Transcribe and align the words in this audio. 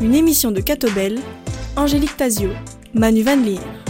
Une 0.00 0.14
émission 0.14 0.50
de 0.50 0.60
Catobel, 0.60 1.18
Angélique 1.76 2.16
Tazio, 2.16 2.50
Manu 2.94 3.22
Van 3.22 3.36
Leer. 3.36 3.85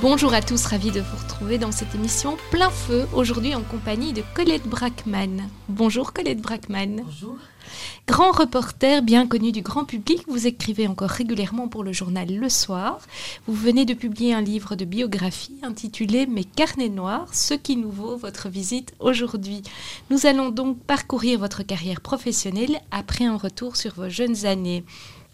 Bonjour 0.00 0.32
à 0.32 0.40
tous, 0.40 0.64
ravi 0.66 0.92
de 0.92 1.00
vous 1.00 1.16
retrouver 1.16 1.58
dans 1.58 1.72
cette 1.72 1.92
émission 1.96 2.36
plein 2.52 2.70
feu, 2.70 3.08
aujourd'hui 3.12 3.56
en 3.56 3.62
compagnie 3.62 4.12
de 4.12 4.22
Colette 4.32 4.68
Brackman. 4.68 5.48
Bonjour 5.68 6.12
Colette 6.12 6.40
Brackman. 6.40 7.02
Bonjour. 7.04 7.36
Grand 8.06 8.30
reporter 8.30 9.02
bien 9.02 9.26
connu 9.26 9.50
du 9.50 9.60
grand 9.60 9.84
public, 9.84 10.22
vous 10.28 10.46
écrivez 10.46 10.86
encore 10.86 11.10
régulièrement 11.10 11.66
pour 11.66 11.82
le 11.82 11.92
journal 11.92 12.28
Le 12.32 12.48
Soir. 12.48 13.00
Vous 13.48 13.54
venez 13.54 13.84
de 13.84 13.94
publier 13.94 14.32
un 14.34 14.40
livre 14.40 14.76
de 14.76 14.84
biographie 14.84 15.58
intitulé 15.64 16.26
Mes 16.26 16.44
carnets 16.44 16.88
noirs, 16.88 17.34
ce 17.34 17.54
qui 17.54 17.76
nous 17.76 17.90
vaut 17.90 18.16
votre 18.16 18.48
visite 18.48 18.94
aujourd'hui. 19.00 19.62
Nous 20.10 20.26
allons 20.26 20.50
donc 20.50 20.78
parcourir 20.78 21.40
votre 21.40 21.64
carrière 21.64 22.00
professionnelle 22.00 22.80
après 22.92 23.24
un 23.24 23.36
retour 23.36 23.74
sur 23.74 23.94
vos 23.94 24.08
jeunes 24.08 24.46
années. 24.46 24.84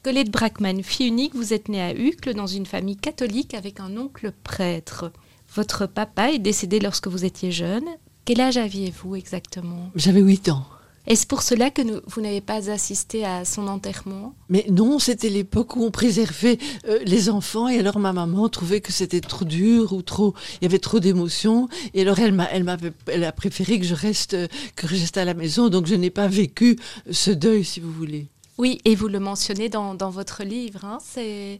Colette 0.04 0.30
Brackman, 0.30 0.82
fille 0.82 1.06
unique, 1.08 1.34
vous 1.34 1.54
êtes 1.54 1.70
née 1.70 1.80
à 1.80 1.94
Uccle 1.94 2.34
dans 2.34 2.46
une 2.46 2.66
famille 2.66 2.98
catholique 2.98 3.54
avec 3.54 3.80
un 3.80 3.96
oncle 3.96 4.32
prêtre. 4.44 5.10
Votre 5.54 5.86
papa 5.86 6.30
est 6.30 6.38
décédé 6.38 6.78
lorsque 6.78 7.08
vous 7.08 7.24
étiez 7.24 7.50
jeune. 7.50 7.86
Quel 8.26 8.42
âge 8.42 8.58
aviez-vous 8.58 9.16
exactement? 9.16 9.90
J'avais 9.94 10.20
8 10.20 10.50
ans. 10.50 10.66
Est-ce 11.06 11.26
pour 11.26 11.40
cela 11.40 11.70
que 11.70 11.80
nous- 11.80 12.02
vous 12.06 12.20
n'avez 12.20 12.42
pas 12.42 12.70
assisté 12.70 13.24
à 13.24 13.46
son 13.46 13.66
enterrement? 13.66 14.34
Mais 14.50 14.66
non, 14.70 14.98
c'était 14.98 15.30
l'époque 15.30 15.74
où 15.74 15.82
on 15.82 15.90
préservait 15.90 16.58
euh, 16.86 16.98
les 17.06 17.30
enfants 17.30 17.68
et 17.68 17.78
alors 17.78 17.98
ma 17.98 18.12
maman 18.12 18.50
trouvait 18.50 18.82
que 18.82 18.92
c'était 18.92 19.22
trop 19.22 19.46
dur 19.46 19.94
ou 19.94 20.02
trop, 20.02 20.34
il 20.60 20.64
y 20.64 20.66
avait 20.66 20.78
trop 20.78 21.00
d'émotions 21.00 21.68
et 21.94 22.02
alors 22.02 22.18
elle 22.18 22.32
m'a, 22.34 22.44
elle 22.52 22.66
elle 23.06 23.24
a 23.24 23.32
préféré 23.32 23.78
que 23.80 23.86
je 23.86 23.94
reste, 23.94 24.34
euh, 24.34 24.48
que 24.76 24.86
je 24.86 24.96
reste 24.96 25.16
à 25.16 25.24
la 25.24 25.32
maison 25.34 25.70
donc 25.70 25.86
je 25.86 25.94
n'ai 25.94 26.10
pas 26.10 26.28
vécu 26.28 26.78
ce 27.10 27.30
deuil 27.30 27.64
si 27.64 27.80
vous 27.80 27.92
voulez. 27.92 28.28
Oui, 28.58 28.80
et 28.84 28.94
vous 28.94 29.08
le 29.08 29.18
mentionnez 29.18 29.68
dans, 29.68 29.94
dans 29.94 30.10
votre 30.10 30.44
livre. 30.44 30.84
hein, 30.84 30.98
c'est 31.02 31.58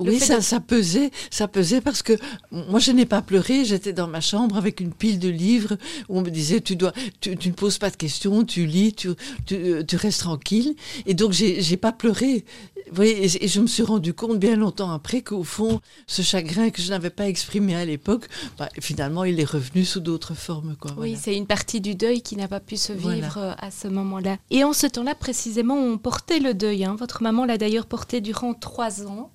oui, 0.00 0.18
ça, 0.20 0.36
de- 0.36 0.42
ça 0.42 0.60
pesait, 0.60 1.10
ça 1.30 1.48
pesait 1.48 1.80
parce 1.80 2.02
que 2.02 2.12
moi 2.50 2.80
je 2.80 2.90
n'ai 2.92 3.06
pas 3.06 3.22
pleuré, 3.22 3.64
j'étais 3.64 3.92
dans 3.92 4.08
ma 4.08 4.20
chambre 4.20 4.56
avec 4.56 4.80
une 4.80 4.92
pile 4.92 5.18
de 5.18 5.28
livres 5.28 5.76
où 6.08 6.18
on 6.18 6.22
me 6.22 6.30
disait 6.30 6.60
tu 6.60 6.76
dois, 6.76 6.92
tu, 7.20 7.36
tu 7.36 7.48
ne 7.48 7.54
poses 7.54 7.78
pas 7.78 7.90
de 7.90 7.96
questions, 7.96 8.44
tu 8.44 8.66
lis, 8.66 8.92
tu, 8.94 9.10
tu, 9.46 9.54
euh, 9.54 9.82
tu 9.82 9.96
restes 9.96 10.20
tranquille 10.20 10.74
et 11.06 11.14
donc 11.14 11.32
j'ai, 11.32 11.76
pas 11.76 11.92
pleuré. 11.92 12.44
Vous 12.90 12.96
voyez, 12.96 13.24
et, 13.24 13.44
et 13.44 13.48
je 13.48 13.60
me 13.60 13.66
suis 13.66 13.82
rendu 13.82 14.12
compte 14.14 14.38
bien 14.38 14.56
longtemps 14.56 14.90
après 14.90 15.22
qu'au 15.22 15.42
fond 15.42 15.80
ce 16.06 16.20
chagrin 16.22 16.70
que 16.70 16.82
je 16.82 16.90
n'avais 16.90 17.10
pas 17.10 17.28
exprimé 17.28 17.74
à 17.74 17.84
l'époque, 17.84 18.28
bah, 18.58 18.68
finalement 18.80 19.24
il 19.24 19.40
est 19.40 19.44
revenu 19.50 19.84
sous 19.84 20.00
d'autres 20.00 20.34
formes 20.34 20.76
quoi. 20.78 20.92
Oui, 20.98 21.16
c'est 21.20 21.34
une 21.36 21.46
partie 21.46 21.80
du 21.80 21.94
deuil 21.94 22.20
qui 22.22 22.36
n'a 22.36 22.46
pas 22.46 22.60
pu 22.60 22.76
se 22.76 22.92
vivre 22.92 23.38
euh, 23.38 23.52
à 23.58 23.70
ce 23.70 23.88
moment-là. 23.88 24.36
Et 24.50 24.64
en 24.64 24.72
ce 24.72 24.86
temps-là, 24.86 25.14
précisément, 25.14 25.76
on 25.76 25.96
portait 25.98 26.38
le 26.40 26.52
deuil. 26.54 26.84
hein. 26.84 26.94
Votre 26.98 27.22
maman 27.22 27.44
l'a 27.46 27.58
d'ailleurs 27.58 27.86
porté 27.86 28.20
durant 28.20 28.52
trois 28.54 29.02
ans. 29.06 29.30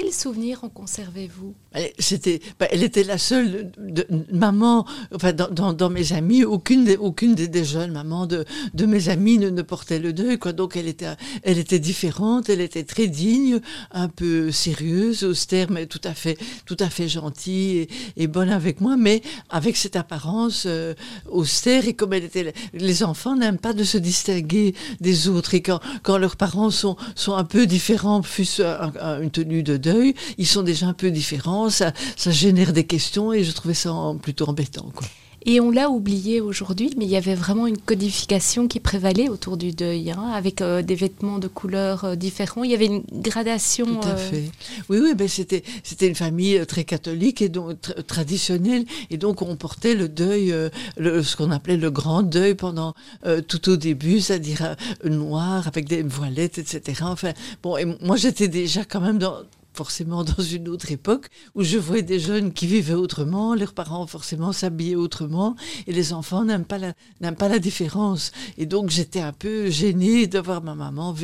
Quels 0.00 0.12
souvenirs 0.12 0.62
en 0.62 0.68
conservez-vous? 0.68 1.56
Bah, 2.58 2.66
elle 2.70 2.82
était 2.82 3.04
la 3.04 3.18
seule 3.18 3.70
maman, 4.32 4.86
enfin 5.14 5.32
dans, 5.32 5.90
mes 5.90 6.12
amis, 6.12 6.44
aucune 6.44 6.84
des, 6.84 6.96
aucune 6.96 7.34
des, 7.34 7.64
jeunes 7.64 7.92
mamans 7.92 8.26
de, 8.26 8.44
mes 8.86 9.08
amis 9.08 9.38
ne, 9.38 9.62
portait 9.62 9.98
le 9.98 10.12
deuil, 10.12 10.38
quoi. 10.38 10.52
Donc 10.52 10.76
elle 10.76 10.88
était, 10.88 11.08
elle 11.42 11.58
était 11.58 11.78
différente, 11.78 12.48
elle 12.48 12.60
était 12.60 12.84
très 12.84 13.06
digne, 13.06 13.60
un 13.90 14.08
peu 14.08 14.50
sérieuse, 14.50 15.24
austère, 15.24 15.70
mais 15.70 15.86
tout 15.86 16.00
à 16.04 16.14
fait, 16.14 16.38
tout 16.66 16.76
à 16.80 16.88
fait 16.88 17.08
gentille 17.08 17.88
et, 18.16 18.26
bonne 18.26 18.50
avec 18.50 18.80
moi, 18.80 18.96
mais 18.96 19.22
avec 19.48 19.76
cette 19.76 19.96
apparence 19.96 20.64
euh, 20.66 20.94
austère 21.30 21.88
et 21.88 21.94
comme 21.94 22.12
elle 22.12 22.24
était, 22.24 22.52
les 22.74 23.02
enfants 23.02 23.36
n'aiment 23.36 23.58
pas 23.58 23.72
de 23.72 23.84
se 23.84 23.98
distinguer 23.98 24.74
des 25.00 25.28
autres. 25.28 25.54
Et 25.54 25.62
quand, 25.62 26.18
leurs 26.18 26.36
parents 26.36 26.70
sont, 26.70 26.96
sont 27.14 27.34
un 27.34 27.44
peu 27.44 27.66
différents, 27.66 28.22
fût-ce 28.22 28.62
un- 28.62 29.22
une 29.22 29.30
tenue 29.30 29.62
de 29.62 29.76
deuil, 29.76 30.14
ils 30.36 30.46
sont 30.46 30.62
déjà 30.62 30.86
un 30.86 30.92
peu 30.92 31.10
différents, 31.10 31.67
ça, 31.70 31.92
ça 32.16 32.30
génère 32.30 32.72
des 32.72 32.84
questions 32.84 33.32
et 33.32 33.44
je 33.44 33.52
trouvais 33.52 33.74
ça 33.74 33.92
plutôt 34.22 34.48
embêtant. 34.48 34.90
Quoi. 34.94 35.06
Et 35.46 35.60
on 35.60 35.70
l'a 35.70 35.88
oublié 35.88 36.40
aujourd'hui, 36.40 36.90
mais 36.98 37.04
il 37.04 37.10
y 37.10 37.16
avait 37.16 37.34
vraiment 37.34 37.66
une 37.66 37.78
codification 37.78 38.66
qui 38.66 38.80
prévalait 38.80 39.28
autour 39.28 39.56
du 39.56 39.70
deuil, 39.70 40.10
hein, 40.10 40.32
avec 40.34 40.60
euh, 40.60 40.82
des 40.82 40.96
vêtements 40.96 41.38
de 41.38 41.46
couleurs 41.46 42.04
euh, 42.04 42.16
différents. 42.16 42.64
Il 42.64 42.70
y 42.72 42.74
avait 42.74 42.86
une 42.86 43.04
gradation. 43.12 43.86
Tout 43.86 44.08
à 44.08 44.10
euh, 44.10 44.16
fait. 44.16 44.50
Oui, 44.88 44.98
oui, 45.00 45.14
ben 45.14 45.28
c'était 45.28 45.62
c'était 45.84 46.08
une 46.08 46.16
famille 46.16 46.58
euh, 46.58 46.64
très 46.64 46.84
catholique 46.84 47.40
et 47.40 47.48
donc 47.48 47.74
tr- 47.74 48.02
traditionnelle 48.02 48.84
et 49.10 49.16
donc 49.16 49.40
on 49.40 49.54
portait 49.54 49.94
le 49.94 50.08
deuil, 50.08 50.52
le, 50.96 51.22
ce 51.22 51.36
qu'on 51.36 51.50
appelait 51.50 51.76
le 51.76 51.90
grand 51.90 52.22
deuil 52.22 52.54
pendant 52.54 52.94
tout 53.46 53.70
au 53.70 53.76
début, 53.76 54.20
c'est-à-dire 54.20 54.76
noir 55.04 55.66
avec 55.66 55.88
des 55.88 56.02
voilettes, 56.02 56.58
etc. 56.58 57.02
Enfin 57.04 57.32
bon, 57.62 57.76
et 57.76 57.84
moi 58.02 58.16
j'étais 58.16 58.48
déjà 58.48 58.84
quand 58.84 59.00
même 59.00 59.18
dans 59.18 59.36
forcément 59.78 60.24
dans 60.24 60.42
une 60.42 60.68
autre 60.68 60.90
époque 60.90 61.26
où 61.54 61.62
je 61.62 61.78
voyais 61.78 62.02
des 62.02 62.18
jeunes 62.18 62.52
qui 62.52 62.66
vivaient 62.66 62.94
autrement, 63.06 63.54
leurs 63.54 63.74
parents 63.74 64.08
forcément 64.08 64.52
s'habillaient 64.52 64.96
autrement 65.06 65.54
et 65.86 65.92
les 65.92 66.12
enfants 66.12 66.44
n'aiment 66.44 66.64
pas 66.64 66.78
la 66.78 66.94
n'aiment 67.20 67.36
pas 67.44 67.48
la 67.48 67.60
différence 67.60 68.32
et 68.60 68.66
donc 68.66 68.90
j'étais 68.90 69.20
un 69.20 69.32
peu 69.44 69.70
gênée 69.70 70.26
de 70.26 70.40
voir 70.40 70.64
ma 70.64 70.74
maman 70.74 71.14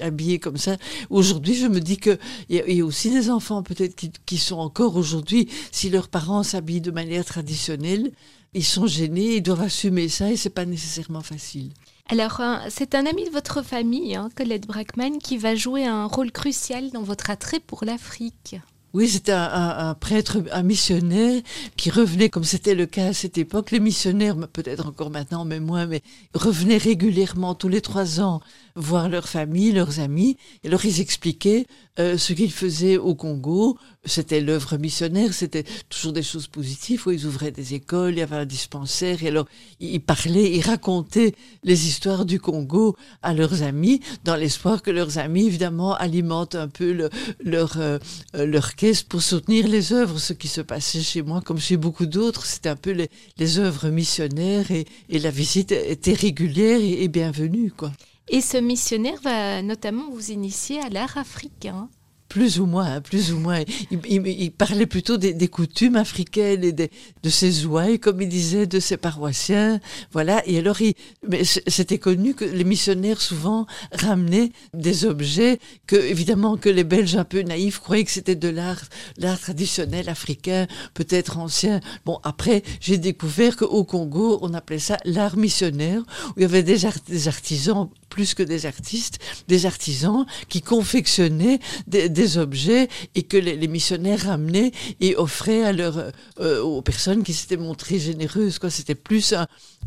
habillée 0.00 0.38
comme 0.38 0.56
ça 0.56 0.76
Aujourd'hui, 1.10 1.54
je 1.54 1.66
me 1.66 1.80
dis 1.80 1.98
que 1.98 2.18
il 2.48 2.64
y, 2.66 2.76
y 2.76 2.80
a 2.80 2.84
aussi 2.86 3.10
des 3.10 3.28
enfants 3.28 3.62
peut-être 3.62 3.94
qui, 3.94 4.10
qui 4.24 4.38
sont 4.38 4.60
encore 4.68 4.96
aujourd'hui, 4.96 5.48
si 5.70 5.90
leurs 5.90 6.08
parents 6.08 6.42
s'habillent 6.42 6.80
de 6.80 6.90
manière 6.90 7.26
traditionnelle, 7.26 8.10
ils 8.54 8.64
sont 8.64 8.86
gênés, 8.86 9.36
ils 9.36 9.42
doivent 9.42 9.66
assumer 9.70 10.08
ça 10.08 10.30
et 10.30 10.38
c'est 10.38 10.56
pas 10.60 10.64
nécessairement 10.64 11.22
facile. 11.22 11.70
Alors, 12.12 12.42
hein, 12.42 12.60
c'est 12.68 12.94
un 12.94 13.06
ami 13.06 13.24
de 13.24 13.30
votre 13.30 13.62
famille, 13.62 14.14
hein, 14.16 14.28
Colette 14.36 14.66
Brackman, 14.66 15.16
qui 15.18 15.38
va 15.38 15.54
jouer 15.54 15.86
un 15.86 16.04
rôle 16.04 16.30
crucial 16.30 16.90
dans 16.90 17.00
votre 17.00 17.30
attrait 17.30 17.58
pour 17.58 17.86
l'Afrique. 17.86 18.56
Oui, 18.92 19.22
un, 19.28 19.32
un- 19.32 19.88
un 19.88 19.94
prêtre, 19.94 20.44
un 20.52 20.62
missionnaire 20.62 21.40
qui 21.78 21.88
revenait, 21.88 22.28
comme 22.28 22.44
c'était 22.44 22.74
le 22.74 22.84
cas 22.84 23.06
à 23.06 23.12
cette 23.14 23.38
époque. 23.38 23.70
Les 23.70 23.80
missionnaires, 23.80 24.36
peut-être 24.52 24.86
encore 24.86 25.08
maintenant, 25.08 25.46
mais 25.46 25.58
moins, 25.58 25.86
mais 25.86 26.02
revenaient 26.34 26.76
régulièrement 26.76 27.54
tous 27.54 27.68
les 27.68 27.80
trois 27.80 28.20
ans 28.20 28.42
voir 28.74 29.08
leur 29.08 29.28
famille, 29.28 29.72
leurs 29.72 30.00
amis. 30.00 30.36
Et 30.64 30.68
ils 30.84 31.00
expliquaient 31.00 31.66
euh, 31.98 32.16
ce 32.16 32.32
qu'ils 32.32 32.52
faisaient 32.52 32.96
au 32.96 33.14
Congo. 33.14 33.78
C'était 34.04 34.40
l'œuvre 34.40 34.78
missionnaire, 34.78 35.32
c'était 35.32 35.64
toujours 35.88 36.12
des 36.12 36.24
choses 36.24 36.48
positives. 36.48 37.06
Où 37.06 37.12
ils 37.12 37.26
ouvraient 37.26 37.52
des 37.52 37.74
écoles, 37.74 38.14
il 38.14 38.18
y 38.18 38.22
avait 38.22 38.36
un 38.36 38.46
dispensaire. 38.46 39.22
Et 39.22 39.28
alors 39.28 39.46
ils 39.78 40.00
parlaient, 40.00 40.50
ils 40.56 40.60
racontaient 40.62 41.34
les 41.62 41.86
histoires 41.86 42.24
du 42.24 42.40
Congo 42.40 42.96
à 43.22 43.32
leurs 43.32 43.62
amis, 43.62 44.00
dans 44.24 44.34
l'espoir 44.36 44.82
que 44.82 44.90
leurs 44.90 45.18
amis, 45.18 45.46
évidemment, 45.46 45.94
alimentent 45.94 46.56
un 46.56 46.68
peu 46.68 46.92
le- 46.92 47.10
leur 47.44 47.76
euh, 47.78 47.98
euh, 48.34 48.46
leur 48.46 48.74
caisse 48.74 49.02
pour 49.02 49.22
soutenir 49.22 49.68
les 49.68 49.92
œuvres. 49.92 50.18
Ce 50.18 50.32
qui 50.32 50.48
se 50.48 50.60
passait 50.62 51.00
chez 51.02 51.22
moi, 51.22 51.40
comme 51.40 51.58
chez 51.60 51.76
beaucoup 51.76 52.06
d'autres, 52.06 52.44
c'était 52.46 52.70
un 52.70 52.76
peu 52.76 52.90
les, 52.90 53.08
les 53.38 53.58
œuvres 53.58 53.88
missionnaires 53.90 54.70
et, 54.70 54.86
et 55.08 55.18
la 55.18 55.30
visite 55.30 55.72
était 55.72 56.14
régulière 56.14 56.80
et, 56.80 57.04
et 57.04 57.08
bienvenue, 57.08 57.70
quoi. 57.70 57.92
Et 58.28 58.40
ce 58.40 58.56
missionnaire 58.56 59.20
va 59.22 59.62
notamment 59.62 60.10
vous 60.10 60.30
initier 60.30 60.80
à 60.80 60.88
l'art 60.88 61.16
africain. 61.18 61.90
Plus 62.32 62.60
ou 62.60 62.64
moins, 62.64 62.94
hein, 62.94 63.00
plus 63.02 63.30
ou 63.34 63.38
moins. 63.38 63.60
Il, 64.08 64.52
parlait 64.52 64.86
plutôt 64.86 65.18
des, 65.18 65.48
coutumes 65.48 65.96
africaines 65.96 66.64
et 66.64 66.72
des, 66.72 66.90
de 67.22 67.28
ses 67.28 67.66
ouailles, 67.66 67.98
comme 67.98 68.22
il 68.22 68.28
disait, 68.30 68.66
de 68.66 68.80
ses 68.80 68.96
paroissiens. 68.96 69.80
Voilà. 70.12 70.42
Et 70.48 70.56
alors, 70.56 70.80
il, 70.80 70.94
mais 71.28 71.44
c'était 71.44 71.98
connu 71.98 72.32
que 72.32 72.46
les 72.46 72.64
missionnaires 72.64 73.20
souvent 73.20 73.66
ramenaient 73.92 74.50
des 74.72 75.04
objets 75.04 75.58
que, 75.86 75.96
évidemment, 75.96 76.56
que 76.56 76.70
les 76.70 76.84
Belges 76.84 77.16
un 77.16 77.24
peu 77.24 77.42
naïfs 77.42 77.80
croyaient 77.80 78.04
que 78.04 78.10
c'était 78.10 78.34
de 78.34 78.48
l'art, 78.48 78.80
l'art 79.18 79.38
traditionnel 79.38 80.08
africain, 80.08 80.66
peut-être 80.94 81.36
ancien. 81.36 81.80
Bon, 82.06 82.18
après, 82.22 82.62
j'ai 82.80 82.96
découvert 82.96 83.56
qu'au 83.56 83.84
Congo, 83.84 84.38
on 84.40 84.54
appelait 84.54 84.78
ça 84.78 84.96
l'art 85.04 85.36
missionnaire, 85.36 86.00
où 86.28 86.38
il 86.38 86.42
y 86.42 86.46
avait 86.46 86.62
des, 86.62 86.86
art- 86.86 86.96
des 87.06 87.28
artisans 87.28 87.90
plus 88.08 88.34
que 88.34 88.42
des 88.42 88.66
artistes, 88.66 89.18
des 89.48 89.64
artisans 89.64 90.26
qui 90.48 90.60
confectionnaient 90.60 91.60
des 91.86 92.21
objets 92.36 92.88
et 93.14 93.22
que 93.22 93.36
les, 93.36 93.68
missionnaires 93.68 94.26
ramenaient 94.26 94.72
et 95.00 95.16
offraient 95.16 95.64
à 95.64 95.72
leur, 95.72 96.12
euh, 96.40 96.62
aux 96.62 96.82
personnes 96.82 97.22
qui 97.22 97.32
s'étaient 97.32 97.56
montrées 97.56 97.98
généreuses. 97.98 98.58
C'était 98.68 98.94
plus 98.94 99.34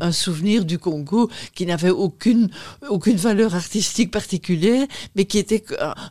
un, 0.00 0.12
souvenir 0.12 0.64
du 0.64 0.78
Congo 0.78 1.30
qui 1.54 1.64
n'avait 1.66 1.90
aucune 1.90 2.50
aucune 2.88 3.16
valeur 3.16 3.54
artistique 3.54 4.10
particulière, 4.10 4.86
mais 5.14 5.24
qui 5.24 5.38
était 5.38 5.64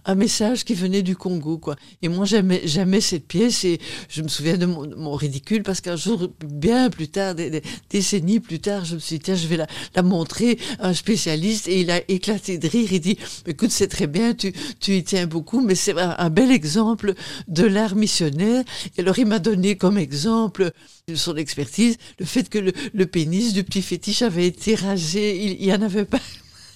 un, 0.05 0.15
message 0.15 0.63
qui 0.63 0.73
venait 0.73 1.03
du 1.03 1.15
Congo. 1.15 1.57
Quoi. 1.57 1.75
Et 2.01 2.07
moi, 2.07 2.25
j'aimais 2.25 2.61
j'aimais 2.65 3.01
cette 3.01 3.27
pièce 3.27 3.63
et 3.63 3.79
je 4.09 4.21
me 4.21 4.27
souviens 4.27 4.57
de 4.57 4.65
mon, 4.65 5.13
ridicule 5.13 5.63
parce 5.63 5.81
qu'un 5.81 5.95
jour, 5.95 6.29
bien 6.43 6.89
plus 6.89 7.07
tard, 7.07 7.35
des, 7.35 7.61
décennies 7.89 8.39
plus 8.39 8.59
tard, 8.59 8.85
je 8.85 8.95
me 8.95 8.99
suis 8.99 9.17
dit 9.17 9.25
tiens, 9.25 9.35
je 9.35 9.47
vais 9.47 9.57
la, 9.57 9.67
la 9.95 10.01
montrer 10.01 10.57
à 10.79 10.89
un 10.89 10.93
spécialiste 10.93 11.67
et 11.67 11.81
il 11.81 11.91
a 11.91 12.01
éclaté 12.09 12.57
de 12.57 12.67
rire. 12.67 12.89
Il 12.91 12.99
dit 12.99 13.17
écoute, 13.45 13.71
c'est 13.71 13.87
très 13.87 14.07
bien, 14.07 14.33
tu, 14.33 14.53
tu 14.79 14.97
y 14.97 15.03
tiens 15.03 15.27
beaucoup, 15.27 15.61
mais 15.61 15.75
c'est 15.75 15.97
un, 15.99 16.14
un, 16.17 16.29
bel 16.29 16.51
exemple 16.51 17.13
de 17.47 17.65
l'art 17.65 17.95
missionnaire. 17.95 18.63
Et 18.97 19.01
alors 19.01 19.19
il 19.19 19.25
m'a 19.25 19.39
donné 19.39 19.77
comme 19.77 19.97
exemple 19.97 20.71
son 21.13 21.35
expertise 21.35 21.97
le 22.19 22.25
fait 22.25 22.49
que 22.49 22.57
le, 22.57 23.05
pénis 23.05 23.53
du 23.53 23.63
petit 23.63 23.81
fétiche 23.81 24.21
avait 24.21 24.47
été 24.47 24.75
rasé, 24.75 25.37
il 25.59 25.65
n'y 25.65 25.73
en 25.73 25.81
avait 25.81 26.05
pas 26.05 26.19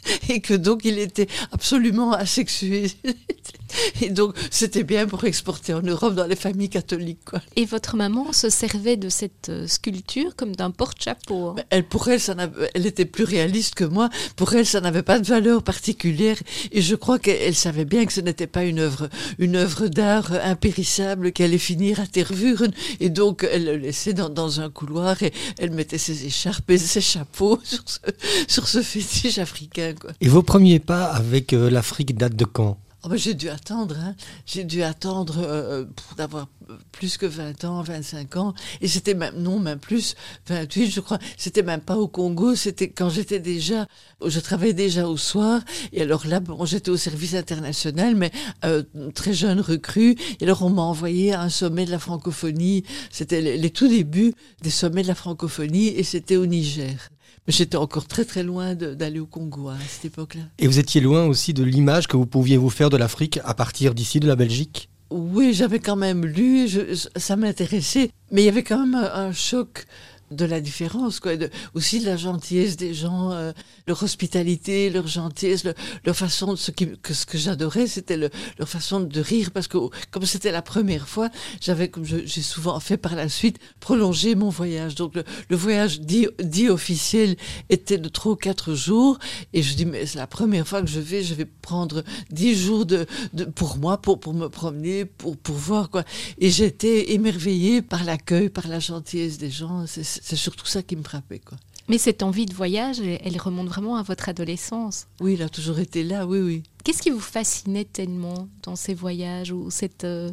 et 0.30 0.42
que 0.42 0.54
donc 0.54 0.86
il 0.86 0.98
était 1.00 1.28
absolument 1.52 2.14
asexué. 2.14 2.92
Et 4.02 4.10
donc, 4.10 4.36
c'était 4.50 4.84
bien 4.84 5.08
pour 5.08 5.24
exporter 5.26 5.74
en 5.74 5.82
Europe 5.82 6.16
dans 6.16 6.26
les 6.26 6.36
familles 6.36 6.70
catholiques. 6.70 7.24
Quoi. 7.26 7.42
Et 7.56 7.66
votre 7.66 7.96
maman 7.96 8.34
se 8.34 8.50
servait 8.50 8.98
de 8.98 9.10
cette 9.10 9.50
euh, 9.50 9.68
sculpture 9.68 10.36
comme 10.36 10.56
d'un 10.56 10.72
porte-chapeau 10.72 11.50
hein? 11.50 11.56
Elle, 11.70 11.84
Pour 11.86 12.08
elle, 12.08 12.20
ça 12.20 12.36
elle 12.74 12.86
était 12.86 13.06
plus 13.06 13.24
réaliste 13.24 13.76
que 13.76 13.84
moi. 13.84 14.10
Pour 14.36 14.54
elle, 14.54 14.66
ça 14.66 14.82
n'avait 14.82 15.04
pas 15.04 15.20
de 15.20 15.26
valeur 15.26 15.64
particulière. 15.64 16.38
Et 16.72 16.82
je 16.82 16.96
crois 16.96 17.20
qu'elle 17.20 17.56
savait 17.56 17.86
bien 17.86 18.06
que 18.06 18.14
ce 18.14 18.22
n'était 18.22 18.48
pas 18.48 18.64
une 18.64 18.80
œuvre, 18.80 19.10
une 19.38 19.56
œuvre 19.56 19.88
d'art 19.88 20.32
impérissable 20.44 21.32
qui 21.32 21.44
allait 21.44 21.58
finir 21.58 22.00
à 22.00 22.08
Tervuren. 22.08 22.72
Et 23.00 23.10
donc, 23.10 23.48
elle 23.50 23.66
le 23.66 23.78
laissait 23.78 24.14
dans, 24.14 24.30
dans, 24.30 24.62
un 24.62 24.70
couloir 24.70 25.22
et 25.22 25.32
elle 25.60 25.72
mettait 25.72 26.00
ses 26.00 26.26
écharpes 26.26 26.70
et 26.72 26.78
ses 26.78 27.02
chapeaux 27.02 27.60
sur 27.64 27.84
ce, 27.86 28.00
sur 28.48 28.68
ce 28.68 28.82
fétiche 28.82 29.38
africain. 29.38 29.89
Et 30.22 30.28
vos 30.28 30.44
premiers 30.44 30.80
pas 30.80 31.06
avec 31.06 31.54
euh, 31.54 31.70
l'Afrique 31.70 32.18
datent 32.18 32.36
de 32.36 32.46
quand? 32.46 32.78
Oh 33.04 33.08
ben, 33.08 33.16
J'ai 33.16 33.34
dû 33.34 33.48
attendre, 33.48 33.96
hein. 33.98 34.14
j'ai 34.46 34.66
dû 34.66 34.84
attendre 34.84 35.38
euh, 35.38 35.86
d'avoir 36.18 36.50
plus 36.92 37.18
que 37.18 37.26
20 37.26 37.64
ans, 37.64 37.82
25 37.82 38.36
ans, 38.36 38.54
et 38.82 38.90
c'était 38.90 39.14
même, 39.14 39.36
non, 39.38 39.58
même 39.58 39.80
plus, 39.80 40.16
28 40.48 40.92
je 40.92 41.00
crois, 41.00 41.18
c'était 41.38 41.64
même 41.64 41.80
pas 41.80 41.96
au 41.96 42.10
Congo, 42.10 42.56
c'était 42.56 42.90
quand 42.90 43.10
j'étais 43.10 43.40
déjà, 43.40 43.88
je 44.26 44.40
travaillais 44.42 44.74
déjà 44.74 45.08
au 45.08 45.16
soir, 45.16 45.62
et 45.94 46.02
alors 46.02 46.28
là, 46.28 46.42
bon, 46.42 46.66
j'étais 46.66 46.90
au 46.90 46.98
service 46.98 47.36
international, 47.36 48.16
mais 48.16 48.32
euh, 48.66 48.84
très 49.16 49.34
jeune 49.34 49.62
recrue, 49.62 50.18
et 50.42 50.44
alors 50.44 50.64
on 50.64 50.70
m'a 50.70 50.82
envoyé 50.82 51.32
à 51.34 51.42
un 51.42 51.50
sommet 51.50 51.86
de 51.86 51.92
la 51.92 52.00
francophonie, 52.00 52.84
c'était 53.12 53.40
les, 53.40 53.58
les 53.58 53.70
tout 53.70 53.88
débuts 53.88 54.34
des 54.62 54.72
sommets 54.72 55.04
de 55.04 55.08
la 55.08 55.16
francophonie, 55.16 55.88
et 55.88 56.04
c'était 56.04 56.36
au 56.36 56.46
Niger. 56.46 57.10
J'étais 57.50 57.78
encore 57.78 58.06
très 58.06 58.26
très 58.26 58.44
loin 58.44 58.76
d'aller 58.76 59.20
au 59.20 59.26
Congo 59.26 59.70
hein, 59.70 59.78
à 59.84 59.88
cette 59.88 60.06
époque-là. 60.06 60.44
Et 60.60 60.68
vous 60.68 60.78
étiez 60.78 61.02
loin 61.02 61.26
aussi 61.26 61.54
de 61.54 61.64
l'image 61.64 62.08
que 62.08 62.16
vous 62.16 62.28
pouviez 62.28 62.58
vous 62.58 62.70
faire 62.70 62.92
de 62.92 62.98
l'Afrique 62.98 63.40
à 63.44 63.56
partir 63.56 63.96
d'ici, 63.96 64.20
de 64.20 64.28
la 64.28 64.36
Belgique? 64.36 64.88
Oui, 65.10 65.54
j'avais 65.56 65.80
quand 65.80 65.96
même 65.96 66.28
lu, 66.28 66.70
ça 67.16 67.36
m'intéressait, 67.36 68.12
mais 68.32 68.44
il 68.44 68.46
y 68.46 68.50
avait 68.50 68.62
quand 68.62 68.86
même 68.86 68.94
un 68.94 69.32
choc 69.32 69.88
de 70.32 70.46
la 70.46 70.62
différence, 70.62 71.20
quoi, 71.20 71.36
de, 71.38 71.50
aussi 71.74 72.00
de 72.00 72.06
la 72.06 72.18
gentillesse 72.18 72.78
des 72.78 72.94
gens, 72.94 73.32
euh, 73.32 73.52
leur 73.88 74.02
hospitalité, 74.04 74.90
leur 74.90 75.08
gentillesse, 75.08 75.64
leur 76.06 76.16
façon 76.16 76.54
de 76.54 76.58
ce, 76.58 76.72
qui, 76.72 76.88
que 77.02 77.14
ce 77.14 77.26
que 77.26 77.38
j'adorais, 77.38 77.88
c'était 77.88 78.18
le, 78.18 78.30
leur 78.58 78.70
façon 78.70 79.00
de 79.00 79.22
rire, 79.22 79.52
parce 79.52 79.68
que 79.68 79.78
comme 80.12 80.26
c'était 80.26 80.52
la 80.52 80.62
première 80.62 81.08
fois, 81.08 81.30
j'avais, 81.62 81.90
comme 81.90 82.06
j'ai 82.06 82.42
souvent 82.42 82.80
fait 82.80 82.98
par 82.98 83.16
la 83.16 83.30
suite, 83.30 83.58
prolongé 83.80 84.36
mon 84.36 84.50
voyage. 84.50 84.96
Donc 84.96 85.16
le, 85.16 85.24
le 85.50 85.56
voyage 85.56 86.00
dit, 86.02 86.28
dit 86.42 86.70
officiel 86.70 87.36
était 87.70 87.98
de 87.98 88.10
trois 88.10 88.34
ou 88.34 88.36
quatre 88.36 88.74
jours, 88.74 89.18
et 89.54 89.62
je 89.64 89.76
dis 89.76 89.86
mais 89.86 90.06
c'est 90.06 90.20
la 90.20 90.28
première 90.28 90.68
fois 90.68 90.82
que 90.82 90.88
je 90.88 91.00
vais, 91.00 91.24
je 91.24 91.34
vais 91.34 91.46
prendre 91.46 92.04
dix 92.32 92.56
jours 92.56 92.86
de, 92.86 93.06
de 93.34 93.46
pour 93.46 93.78
moi, 93.78 94.02
pour 94.02 94.20
pour 94.20 94.34
me 94.34 94.48
promener, 94.48 95.06
pour 95.06 95.38
pour 95.38 95.56
voir 95.56 95.90
quoi. 95.90 96.04
Et 96.40 96.50
j'étais 96.50 97.14
émerveillée 97.14 97.82
par 97.82 98.04
l'accueil, 98.04 98.50
par 98.50 98.68
la 98.68 98.80
gentillesse 98.80 99.38
des 99.38 99.50
gens. 99.50 99.86
C'est 100.22 100.36
surtout 100.36 100.66
ça 100.66 100.84
qui 100.84 100.96
me 100.96 101.04
frappait. 101.04 101.40
Quoi. 101.40 101.58
Mais 101.90 101.98
cette 101.98 102.22
envie 102.22 102.46
de 102.46 102.54
voyage, 102.54 103.00
elle 103.00 103.38
remonte 103.42 103.68
vraiment 103.68 103.96
à 103.96 104.04
votre 104.04 104.30
adolescence. 104.30 105.08
Oui, 105.20 105.34
elle 105.34 105.42
a 105.42 105.50
toujours 105.50 105.80
été 105.80 106.04
là, 106.04 106.28
oui, 106.28 106.40
oui. 106.40 106.64
Qu'est-ce 106.84 107.02
qui 107.02 107.10
vous 107.10 107.20
fascinait 107.20 107.86
tellement 107.86 108.48
dans 108.64 108.76
ces 108.76 108.94
voyages 108.94 109.52
ou 109.52 109.72
cette 109.72 110.04
euh, 110.04 110.32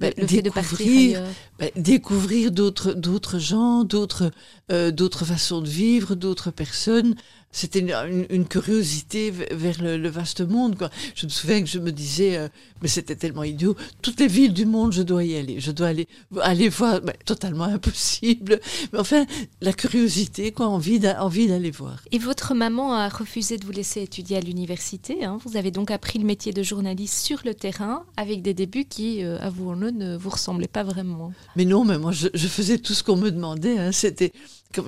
ben, 0.00 0.12
le 0.16 0.26
fait 0.26 0.42
de 0.42 0.50
partir 0.50 1.22
ben, 1.58 1.70
découvrir 1.76 2.50
d'autres 2.50 2.92
d'autres 2.92 3.38
gens, 3.38 3.84
d'autres 3.84 4.32
euh, 4.72 4.90
d'autres 4.90 5.24
façons 5.24 5.60
de 5.60 5.68
vivre, 5.68 6.14
d'autres 6.16 6.50
personnes 6.50 7.14
c'était 7.52 7.80
une, 7.80 8.46
curiosité 8.46 9.30
vers 9.30 9.82
le, 9.82 10.08
vaste 10.08 10.40
monde. 10.40 10.78
Quoi. 10.78 10.88
Je 11.16 11.26
me 11.26 11.30
souviens 11.30 11.60
que 11.60 11.68
je 11.68 11.80
me 11.80 11.90
disais, 11.90 12.36
euh, 12.36 12.48
mais 12.80 12.88
c'était 12.88 13.16
tellement 13.16 13.42
idiot, 13.42 13.76
toutes 14.02 14.20
les 14.20 14.28
villes 14.28 14.52
du 14.52 14.66
monde, 14.66 14.92
je 14.92 15.02
dois 15.02 15.24
y 15.24 15.36
aller. 15.36 15.58
Je 15.58 15.72
dois 15.72 15.88
aller, 15.88 16.06
aller 16.40 16.68
voir, 16.68 17.00
totalement 17.24 17.64
impossible. 17.64 18.60
Mais 18.92 19.00
enfin, 19.00 19.26
la 19.60 19.72
curiosité, 19.72 20.52
quoi, 20.52 20.66
envie 20.66 21.00
d'aller 21.00 21.70
voir. 21.72 21.96
Et 22.12 22.18
votre 22.18 22.54
maman 22.54 22.94
a 22.94 23.08
refusé 23.08 23.56
de 23.56 23.66
vous 23.66 23.72
laisser 23.72 24.02
étudier 24.02 24.36
à 24.36 24.40
l'université. 24.40 25.24
Hein. 25.24 25.38
Vous 25.44 25.56
avez 25.56 25.72
donc 25.72 25.90
appris 25.90 26.20
le 26.20 26.24
métier 26.24 26.52
de 26.52 26.62
journaliste 26.62 27.18
sur 27.18 27.40
le 27.44 27.54
terrain, 27.54 28.04
avec 28.16 28.42
des 28.42 28.54
débuts 28.54 28.84
qui, 28.84 29.24
euh, 29.24 29.38
avouons-le, 29.40 29.90
ne 29.90 30.16
vous 30.16 30.30
ressemblaient 30.30 30.68
pas 30.68 30.84
vraiment. 30.84 31.32
Mais 31.56 31.64
non, 31.64 31.84
mais 31.84 31.98
moi, 31.98 32.12
je, 32.12 32.28
faisais 32.46 32.78
tout 32.78 32.94
ce 32.94 33.02
qu'on 33.02 33.16
me 33.16 33.30
demandait. 33.30 33.78
Hein. 33.78 33.92
C'était 33.92 34.32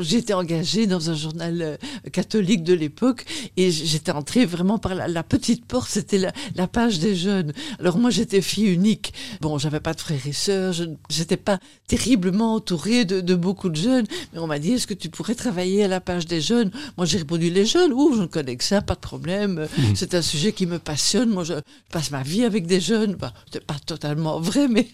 j'étais 0.00 0.32
engagée 0.32 0.86
dans 0.86 1.10
un 1.10 1.14
journal 1.14 1.62
euh, 1.62 1.76
catholique 2.10 2.62
de 2.62 2.74
l'époque 2.74 3.24
et 3.56 3.70
j'étais 3.70 4.12
entrée 4.12 4.46
vraiment 4.46 4.78
par 4.78 4.94
la, 4.94 5.22
petite 5.22 5.64
porte, 5.66 5.90
c'était 5.90 6.18
la, 6.54 6.66
page 6.68 6.98
des 6.98 7.14
jeunes. 7.14 7.52
Alors 7.78 7.98
moi 7.98 8.10
j'étais 8.10 8.40
fille 8.40 8.72
unique. 8.72 9.12
Bon, 9.40 9.58
j'avais 9.58 9.80
pas 9.80 9.94
de 9.94 10.00
frères 10.00 10.26
et 10.26 10.32
sœurs, 10.32 10.72
je 10.72 10.84
n'étais 11.18 11.36
pas 11.36 11.58
terriblement 11.86 12.54
entourée 12.54 13.04
de, 13.04 13.34
beaucoup 13.34 13.68
de 13.68 13.76
jeunes, 13.76 14.06
mais 14.32 14.38
on 14.38 14.46
m'a 14.46 14.58
dit 14.58 14.72
est-ce 14.72 14.86
que 14.86 14.94
tu 14.94 15.08
pourrais 15.08 15.34
travailler 15.34 15.84
à 15.84 15.88
la 15.88 16.00
page 16.00 16.26
des 16.26 16.40
jeunes? 16.40 16.70
Moi 16.96 17.06
j'ai 17.06 17.18
répondu 17.18 17.50
les 17.50 17.66
jeunes, 17.66 17.92
ouh, 17.92 18.14
je 18.14 18.22
ne 18.22 18.26
connais 18.26 18.56
que 18.56 18.64
ça, 18.64 18.82
pas 18.82 18.94
de 18.94 19.00
problème. 19.00 19.66
Mmh. 19.76 19.82
C'est 19.94 20.14
un 20.14 20.22
sujet 20.22 20.52
qui 20.52 20.66
me 20.66 20.78
passionne. 20.78 21.30
Moi 21.30 21.44
je 21.44 21.54
passe 21.90 22.10
ma 22.10 22.22
vie 22.22 22.44
avec 22.44 22.66
des 22.66 22.80
jeunes. 22.80 23.14
Bah, 23.14 23.32
c'est 23.52 23.64
pas 23.64 23.78
totalement 23.84 24.40
vrai, 24.40 24.68
mais 24.68 24.88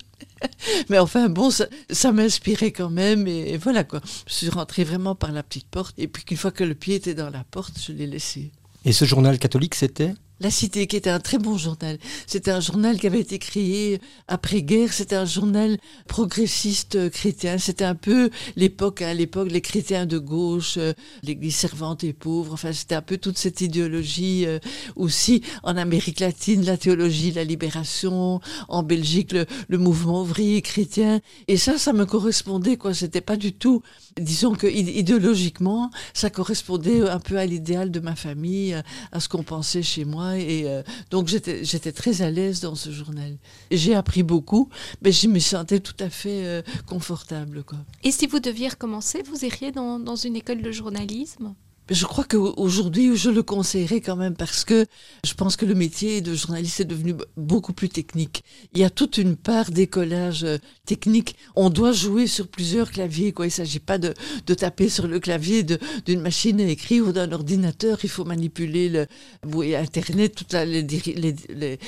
mais 0.88 0.98
enfin, 0.98 1.28
bon, 1.28 1.50
ça, 1.50 2.12
m'inspirait 2.12 2.72
quand 2.72 2.90
même. 2.90 3.26
Et, 3.26 3.56
voilà 3.56 3.84
quoi. 3.84 4.00
Je 4.26 4.34
suis 4.34 4.48
rentrée 4.48 4.84
vraiment 4.84 5.14
par 5.14 5.32
la 5.32 5.42
petite 5.42 5.68
porte. 5.68 5.94
Et 5.98 6.08
puis 6.08 6.24
qu'une 6.24 6.36
fois 6.36 6.50
que 6.50 6.64
le 6.64 6.74
pied 6.74 6.96
était 6.96 7.14
dans 7.14 7.30
la 7.30 7.44
porte, 7.44 7.74
je 7.80 7.92
l'ai 7.92 8.06
laissé. 8.06 8.52
Et 8.84 8.92
ce 8.92 9.04
journal 9.04 9.38
catholique, 9.38 9.74
c'était? 9.74 10.14
La 10.40 10.50
Cité, 10.50 10.86
qui 10.86 10.96
était 10.96 11.10
un 11.10 11.18
très 11.18 11.38
bon 11.38 11.56
journal. 11.56 11.98
C'était 12.26 12.50
un 12.50 12.60
journal 12.60 12.98
qui 12.98 13.06
avait 13.06 13.20
été 13.20 13.38
créé 13.38 14.00
après-guerre. 14.28 14.92
C'était 14.92 15.16
un 15.16 15.24
journal 15.24 15.78
progressiste 16.06 16.94
euh, 16.94 17.10
chrétien. 17.10 17.58
C'était 17.58 17.84
un 17.84 17.94
peu 17.96 18.30
l'époque, 18.54 19.02
à 19.02 19.14
l'époque, 19.14 19.50
les 19.50 19.60
chrétiens 19.60 20.06
de 20.06 20.18
gauche, 20.18 20.76
euh, 20.78 20.92
l'Église 21.24 21.56
servante 21.56 22.04
et 22.04 22.12
pauvre. 22.12 22.52
Enfin, 22.52 22.72
c'était 22.72 22.94
un 22.94 23.02
peu 23.02 23.18
toute 23.18 23.36
cette 23.36 23.60
idéologie 23.60 24.46
euh, 24.46 24.60
aussi 24.94 25.42
en 25.64 25.76
Amérique 25.76 26.20
latine, 26.20 26.64
la 26.64 26.76
théologie, 26.76 27.32
la 27.32 27.44
libération, 27.44 28.40
en 28.68 28.82
Belgique, 28.82 29.32
le, 29.32 29.46
le 29.68 29.78
mouvement 29.78 30.22
ouvrier 30.22 30.62
chrétien. 30.62 31.20
Et 31.48 31.56
ça, 31.56 31.78
ça 31.78 31.92
me 31.92 32.06
correspondait, 32.06 32.76
quoi. 32.76 32.94
C'était 32.94 33.20
pas 33.20 33.36
du 33.36 33.52
tout, 33.52 33.82
disons 34.20 34.54
que 34.54 34.66
idéologiquement, 34.68 35.90
ça 36.14 36.30
correspondait 36.30 37.08
un 37.08 37.18
peu 37.18 37.38
à 37.38 37.46
l'idéal 37.46 37.90
de 37.90 38.00
ma 38.00 38.14
famille, 38.14 38.80
à 39.12 39.20
ce 39.20 39.28
qu'on 39.28 39.42
pensait 39.42 39.82
chez 39.82 40.04
moi 40.04 40.27
et 40.34 40.64
euh, 40.66 40.82
donc 41.10 41.28
j'étais 41.28 41.92
très 41.92 42.22
à 42.22 42.30
l'aise 42.30 42.60
dans 42.60 42.74
ce 42.74 42.90
journal. 42.90 43.36
J'ai 43.70 43.94
appris 43.94 44.22
beaucoup, 44.22 44.68
mais 45.02 45.12
je 45.12 45.28
me 45.28 45.38
sentais 45.38 45.80
tout 45.80 45.96
à 46.00 46.10
fait 46.10 46.44
euh, 46.44 46.62
confortable. 46.86 47.64
Et 48.02 48.10
si 48.10 48.26
vous 48.26 48.40
deviez 48.40 48.68
recommencer, 48.68 49.22
vous 49.22 49.44
iriez 49.44 49.72
dans 49.72 50.16
une 50.16 50.36
école 50.36 50.62
de 50.62 50.72
journalisme? 50.72 51.54
Je 51.90 52.04
crois 52.04 52.24
qu'aujourd'hui, 52.24 53.16
je 53.16 53.30
le 53.30 53.42
conseillerais 53.42 54.00
quand 54.00 54.16
même 54.16 54.34
parce 54.34 54.64
que 54.64 54.86
je 55.24 55.32
pense 55.34 55.56
que 55.56 55.64
le 55.64 55.74
métier 55.74 56.20
de 56.20 56.34
journaliste 56.34 56.80
est 56.80 56.84
devenu 56.84 57.14
beaucoup 57.36 57.72
plus 57.72 57.88
technique. 57.88 58.44
Il 58.74 58.80
y 58.80 58.84
a 58.84 58.90
toute 58.90 59.16
une 59.16 59.36
part 59.36 59.70
d'écolage 59.70 60.44
euh, 60.44 60.58
technique. 60.84 61.36
On 61.56 61.70
doit 61.70 61.92
jouer 61.92 62.26
sur 62.26 62.48
plusieurs 62.48 62.90
claviers. 62.90 63.32
Quoi. 63.32 63.46
Il 63.46 63.48
ne 63.48 63.52
s'agit 63.52 63.78
pas 63.78 63.96
de, 63.96 64.12
de, 64.46 64.54
taper 64.54 64.88
sur 64.88 65.06
le 65.06 65.18
clavier 65.18 65.62
d'une 65.62 66.20
machine 66.20 66.60
à 66.60 66.64
écrire 66.64 67.06
ou 67.06 67.12
d'un 67.12 67.32
ordinateur. 67.32 67.98
Il 68.02 68.10
faut 68.10 68.24
manipuler 68.24 68.88
le, 68.88 69.06
oui, 69.46 69.74
Internet, 69.74 70.34
toute 70.34 70.52
les, 70.52 70.82
les, 70.82 71.78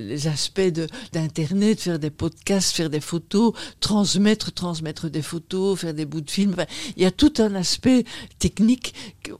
les, 0.00 0.26
aspects 0.28 0.60
d'Internet, 1.12 1.80
faire 1.80 1.98
des 1.98 2.10
podcasts, 2.10 2.76
faire 2.76 2.90
des 2.90 3.00
photos, 3.00 3.52
transmettre, 3.80 4.52
transmettre 4.52 5.10
des 5.10 5.22
photos, 5.22 5.80
faire 5.80 5.94
des 5.94 6.04
bouts 6.04 6.20
de 6.20 6.30
films. 6.30 6.54
Il 6.96 7.02
y 7.02 7.06
a 7.06 7.10
tout 7.10 7.32
un 7.38 7.54
aspect 7.54 8.04
technique 8.38 8.94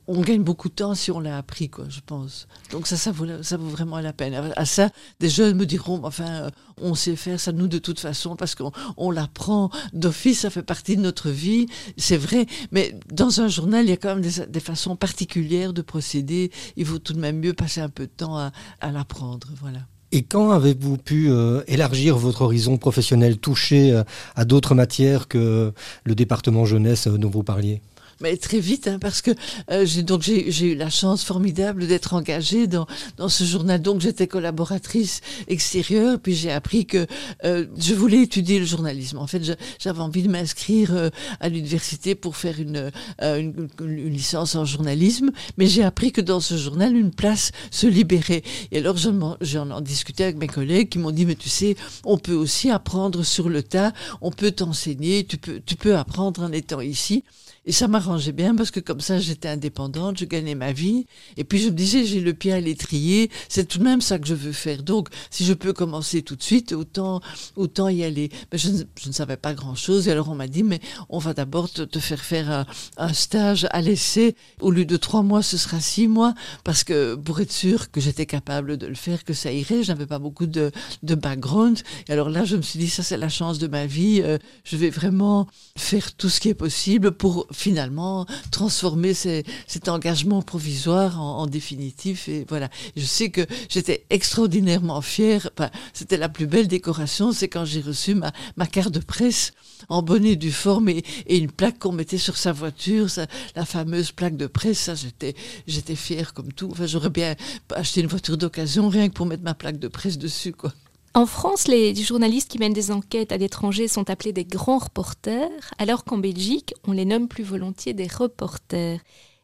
on 0.07 0.21
gagne 0.21 0.43
beaucoup 0.43 0.69
de 0.69 0.75
temps 0.75 0.95
si 0.95 1.11
on 1.11 1.21
l'a 1.21 1.39
appris, 1.39 1.69
quoi, 1.69 1.85
je 1.89 2.01
pense. 2.05 2.47
Donc 2.71 2.87
ça, 2.87 2.97
ça 2.97 3.11
vaut, 3.13 3.27
vraiment 3.69 4.01
la 4.01 4.13
peine. 4.13 4.53
À 4.57 4.65
ça, 4.65 4.91
des 5.21 5.29
jeunes 5.29 5.57
me 5.57 5.67
diront, 5.67 6.01
enfin, 6.05 6.29
euh, 6.29 6.51
on 6.81 6.95
sait 6.95 7.17
faire 7.17 7.41
ça 7.41 7.53
nous 7.53 7.69
de 7.69 7.79
toute 7.79 8.01
façon 8.01 8.37
parce 8.37 8.55
qu'on 8.55 8.73
on 8.97 9.11
l'apprend 9.11 9.71
d'office, 9.93 10.41
ça 10.41 10.51
fait 10.51 10.63
partie 10.63 10.97
de 10.97 11.03
notre 11.03 11.31
vie, 11.31 11.67
c'est 11.97 12.17
vrai. 12.17 12.47
Mais 12.73 12.95
dans 13.13 13.41
un 13.41 13.49
journal, 13.49 13.85
il 13.85 13.91
y 13.91 13.93
a 13.93 13.97
quand 13.97 14.15
même 14.15 14.25
des, 14.25 14.61
façons 14.61 14.97
particulières 14.97 15.73
de 15.73 15.83
procéder. 15.83 16.51
Il 16.77 16.85
vaut 16.85 16.99
tout 16.99 17.13
de 17.13 17.21
même 17.21 17.39
mieux 17.39 17.53
passer 17.53 17.81
un 17.81 17.89
peu 17.89 18.05
de 18.05 18.13
temps 18.13 18.37
à, 18.37 18.53
l'apprendre, 18.91 19.49
voilà. 19.61 19.81
Et 20.11 20.23
quand 20.23 20.53
avez-vous 20.53 20.97
pu 20.97 21.31
euh, 21.31 21.63
élargir 21.67 22.17
votre 22.17 22.43
horizon 22.43 22.79
professionnel, 22.79 23.37
toucher 23.37 23.93
euh, 23.93 24.05
à 24.37 24.47
d'autres 24.47 24.75
matières 24.75 25.29
que 25.29 25.75
le 26.05 26.15
département 26.15 26.65
jeunesse 26.65 27.09
dont 27.09 27.29
vous 27.29 27.43
parliez? 27.43 27.83
Mais 28.21 28.37
très 28.37 28.59
vite, 28.59 28.89
hein, 28.89 28.99
parce 28.99 29.23
que 29.23 29.31
euh, 29.71 29.87
j'ai 29.87 30.03
donc 30.03 30.23
j'ai 30.23 30.73
eu 30.73 30.75
la 30.75 30.91
chance 30.91 31.23
formidable 31.25 31.87
d'être 31.87 32.15
engagée 32.15 32.67
dans 32.67 32.87
dans 33.17 33.29
ce 33.29 33.45
journal. 33.45 33.81
Donc 33.81 34.01
j'étais 34.01 34.27
collaboratrice 34.27 35.21
extérieure, 35.47 36.19
puis 36.21 36.35
j'ai 36.35 36.51
appris 36.51 36.85
que 36.87 37.07
euh, 37.45 37.67
je 37.79 37.95
voulais 37.95 38.23
étudier 38.23 38.59
le 38.59 38.65
journalisme. 38.65 39.19
En 39.19 39.27
fait, 39.27 39.43
j'avais 39.79 40.01
envie 40.01 40.23
de 40.23 40.29
m'inscrire 40.29 40.95
euh, 40.95 41.11
à 41.41 41.49
l'université 41.49 42.15
pour 42.15 42.37
faire 42.37 42.61
une, 42.61 42.91
une, 43.23 43.69
une, 43.81 44.09
licence 44.09 44.57
en 44.57 44.65
journalisme, 44.65 45.31
mais 45.57 45.67
j'ai 45.67 45.85
appris 45.85 46.11
que 46.11 46.21
dans 46.21 46.41
ce 46.41 46.57
journal, 46.57 46.97
une 46.97 47.13
place 47.13 47.53
se 47.71 47.87
libérait. 47.87 48.43
Et 48.73 48.79
alors 48.79 48.97
j'en 48.97 49.71
en 49.71 49.81
discutais 49.81 50.25
avec 50.25 50.39
mes 50.39 50.49
collègues 50.49 50.89
qui 50.89 50.99
m'ont 50.99 51.13
dit 51.13 51.25
mais 51.25 51.37
tu 51.37 51.49
sais, 51.49 51.77
on 52.05 52.19
peut 52.19 52.35
aussi 52.35 52.71
apprendre 52.71 53.23
sur 53.23 53.49
le 53.49 53.63
tas, 53.63 53.93
on 54.21 54.31
peut 54.31 54.51
t'enseigner, 54.51 55.25
tu 55.25 55.37
peux 55.37 55.61
tu 55.65 55.77
peux 55.77 55.97
apprendre 55.97 56.43
en 56.43 56.53
étant 56.53 56.81
ici. 56.81 57.23
Et 57.69 57.73
ça 57.73 57.87
m'arrangeait 57.87 58.33
bien 58.33 58.57
parce 58.57 58.71
que 58.71 58.81
comme 58.81 59.03
ça, 59.03 59.19
j'étais 59.19 59.47
indépendante, 59.47 60.19
je 60.19 60.25
gagnais 60.25 60.55
ma 60.55 60.73
vie. 60.73 61.05
Et 61.37 61.45
puis 61.45 61.59
je 61.59 61.67
me 61.67 61.75
disais, 61.75 62.07
j'ai 62.07 62.21
le 62.21 62.33
pied 62.33 62.51
à 62.51 62.61
l'étrier, 62.61 63.31
c'est 63.51 63.69
tout 63.69 63.77
de 63.77 63.85
même 63.85 64.01
ça 64.01 64.19
que 64.19 64.27
je 64.27 64.33
veux 64.33 64.53
faire. 64.53 64.83
Donc, 64.83 65.11
si 65.31 65.45
je 65.45 65.53
peux 65.53 65.75
commencer 65.75 66.23
tout 66.23 66.35
de 66.35 66.43
suite, 66.43 66.73
autant, 66.73 67.21
autant 67.57 67.89
y 67.91 68.05
aller. 68.05 68.31
Mais 68.51 68.57
je, 68.57 68.71
ne, 68.71 69.13
savais 69.13 69.37
pas 69.37 69.53
grand-chose. 69.53 70.09
Et 70.09 70.13
alors 70.13 70.31
on 70.31 70.35
m'a 70.35 70.47
dit, 70.47 70.63
mais 70.63 70.81
on 71.11 71.19
va 71.19 71.35
d'abord 71.35 71.69
te, 71.71 71.99
faire 71.99 72.21
faire 72.21 72.51
un, 72.51 72.67
un 72.97 73.13
stage 73.13 73.67
à 73.71 73.83
l'essai. 73.83 74.35
Au 74.63 74.71
lieu 74.71 74.87
de 74.87 74.97
trois 74.97 75.23
mois, 75.23 75.43
ce 75.43 75.59
sera 75.59 75.79
six 75.79 76.09
mois. 76.09 76.33
Parce 76.65 76.85
que 76.85 77.17
pour 77.17 77.39
être 77.41 77.53
sûr 77.53 77.91
que 77.91 78.01
j'étais 78.01 78.25
capable 78.25 78.79
de 78.79 78.87
le 78.87 78.95
faire, 78.95 79.25
que 79.25 79.35
ça 79.35 79.53
irait, 79.53 79.83
je 79.83 79.93
n'avais 79.93 80.07
pas 80.07 80.19
beaucoup 80.19 80.47
de, 80.47 80.73
de 81.03 81.15
background. 81.15 81.81
Et 82.09 82.13
alors 82.13 82.31
là, 82.31 82.47
je 82.47 82.57
me 82.57 82.63
suis 82.63 82.79
dit, 82.79 82.89
ça 82.89 83.03
c'est 83.03 83.19
la 83.19 83.29
chance 83.29 83.59
de 83.59 83.67
ma 83.67 83.85
vie. 83.85 84.23
Euh, 84.25 84.39
je 84.65 84.79
vais 84.79 84.89
vraiment 84.89 85.47
faire 85.77 86.15
tout 86.15 86.31
ce 86.31 86.41
qui 86.41 86.49
est 86.49 86.55
possible 86.55 87.11
pour 87.11 87.47
finalement 87.59 88.25
transformer 88.53 89.15
ces, 89.15 89.45
cet 89.67 89.89
engagement 89.89 90.43
provisoire 90.43 91.21
en, 91.21 91.47
définitif. 91.47 92.29
Et 92.29 92.47
voilà. 92.49 92.69
Je 92.97 93.05
sais 93.05 93.31
que 93.31 93.45
j'étais 93.69 94.07
extraordinairement 94.11 95.01
fière. 95.01 95.51
Enfin, 95.59 95.71
c'était 95.93 96.17
la 96.17 96.29
plus 96.29 96.47
belle 96.47 96.69
décoration, 96.69 97.33
c'est 97.33 97.49
quand 97.49 97.65
j'ai 97.65 97.81
reçu 97.81 98.15
ma, 98.15 98.33
ma 98.57 98.67
carte 98.67 98.93
de 98.93 99.01
presse 99.01 99.53
en 99.89 100.03
bonnet 100.03 100.37
du 100.37 100.53
forme 100.53 100.89
et, 100.89 101.05
et 101.27 101.39
une 101.39 101.51
plaque 101.51 101.79
qu'on 101.79 101.93
mettait 101.93 102.19
sur 102.19 102.37
sa 102.37 102.53
voiture, 102.53 103.11
ça, 103.11 103.27
la 103.57 103.65
fameuse 103.65 104.13
plaque 104.13 104.37
de 104.37 104.47
presse. 104.47 104.79
Ça, 104.79 104.95
j'étais, 104.95 105.35
j'étais 105.67 105.97
fière 105.97 106.35
comme 106.35 106.53
tout. 106.53 106.69
Enfin, 106.71 106.87
j'aurais 106.87 107.11
bien 107.11 107.35
acheté 107.75 108.01
une 108.01 108.07
voiture 108.07 108.37
d'occasion 108.39 108.89
rien 108.89 109.09
que 109.09 109.15
pour 109.15 109.27
mettre 109.27 109.43
ma 109.43 109.55
plaque 109.55 109.79
de 109.79 109.89
presse 109.89 110.19
dessus, 110.19 110.53
quoi. 110.53 110.73
En 111.19 111.27
France, 111.27 111.67
les 111.67 111.97
journalistes 111.97 112.49
qui 112.49 112.59
mènent 112.61 112.73
des 112.73 112.93
enquêtes 112.93 113.33
à 113.33 113.39
l'étranger 113.39 113.89
sont 113.89 114.09
appelés 114.09 114.33
des 114.33 114.45
grands 114.45 114.79
reporters, 114.79 115.51
alors 115.77 116.05
qu'en 116.05 116.17
Belgique, 116.17 116.75
on 116.87 116.93
les 116.93 117.05
nomme 117.05 117.27
plus 117.27 117.43
volontiers 117.43 117.93
des 117.93 118.07
reporters. 118.07 119.01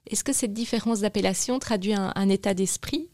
Est-ce 0.08 0.22
que 0.22 0.32
cette 0.32 0.52
différence 0.52 1.00
d'appellation 1.00 1.58
traduit 1.58 1.92
un, 1.92 2.28
état 2.28 2.54
d'esprit? 2.54 3.08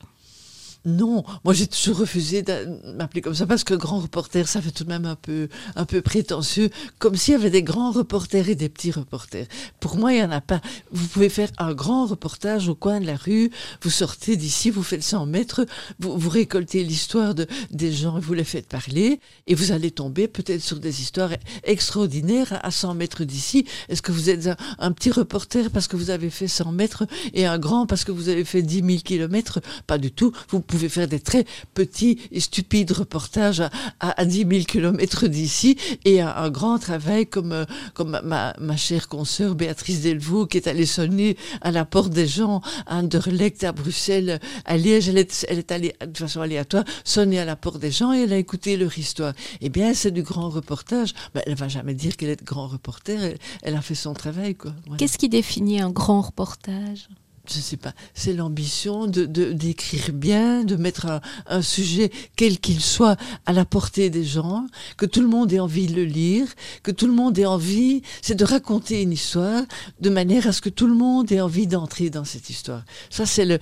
Non, 0.84 1.25
moi 1.44 1.52
j'ai 1.52 1.66
toujours 1.66 1.99
refusé 1.99 2.42
de 2.42 2.94
m'appeler 2.94 3.20
comme 3.20 3.34
ça 3.34 3.46
parce 3.46 3.64
que 3.64 3.75
grand 3.75 3.99
reporter, 3.99 4.49
ça 4.49 4.62
fait 4.62 4.70
tout 4.70 4.84
de 4.84 4.88
même 4.88 5.04
un 5.04 5.16
peu, 5.16 5.49
un 5.76 5.84
peu 5.84 6.00
prétentieux, 6.00 6.70
comme 6.99 7.16
s'il 7.16 7.32
y 7.32 7.37
avait 7.37 7.50
des 7.50 7.62
grands 7.62 7.90
reporters 7.90 8.49
et 8.49 8.54
des 8.54 8.68
petits 8.68 8.90
reporters. 8.90 9.46
Pour 9.80 9.96
moi, 9.96 10.12
il 10.12 10.16
n'y 10.16 10.22
en 10.22 10.30
a 10.30 10.40
pas. 10.40 10.60
Vous 10.90 11.06
pouvez 11.08 11.28
faire 11.28 11.50
un 11.58 11.75
grand 11.75 12.06
reportage 12.06 12.68
au 12.68 12.75
coin 12.75 13.00
de 13.00 13.06
la 13.06 13.16
rue, 13.16 13.50
vous 13.82 13.90
sortez 13.90 14.37
d'ici, 14.37 14.70
vous 14.70 14.82
faites 14.82 15.02
100 15.02 15.26
mètres, 15.26 15.66
vous, 15.99 16.28
récoltez 16.28 16.82
l'histoire 16.82 17.34
de, 17.34 17.46
des 17.70 17.92
gens 17.92 18.18
vous 18.18 18.34
les 18.34 18.44
faites 18.44 18.66
parler, 18.66 19.20
et 19.46 19.54
vous 19.54 19.72
allez 19.72 19.90
tomber 19.90 20.28
peut-être 20.28 20.62
sur 20.62 20.78
des 20.78 21.02
histoires 21.02 21.32
extraordinaires 21.64 22.58
à 22.62 22.70
100 22.70 22.94
mètres 22.94 23.25
d'ici. 23.25 23.66
Est-ce 23.88 24.02
que 24.02 24.12
vous 24.12 24.30
êtes 24.30 24.49
un, 24.78 24.92
petit 24.92 25.10
reporter 25.10 25.70
parce 25.70 25.88
que 25.88 25.96
vous 25.96 26.10
avez 26.10 26.30
fait 26.30 26.49
100 26.49 26.72
mètres 26.72 27.04
et 27.34 27.46
un 27.46 27.58
grand 27.58 27.87
parce 27.87 28.04
que 28.04 28.12
vous 28.12 28.28
avez 28.28 28.44
fait 28.44 28.62
10 28.62 28.82
000 28.84 28.99
kilomètres? 29.02 29.60
Pas 29.87 29.99
du 29.99 30.10
tout. 30.10 30.32
Pouvez 30.70 30.88
faire 30.88 31.08
des 31.08 31.20
très 31.20 31.44
petits 31.74 32.18
et 32.32 32.40
stupides 32.40 32.92
reportages 32.92 33.60
à, 33.60 33.70
à, 33.98 34.20
à 34.20 34.24
10 34.24 34.46
000 34.48 34.64
kilomètres 34.64 35.26
d'ici 35.26 35.76
et 36.04 36.20
un, 36.20 36.28
un, 36.28 36.50
grand 36.50 36.78
travail 36.78 37.26
comme, 37.26 37.52
euh, 37.52 37.64
comme 37.94 38.20
ma, 38.22 38.54
ma 38.58 38.76
chère 38.76 39.08
consoeur 39.08 39.54
Béatrice 39.54 40.02
Delvaux 40.02 40.46
qui 40.46 40.56
est 40.56 40.68
allée 40.68 40.86
sonner 40.86 41.36
à 41.60 41.70
la 41.70 41.84
porte 41.84 42.12
des 42.12 42.26
gens 42.26 42.60
à 42.86 42.98
Anderlecht, 42.98 43.64
à 43.64 43.72
Bruxelles, 43.72 44.40
à 44.64 44.76
Liège. 44.76 45.08
Elle 45.08 45.18
est, 45.18 45.46
elle 45.48 45.58
est 45.58 45.72
allée 45.72 45.94
de 46.00 46.16
façon 46.16 46.40
aléatoire 46.40 46.84
sonner 47.04 47.40
à 47.40 47.44
la 47.44 47.56
porte 47.56 47.80
des 47.80 47.90
gens 47.90 48.12
et 48.12 48.22
elle 48.22 48.32
a 48.32 48.38
écouté 48.38 48.76
leur 48.76 48.96
histoire. 48.96 49.32
Eh 49.60 49.68
bien, 49.68 49.92
c'est 49.94 50.12
du 50.12 50.22
grand 50.22 50.48
reportage. 50.48 51.14
Ben, 51.34 51.42
elle 51.46 51.56
va 51.56 51.68
jamais 51.68 51.94
dire 51.94 52.16
qu'elle 52.16 52.30
est 52.30 52.44
grand 52.44 52.68
reporter. 52.68 53.36
Elle, 53.62 53.74
a 53.74 53.82
fait 53.82 53.94
son 53.94 54.14
travail, 54.14 54.54
quoi. 54.54 54.72
Qu'est-ce 54.98 55.18
qui 55.18 55.28
définit 55.28 55.80
un 55.80 55.90
grand 55.90 56.20
reportage? 56.20 57.08
Je 57.52 57.61
sais 57.61 57.76
pas, 57.76 57.92
c'est 58.14 58.33
l'ambition 58.33 59.07
de 59.07 59.25
d'écrire 59.25 60.12
bien, 60.12 60.64
de 60.64 60.76
mettre 60.76 61.21
un, 61.47 61.62
sujet 61.62 62.11
quel 62.37 62.59
qu'il 62.59 62.80
soit 62.80 63.16
à 63.47 63.52
la 63.52 63.64
portée 63.64 64.11
des 64.11 64.25
gens, 64.25 64.66
que 64.97 65.07
tout 65.07 65.21
le 65.21 65.28
monde 65.28 65.52
ait 65.52 65.61
envie 65.61 65.87
de 65.87 65.95
le 65.95 66.04
lire, 66.04 66.47
que 66.83 66.90
tout 66.90 67.07
le 67.07 67.12
monde 67.12 67.38
ait 67.38 67.47
envie, 67.47 68.02
c'est 68.23 68.35
de 68.35 68.45
raconter 68.45 69.02
une 69.02 69.12
histoire 69.12 69.64
de 70.00 70.11
manière 70.11 70.47
à 70.47 70.52
ce 70.52 70.61
que 70.61 70.69
tout 70.69 70.87
le 70.87 70.95
monde 70.95 71.30
ait 71.33 71.40
envie 71.40 71.66
d'entrer 71.66 72.11
dans 72.11 72.25
cette 72.25 72.50
histoire. 72.50 72.85
Ça 73.11 73.26
c'est 73.26 73.45
le 73.45 73.59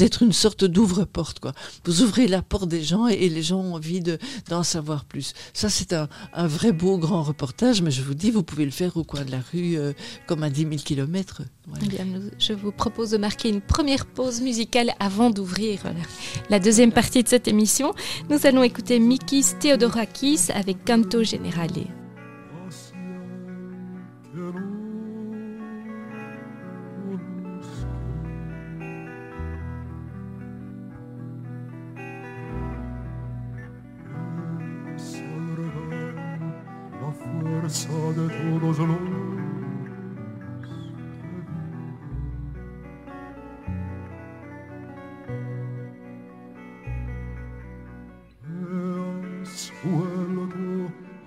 être 0.00 0.22
une 0.22 0.32
sorte 0.32 0.64
d'ouvre-porte 0.64 1.40
quoi. 1.40 1.52
Vous 1.84 2.02
ouvrez 2.02 2.26
la 2.26 2.42
porte 2.42 2.68
des 2.68 2.82
gens 2.82 3.06
et, 3.06 3.28
les 3.28 3.42
gens 3.42 3.60
ont 3.60 3.74
envie 3.74 4.00
de 4.00 4.18
d'en 4.48 4.62
savoir 4.62 5.04
plus. 5.04 5.34
Ça 5.54 5.68
c'est 5.68 5.92
un, 5.92 6.08
un 6.32 6.46
vrai 6.46 6.72
beau 6.72 6.98
grand 6.98 7.22
reportage, 7.22 7.82
mais 7.82 7.90
je 7.90 8.02
vous 8.02 8.14
dis 8.14 8.30
vous 8.30 8.42
pouvez 8.42 8.64
le 8.64 8.70
faire 8.70 8.96
au 8.96 9.04
coin 9.04 9.24
de 9.24 9.30
la 9.30 9.40
rue 9.52 9.76
euh, 9.76 9.92
comme 10.26 10.42
à 10.42 10.50
10 10.50 10.62
000 10.62 10.76
kilomètres. 10.76 11.42
Bien, 11.88 12.06
je 12.38 12.52
vous 12.52 12.72
propose 12.72 13.10
de 13.10 13.16
marquer 13.20 13.50
une 13.50 13.60
première 13.60 14.06
pause 14.06 14.40
musicale 14.40 14.92
avant 14.98 15.30
d'ouvrir 15.30 15.80
la 16.48 16.58
deuxième 16.58 16.90
partie 16.90 17.22
de 17.22 17.28
cette 17.28 17.46
émission. 17.46 17.92
Nous 18.28 18.46
allons 18.46 18.62
écouter 18.62 18.98
Mikis 18.98 19.54
Theodorakis 19.60 20.48
avec 20.52 20.84
Canto 20.84 21.22
Generale. 21.22 21.86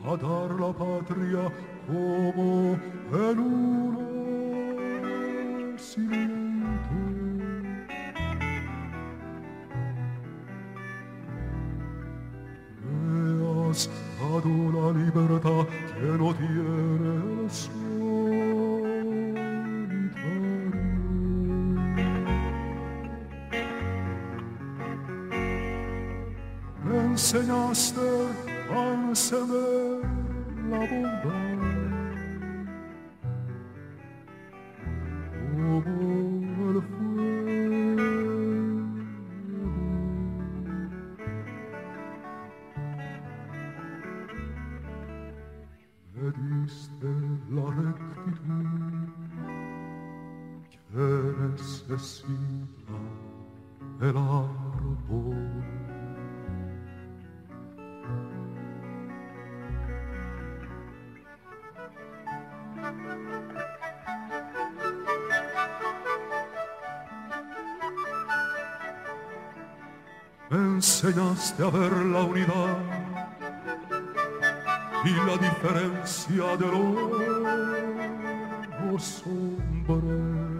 a 0.06 0.18
dar 0.18 0.52
la 0.60 0.74
patria 0.74 1.50
como 1.88 2.78
en 3.14 3.40
uno 3.40 4.14
silento. 5.78 6.96
Veas 12.82 13.90
a 14.20 14.24
la 14.76 14.92
libertad 14.92 15.66
que 15.96 16.10
no 16.20 16.30
tiene 16.36 17.12
el. 17.16 17.50
Me 26.84 26.98
enseñaste 27.06 28.10
a 28.70 29.16
semer 29.16 29.93
la 30.74 31.43
enseñaste 71.44 71.64
a 71.64 71.70
ver 71.70 71.92
la 72.06 72.24
unidad 72.24 72.78
y 75.04 75.10
la 75.10 75.38
diferencia 75.38 76.58
de 76.58 76.68
los 78.92 79.24
hombres. 79.26 80.54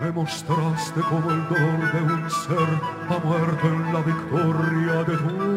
Me 0.00 0.10
mostraste 0.12 1.00
como 1.00 1.30
el 1.30 1.48
dolor 1.48 1.92
de 1.92 2.02
un 2.02 2.30
ser 2.30 2.68
ha 3.08 3.18
muerto 3.24 3.66
en 3.66 3.92
la 3.92 4.00
victoria 4.02 5.04
de 5.04 5.16
tu 5.16 5.47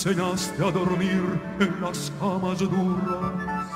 enseñaste 0.00 0.64
a 0.64 0.70
dormir 0.70 1.22
en 1.60 1.80
las 1.82 2.10
camas 2.18 2.58
duras 2.58 3.68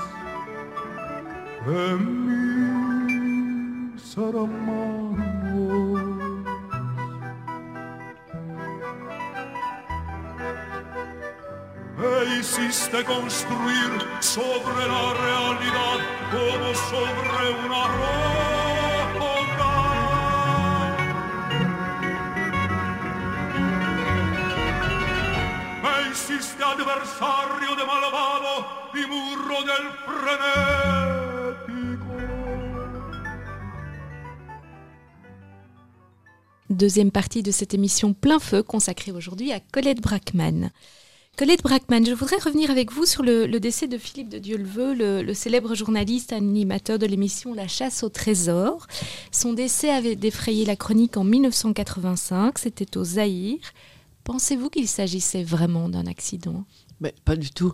de 1.67 1.97
mis 1.99 4.17
hermanos. 4.17 5.19
Me 11.99 12.39
hiciste 12.39 13.05
construir 13.05 13.93
sobre 14.21 14.89
la 14.89 15.13
realidad 15.27 15.99
como 16.33 16.75
sobre 16.89 17.45
una 17.67 17.83
roca. 17.89 18.54
Deuxième 36.71 37.11
partie 37.11 37.43
de 37.43 37.51
cette 37.51 37.75
émission 37.75 38.15
plein 38.15 38.39
feu 38.39 38.63
consacrée 38.63 39.13
aujourd'hui 39.13 39.53
à 39.53 39.61
Colette 39.61 40.01
Brackman. 40.01 40.71
Colette 41.37 41.63
Brackman, 41.63 42.05
je 42.07 42.13
voudrais 42.13 42.37
revenir 42.37 42.71
avec 42.71 42.93
vous 42.93 43.07
sur 43.07 43.23
le, 43.23 43.47
décès 43.59 43.87
de 43.87 43.99
Philippe 43.99 44.29
de 44.29 44.39
Dieuleveux, 44.39 44.95
le, 44.95 45.23
le 45.23 45.35
célèbre 45.35 45.75
journaliste 45.75 46.33
animateur 46.33 46.99
de 46.99 47.07
l'émission 47.07 47.55
La 47.55 47.69
chasse 47.69 48.03
au 48.03 48.09
trésor. 48.09 48.87
Son 49.33 49.53
décès 49.53 49.91
avait 49.91 50.17
défrayé 50.17 50.65
la 50.65 50.77
chronique 50.77 51.17
en 51.17 51.25
1985, 51.25 52.59
c'était 52.59 52.97
au 52.97 53.05
Zaïre. 53.05 53.73
Pensez-vous 54.25 54.71
qu'il 54.71 54.89
s'agissait 54.89 55.45
vraiment 55.45 55.89
d'un 55.89 56.07
accident? 56.07 56.65
Mais 57.01 57.15
pas 57.25 57.37
du 57.37 57.51
tout. 57.51 57.73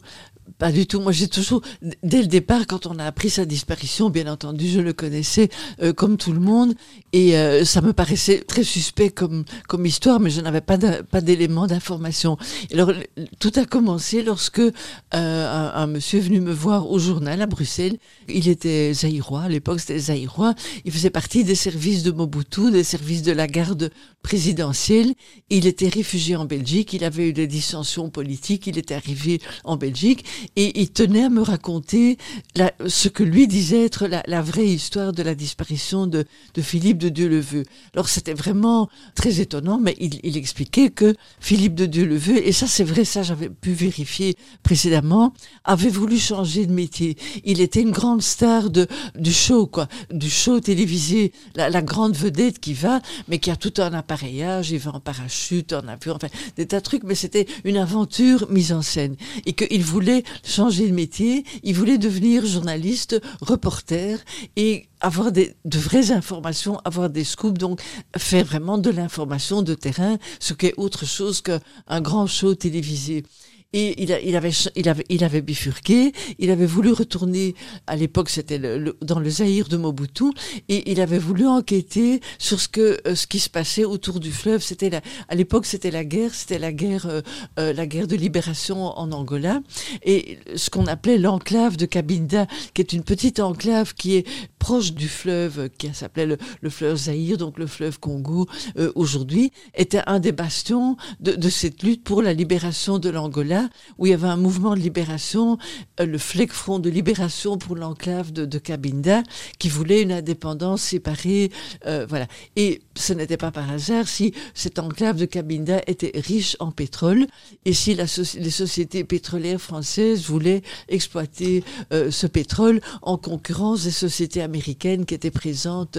Pas 0.58 0.72
du 0.72 0.86
tout. 0.86 1.00
Moi, 1.00 1.12
j'ai 1.12 1.28
toujours, 1.28 1.62
dès 2.02 2.20
le 2.20 2.26
départ, 2.26 2.66
quand 2.66 2.86
on 2.86 2.98
a 2.98 3.04
appris 3.04 3.30
sa 3.30 3.44
disparition, 3.44 4.10
bien 4.10 4.26
entendu, 4.30 4.68
je 4.68 4.80
le 4.80 4.92
connaissais 4.92 5.48
euh, 5.82 5.92
comme 5.92 6.16
tout 6.16 6.32
le 6.32 6.40
monde, 6.40 6.74
et 7.12 7.36
euh, 7.36 7.64
ça 7.64 7.80
me 7.80 7.92
paraissait 7.92 8.40
très 8.46 8.64
suspect 8.64 9.10
comme 9.10 9.44
comme 9.68 9.86
histoire, 9.86 10.20
mais 10.20 10.30
je 10.30 10.40
n'avais 10.40 10.60
pas 10.60 10.76
d'éléments 11.20 11.66
d'information. 11.66 12.36
Alors, 12.72 12.92
tout 13.38 13.52
a 13.56 13.64
commencé 13.64 14.22
lorsque 14.22 14.60
euh, 14.60 14.70
un, 15.12 15.72
un 15.74 15.86
monsieur 15.86 16.18
est 16.18 16.22
venu 16.22 16.40
me 16.40 16.52
voir 16.52 16.90
au 16.90 16.98
journal 16.98 17.40
à 17.40 17.46
Bruxelles. 17.46 17.96
Il 18.28 18.48
était 18.48 18.92
zaïrois 18.92 19.42
à 19.42 19.48
l'époque, 19.48 19.80
c'était 19.80 19.98
zaïrois. 19.98 20.54
Il 20.84 20.92
faisait 20.92 21.10
partie 21.10 21.44
des 21.44 21.54
services 21.54 22.02
de 22.02 22.10
Mobutu, 22.10 22.70
des 22.70 22.84
services 22.84 23.22
de 23.22 23.32
la 23.32 23.46
garde 23.46 23.90
présidentielle. 24.22 25.14
Il 25.48 25.66
était 25.66 25.88
réfugié 25.88 26.36
en 26.36 26.44
Belgique. 26.44 26.92
Il 26.92 27.04
avait 27.04 27.28
eu 27.28 27.32
des 27.32 27.46
dissensions 27.46 28.10
politiques. 28.10 28.66
Il 28.66 28.78
était 28.78 28.94
arrivé 28.94 29.40
en 29.64 29.76
Belgique 29.76 30.24
et 30.56 30.80
il 30.80 30.90
tenait 30.90 31.24
à 31.24 31.28
me 31.30 31.42
raconter 31.42 32.18
la- 32.56 32.72
ce 32.86 33.08
que 33.08 33.22
lui 33.22 33.46
disait 33.46 33.84
être 33.84 34.06
la, 34.06 34.22
la 34.26 34.42
vraie 34.42 34.66
histoire 34.66 35.12
de 35.12 35.22
la 35.22 35.34
disparition 35.34 36.06
de, 36.06 36.24
de 36.54 36.62
Philippe 36.62 36.98
de 36.98 37.08
Dieuleveux. 37.08 37.64
Alors 37.94 38.08
c'était 38.08 38.34
vraiment 38.34 38.88
très 39.14 39.40
étonnant, 39.40 39.78
mais 39.78 39.96
il, 40.00 40.20
il 40.22 40.36
expliquait 40.36 40.90
que 40.90 41.14
Philippe 41.40 41.74
de 41.74 41.86
Dieuleveux, 41.86 42.46
et 42.46 42.52
ça 42.52 42.66
c'est 42.66 42.84
vrai, 42.84 43.04
ça 43.04 43.22
j'avais 43.22 43.48
pu 43.48 43.72
vérifier 43.72 44.36
précédemment, 44.62 45.32
avait 45.64 45.88
voulu 45.88 46.18
changer 46.18 46.66
de 46.66 46.72
métier. 46.72 47.16
Il 47.44 47.60
était 47.60 47.80
une 47.80 47.90
grande 47.90 48.22
star 48.22 48.70
de, 48.70 48.86
du 49.16 49.32
show, 49.32 49.66
quoi, 49.66 49.88
du 50.12 50.30
show 50.30 50.60
télévisé, 50.60 51.32
la, 51.54 51.70
la 51.70 51.82
grande 51.82 52.16
vedette 52.16 52.58
qui 52.60 52.74
va, 52.74 53.00
mais 53.28 53.38
qui 53.38 53.50
a 53.50 53.56
tout 53.56 53.74
un 53.78 53.92
appareillage, 53.92 54.70
il 54.70 54.78
va 54.78 54.94
en 54.94 55.00
parachute, 55.00 55.72
en 55.72 55.86
avion, 55.88 56.14
enfin 56.14 56.28
des 56.56 56.66
tas 56.66 56.78
de 56.80 56.84
trucs, 56.84 57.02
mais 57.04 57.14
c'était 57.14 57.46
une 57.64 57.76
aventure 57.76 58.50
mise 58.50 58.72
en 58.72 58.82
scène. 58.82 59.16
Et 59.46 59.52
qu'il 59.52 59.82
voulait 59.84 60.19
changer 60.44 60.88
de 60.88 60.94
métier, 60.94 61.44
il 61.62 61.74
voulait 61.74 61.98
devenir 61.98 62.46
journaliste, 62.46 63.20
reporter 63.40 64.18
et 64.56 64.86
avoir 65.00 65.32
des, 65.32 65.54
de 65.64 65.78
vraies 65.78 66.12
informations, 66.12 66.78
avoir 66.84 67.10
des 67.10 67.24
scoops, 67.24 67.58
donc 67.58 67.80
faire 68.16 68.44
vraiment 68.44 68.78
de 68.78 68.90
l'information 68.90 69.62
de 69.62 69.74
terrain, 69.74 70.18
ce 70.38 70.52
qui 70.54 70.66
est 70.66 70.74
autre 70.76 71.06
chose 71.06 71.42
qu'un 71.42 72.00
grand 72.00 72.26
show 72.26 72.54
télévisé. 72.54 73.24
Et 73.72 74.02
il, 74.02 74.18
il, 74.24 74.34
avait, 74.34 74.50
il, 74.74 74.88
avait, 74.88 75.04
il 75.08 75.22
avait 75.22 75.42
bifurqué, 75.42 76.12
il 76.40 76.50
avait 76.50 76.66
voulu 76.66 76.90
retourner, 76.90 77.54
à 77.86 77.94
l'époque 77.94 78.28
c'était 78.28 78.58
le, 78.58 78.78
le- 78.78 78.96
dans 79.00 79.20
le 79.20 79.30
Zaïre 79.30 79.68
de 79.68 79.76
Mobutu, 79.76 80.24
et 80.68 80.90
il 80.90 81.00
avait 81.00 81.20
voulu 81.20 81.46
enquêter 81.46 82.20
sur 82.40 82.58
ce, 82.60 82.66
que, 82.66 82.98
euh, 83.06 83.14
ce 83.14 83.28
qui 83.28 83.38
se 83.38 83.48
passait 83.48 83.84
autour 83.84 84.18
du 84.18 84.32
fleuve. 84.32 84.60
C'était 84.60 84.90
la, 84.90 85.02
à 85.28 85.36
l'époque 85.36 85.66
c'était 85.66 85.92
la 85.92 86.04
guerre, 86.04 86.34
c'était 86.34 86.58
la 86.58 86.72
guerre, 86.72 87.06
euh, 87.06 87.20
euh, 87.60 87.72
la 87.72 87.86
guerre 87.86 88.08
de 88.08 88.16
libération 88.16 88.86
en 88.98 89.12
Angola, 89.12 89.60
et 90.02 90.40
ce 90.56 90.68
qu'on 90.68 90.86
appelait 90.86 91.18
l'enclave 91.18 91.76
de 91.76 91.86
Cabinda, 91.86 92.48
qui 92.74 92.82
est 92.82 92.92
une 92.92 93.04
petite 93.04 93.38
enclave 93.38 93.94
qui 93.94 94.16
est 94.16 94.26
proche 94.58 94.94
du 94.94 95.06
fleuve, 95.08 95.68
qui 95.78 95.94
s'appelait 95.94 96.26
le, 96.26 96.38
le 96.60 96.70
fleuve 96.70 96.96
Zaïre, 96.96 97.38
donc 97.38 97.56
le 97.56 97.68
fleuve 97.68 98.00
Congo 98.00 98.48
euh, 98.78 98.90
aujourd'hui, 98.96 99.52
était 99.76 100.02
un 100.08 100.18
des 100.18 100.32
bastions 100.32 100.96
de, 101.20 101.36
de 101.36 101.48
cette 101.48 101.84
lutte 101.84 102.02
pour 102.02 102.20
la 102.20 102.32
libération 102.32 102.98
de 102.98 103.08
l'Angola, 103.10 103.59
où 103.98 104.06
il 104.06 104.10
y 104.10 104.14
avait 104.14 104.28
un 104.28 104.36
mouvement 104.36 104.74
de 104.74 104.80
libération, 104.80 105.58
euh, 106.00 106.06
le 106.06 106.18
Fleck 106.18 106.52
Front 106.52 106.78
de 106.78 106.90
libération 106.90 107.58
pour 107.58 107.76
l'enclave 107.76 108.32
de, 108.32 108.58
Cabinda, 108.58 109.22
qui 109.58 109.68
voulait 109.68 110.02
une 110.02 110.12
indépendance 110.12 110.82
séparée, 110.82 111.50
euh, 111.86 112.06
voilà. 112.08 112.26
Et 112.56 112.82
ce 112.94 113.12
n'était 113.12 113.36
pas 113.36 113.50
par 113.50 113.70
hasard 113.70 114.06
si 114.06 114.34
cette 114.54 114.78
enclave 114.78 115.16
de 115.16 115.24
Cabinda 115.24 115.80
était 115.86 116.12
riche 116.14 116.56
en 116.60 116.70
pétrole 116.70 117.26
et 117.64 117.72
si 117.72 117.94
les 117.94 118.50
sociétés 118.50 119.04
pétrolières 119.04 119.60
françaises 119.60 120.22
voulaient 120.24 120.62
exploiter 120.88 121.64
euh, 121.92 122.10
ce 122.10 122.26
pétrole 122.26 122.80
en 123.02 123.16
concurrence 123.16 123.84
des 123.84 123.90
sociétés 123.90 124.42
américaines 124.42 125.06
qui 125.06 125.14
étaient 125.14 125.30
présentes 125.30 125.98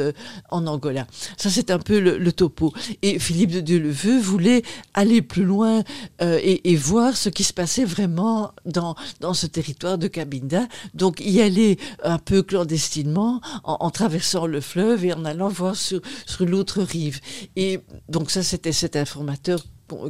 en 0.50 0.68
Angola. 0.68 1.08
Ça, 1.38 1.50
c'est 1.50 1.72
un 1.72 1.80
peu 1.80 2.00
le, 2.00 2.32
topo. 2.32 2.74
Et 3.02 3.20
Philippe 3.20 3.52
de 3.52 3.60
Dieuleveux 3.60 4.20
voulait 4.20 4.62
aller 4.94 5.22
plus 5.22 5.44
loin 5.44 5.84
et, 6.22 6.72
et 6.72 6.76
voir 6.76 7.18
ce 7.18 7.30
qui 7.30 7.44
se 7.44 7.51
passait 7.54 7.86
vraiment 7.86 8.54
dans, 8.66 8.96
dans 9.20 9.34
ce 9.34 9.48
territoire 9.48 9.98
de 9.98 10.08
Cabinda. 10.08 10.68
Donc, 10.94 11.20
y 11.20 11.42
aller 11.42 11.78
un 12.04 12.18
peu 12.18 12.44
clandestinement 12.44 13.42
en, 13.64 13.78
en 13.80 13.90
traversant 13.90 14.48
le 14.48 14.62
fleuve 14.62 15.06
et 15.06 15.14
en 15.14 15.26
allant 15.26 15.50
voir 15.50 15.76
sur, 15.76 16.02
sur 16.26 16.46
l'autre 16.46 16.82
rive. 16.82 17.20
Et 17.56 17.80
donc, 18.10 18.32
ça, 18.32 18.44
c'était 18.44 18.72
cet 18.72 18.96
informateur 18.96 19.64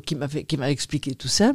qui 0.06 0.15
qui 0.47 0.58
m'a 0.58 0.69
expliqué 0.69 1.15
tout 1.15 1.27
ça. 1.27 1.54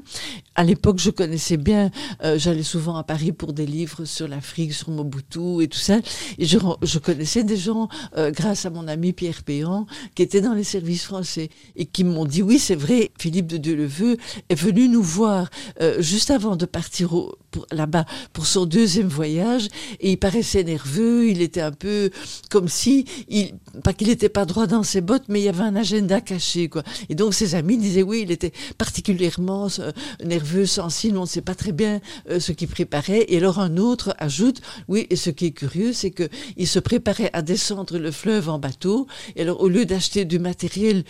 À 0.58 0.64
l'époque, 0.64 0.98
je 0.98 1.10
connaissais 1.10 1.58
bien. 1.58 1.90
euh, 2.24 2.38
J'allais 2.38 2.62
souvent 2.62 2.96
à 2.96 3.04
Paris 3.04 3.32
pour 3.32 3.52
des 3.52 3.66
livres 3.66 4.06
sur 4.06 4.26
l'Afrique, 4.26 4.72
sur 4.72 4.88
Mobutu 4.90 5.62
et 5.62 5.68
tout 5.68 5.78
ça. 5.78 5.98
Et 6.38 6.46
je, 6.46 6.56
je 6.82 6.98
connaissais 6.98 7.44
des 7.44 7.58
gens 7.58 7.88
euh, 8.16 8.30
grâce 8.30 8.64
à 8.64 8.70
mon 8.70 8.88
ami 8.88 9.12
Pierre 9.12 9.42
Péan 9.44 9.84
qui 10.14 10.22
était 10.22 10.40
dans 10.40 10.54
les 10.54 10.64
services 10.64 11.04
français 11.04 11.50
et 11.76 11.84
qui 11.84 12.04
m'ont 12.04 12.24
dit 12.24 12.42
oui, 12.42 12.58
c'est 12.58 12.74
vrai. 12.74 13.10
Philippe 13.18 13.48
de 13.48 13.58
Dieuleveux 13.58 14.16
est 14.48 14.54
venu 14.54 14.88
nous 14.88 15.02
voir 15.02 15.50
euh, 15.82 16.00
juste 16.00 16.30
avant 16.30 16.56
de 16.56 16.64
partir 16.64 17.14
là-bas 17.70 18.06
pour 18.32 18.46
son 18.46 18.64
deuxième 18.64 19.08
voyage 19.08 19.68
et 20.00 20.12
il 20.12 20.16
paraissait 20.16 20.64
nerveux. 20.64 21.28
Il 21.28 21.42
était 21.42 21.60
un 21.60 21.72
peu 21.72 22.10
comme 22.50 22.68
si 22.68 23.04
il 23.28 23.52
pas 23.84 23.92
qu'il 23.92 24.08
n'était 24.08 24.30
pas 24.30 24.46
droit 24.46 24.66
dans 24.66 24.82
ses 24.82 25.02
bottes, 25.02 25.24
mais 25.28 25.40
il 25.40 25.44
y 25.44 25.48
avait 25.50 25.64
un 25.64 25.76
agenda 25.76 26.22
caché 26.22 26.70
quoi. 26.70 26.82
Et 27.10 27.14
donc 27.14 27.34
ses 27.34 27.54
amis 27.54 27.76
disaient 27.76 28.02
oui, 28.02 28.22
il 28.22 28.30
était 28.30 28.52
particulièrement 28.78 29.68
euh, 29.80 29.92
nerveux, 30.46 30.66
sensible, 30.66 31.18
on 31.18 31.22
ne 31.22 31.26
sait 31.26 31.40
pas 31.40 31.54
très 31.54 31.72
bien 31.72 32.00
euh, 32.30 32.38
ce 32.38 32.52
qu'il 32.52 32.68
préparait. 32.68 33.24
Et 33.28 33.38
alors 33.38 33.58
un 33.58 33.76
autre 33.76 34.14
ajoute, 34.18 34.60
oui, 34.88 35.06
et 35.10 35.16
ce 35.16 35.30
qui 35.30 35.46
est 35.46 35.50
curieux, 35.52 35.92
c'est 35.92 36.10
que 36.10 36.28
il 36.56 36.68
se 36.68 36.78
préparait 36.78 37.30
à 37.32 37.42
descendre 37.42 37.98
le 37.98 38.10
fleuve 38.10 38.48
en 38.48 38.58
bateau. 38.58 39.06
Et 39.34 39.42
alors 39.42 39.60
au 39.60 39.68
lieu 39.68 39.84
d'acheter 39.84 40.24
du 40.24 40.38
matériel 40.38 41.04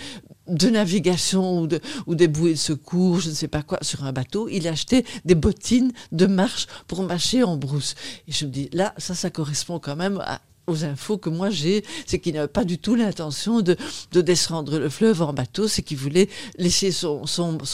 de 0.48 0.68
navigation 0.68 1.60
ou, 1.60 1.66
de, 1.66 1.80
ou 2.06 2.14
des 2.14 2.28
bouées 2.28 2.52
de 2.52 2.58
secours, 2.58 3.20
je 3.20 3.30
ne 3.30 3.34
sais 3.34 3.48
pas 3.48 3.62
quoi, 3.62 3.78
sur 3.82 4.04
un 4.04 4.12
bateau, 4.12 4.48
il 4.48 4.68
achetait 4.68 5.04
des 5.24 5.34
bottines 5.34 5.92
de 6.12 6.26
marche 6.26 6.66
pour 6.86 7.02
marcher 7.02 7.42
en 7.42 7.56
brousse. 7.56 7.94
Et 8.28 8.32
je 8.32 8.46
me 8.46 8.50
dis, 8.50 8.70
là, 8.72 8.94
ça, 8.96 9.14
ça 9.14 9.28
correspond 9.28 9.78
quand 9.80 9.96
même 9.96 10.18
à 10.24 10.40
aux 10.66 10.84
infos 10.84 11.18
que 11.18 11.30
moi 11.30 11.50
j'ai, 11.50 11.84
c'est 12.06 12.18
qu'il 12.18 12.34
n'avait 12.34 12.48
pas 12.48 12.64
du 12.64 12.78
tout 12.78 12.94
l'intention 12.94 13.60
de, 13.60 13.76
de 14.12 14.20
descendre 14.20 14.78
le 14.78 14.88
fleuve 14.88 15.22
en 15.22 15.32
bateau, 15.32 15.68
c'est 15.68 15.82
qu'il 15.82 15.96
voulait 15.96 16.28
laisser 16.58 16.90
son, 16.90 17.24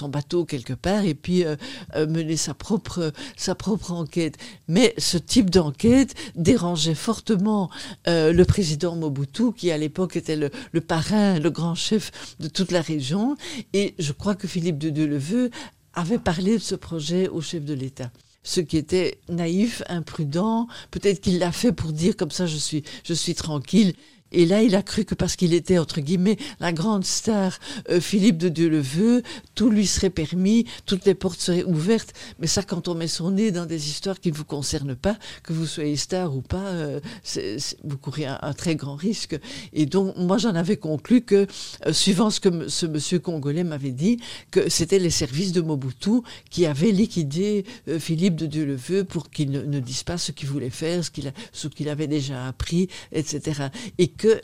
bateau 0.08 0.44
quelque 0.44 0.74
part 0.74 1.04
et 1.04 1.14
puis 1.14 1.44
euh, 1.44 1.56
euh, 1.96 2.06
mener 2.06 2.36
sa 2.36 2.54
propre, 2.54 3.12
sa 3.36 3.54
propre 3.54 3.92
enquête. 3.92 4.36
Mais 4.68 4.94
ce 4.98 5.16
type 5.16 5.50
d'enquête 5.50 6.14
dérangeait 6.34 6.94
fortement 6.94 7.70
euh, 8.08 8.32
le 8.32 8.44
président 8.44 8.94
Mobutu, 8.96 9.52
qui 9.52 9.70
à 9.70 9.78
l'époque 9.78 10.16
était 10.16 10.36
le, 10.36 10.50
le, 10.72 10.80
parrain, 10.80 11.38
le 11.38 11.50
grand 11.50 11.74
chef 11.74 12.36
de 12.40 12.48
toute 12.48 12.72
la 12.72 12.80
région. 12.80 13.36
Et 13.72 13.94
je 13.98 14.12
crois 14.12 14.34
que 14.34 14.46
Philippe 14.46 14.78
de 14.78 14.90
Deleveux 14.90 15.50
avait 15.94 16.18
parlé 16.18 16.54
de 16.54 16.62
ce 16.62 16.74
projet 16.74 17.28
au 17.28 17.40
chef 17.40 17.64
de 17.64 17.74
l'État 17.74 18.10
ce 18.42 18.60
qui 18.60 18.76
était 18.76 19.18
naïf, 19.28 19.82
imprudent. 19.88 20.66
Peut-être 20.90 21.20
qu'il 21.20 21.38
l'a 21.38 21.52
fait 21.52 21.72
pour 21.72 21.92
dire 21.92 22.16
comme 22.16 22.30
ça 22.30 22.46
je 22.46 22.56
suis, 22.56 22.82
je 23.04 23.14
suis 23.14 23.34
tranquille. 23.34 23.94
Et 24.32 24.46
là, 24.46 24.62
il 24.62 24.74
a 24.74 24.82
cru 24.82 25.04
que 25.04 25.14
parce 25.14 25.36
qu'il 25.36 25.54
était, 25.54 25.78
entre 25.78 26.00
guillemets, 26.00 26.38
la 26.60 26.72
grande 26.72 27.04
star 27.04 27.58
euh, 27.90 28.00
Philippe 28.00 28.38
de 28.38 28.48
Dieu 28.48 28.68
le 28.68 28.80
veut, 28.80 29.22
tout 29.54 29.70
lui 29.70 29.86
serait 29.86 30.10
permis, 30.10 30.66
toutes 30.86 31.04
les 31.04 31.14
portes 31.14 31.40
seraient 31.40 31.64
ouvertes. 31.64 32.12
Mais 32.38 32.46
ça, 32.46 32.62
quand 32.62 32.88
on 32.88 32.94
met 32.94 33.08
son 33.08 33.30
nez 33.30 33.50
dans 33.50 33.66
des 33.66 33.88
histoires 33.88 34.18
qui 34.20 34.30
ne 34.32 34.36
vous 34.36 34.44
concernent 34.44 34.96
pas, 34.96 35.16
que 35.42 35.52
vous 35.52 35.66
soyez 35.66 35.96
star 35.96 36.34
ou 36.34 36.40
pas, 36.40 36.66
euh, 36.66 37.00
vous 37.84 37.98
courez 37.98 38.26
un, 38.26 38.52
très 38.54 38.74
grand 38.76 38.96
risque. 38.96 39.38
Et 39.72 39.86
donc, 39.86 40.16
moi, 40.16 40.38
j'en 40.38 40.54
avais 40.54 40.76
conclu 40.76 41.22
que, 41.22 41.46
euh, 41.86 41.92
suivant 41.92 42.30
ce 42.30 42.40
que 42.40 42.68
ce 42.68 42.86
monsieur 42.86 43.18
congolais 43.18 43.64
m'avait 43.64 43.92
dit, 43.92 44.18
que 44.50 44.68
c'était 44.68 44.98
les 44.98 45.10
services 45.10 45.52
de 45.52 45.60
Mobutu 45.60 46.22
qui 46.50 46.66
avaient 46.66 46.90
liquidé 46.90 47.64
Philippe 47.98 48.36
de 48.36 48.46
Dieu 48.46 48.64
le 48.64 48.76
veut 48.76 49.04
pour 49.04 49.30
qu'il 49.30 49.50
ne, 49.50 49.80
dise 49.80 50.02
pas 50.02 50.18
ce 50.18 50.32
qu'il 50.32 50.48
voulait 50.48 50.70
faire, 50.70 51.02
ce 51.04 51.68
qu'il 51.68 51.88
avait 51.88 52.06
déjà 52.06 52.46
appris, 52.46 52.88
etc. 53.12 53.68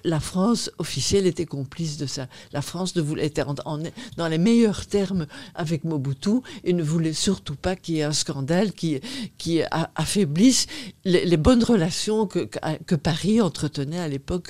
la 0.04 0.20
France 0.20 0.70
officielle 0.78 1.26
était 1.26 1.46
complice 1.46 1.98
de 1.98 2.06
ça. 2.06 2.26
La 2.52 2.62
France 2.62 2.96
ne 2.96 3.02
voulait 3.02 3.26
être 3.26 3.54
dans 4.16 4.28
les 4.28 4.38
meilleurs 4.38 4.86
termes 4.86 5.26
avec 5.54 5.84
Mobutu 5.84 6.40
et 6.64 6.72
ne 6.72 6.82
voulait 6.82 7.12
surtout 7.12 7.56
pas 7.56 7.76
qu'il 7.76 7.96
y 7.96 8.00
ait 8.00 8.04
un 8.04 8.12
scandale 8.12 8.72
qui, 8.72 9.00
qui 9.38 9.62
affaiblisse 9.94 10.66
les, 11.04 11.36
bonnes 11.36 11.64
relations 11.64 12.26
que, 12.26 12.48
que, 12.86 12.94
Paris 12.94 13.40
entretenait 13.40 14.00
à 14.00 14.08
l'époque 14.08 14.48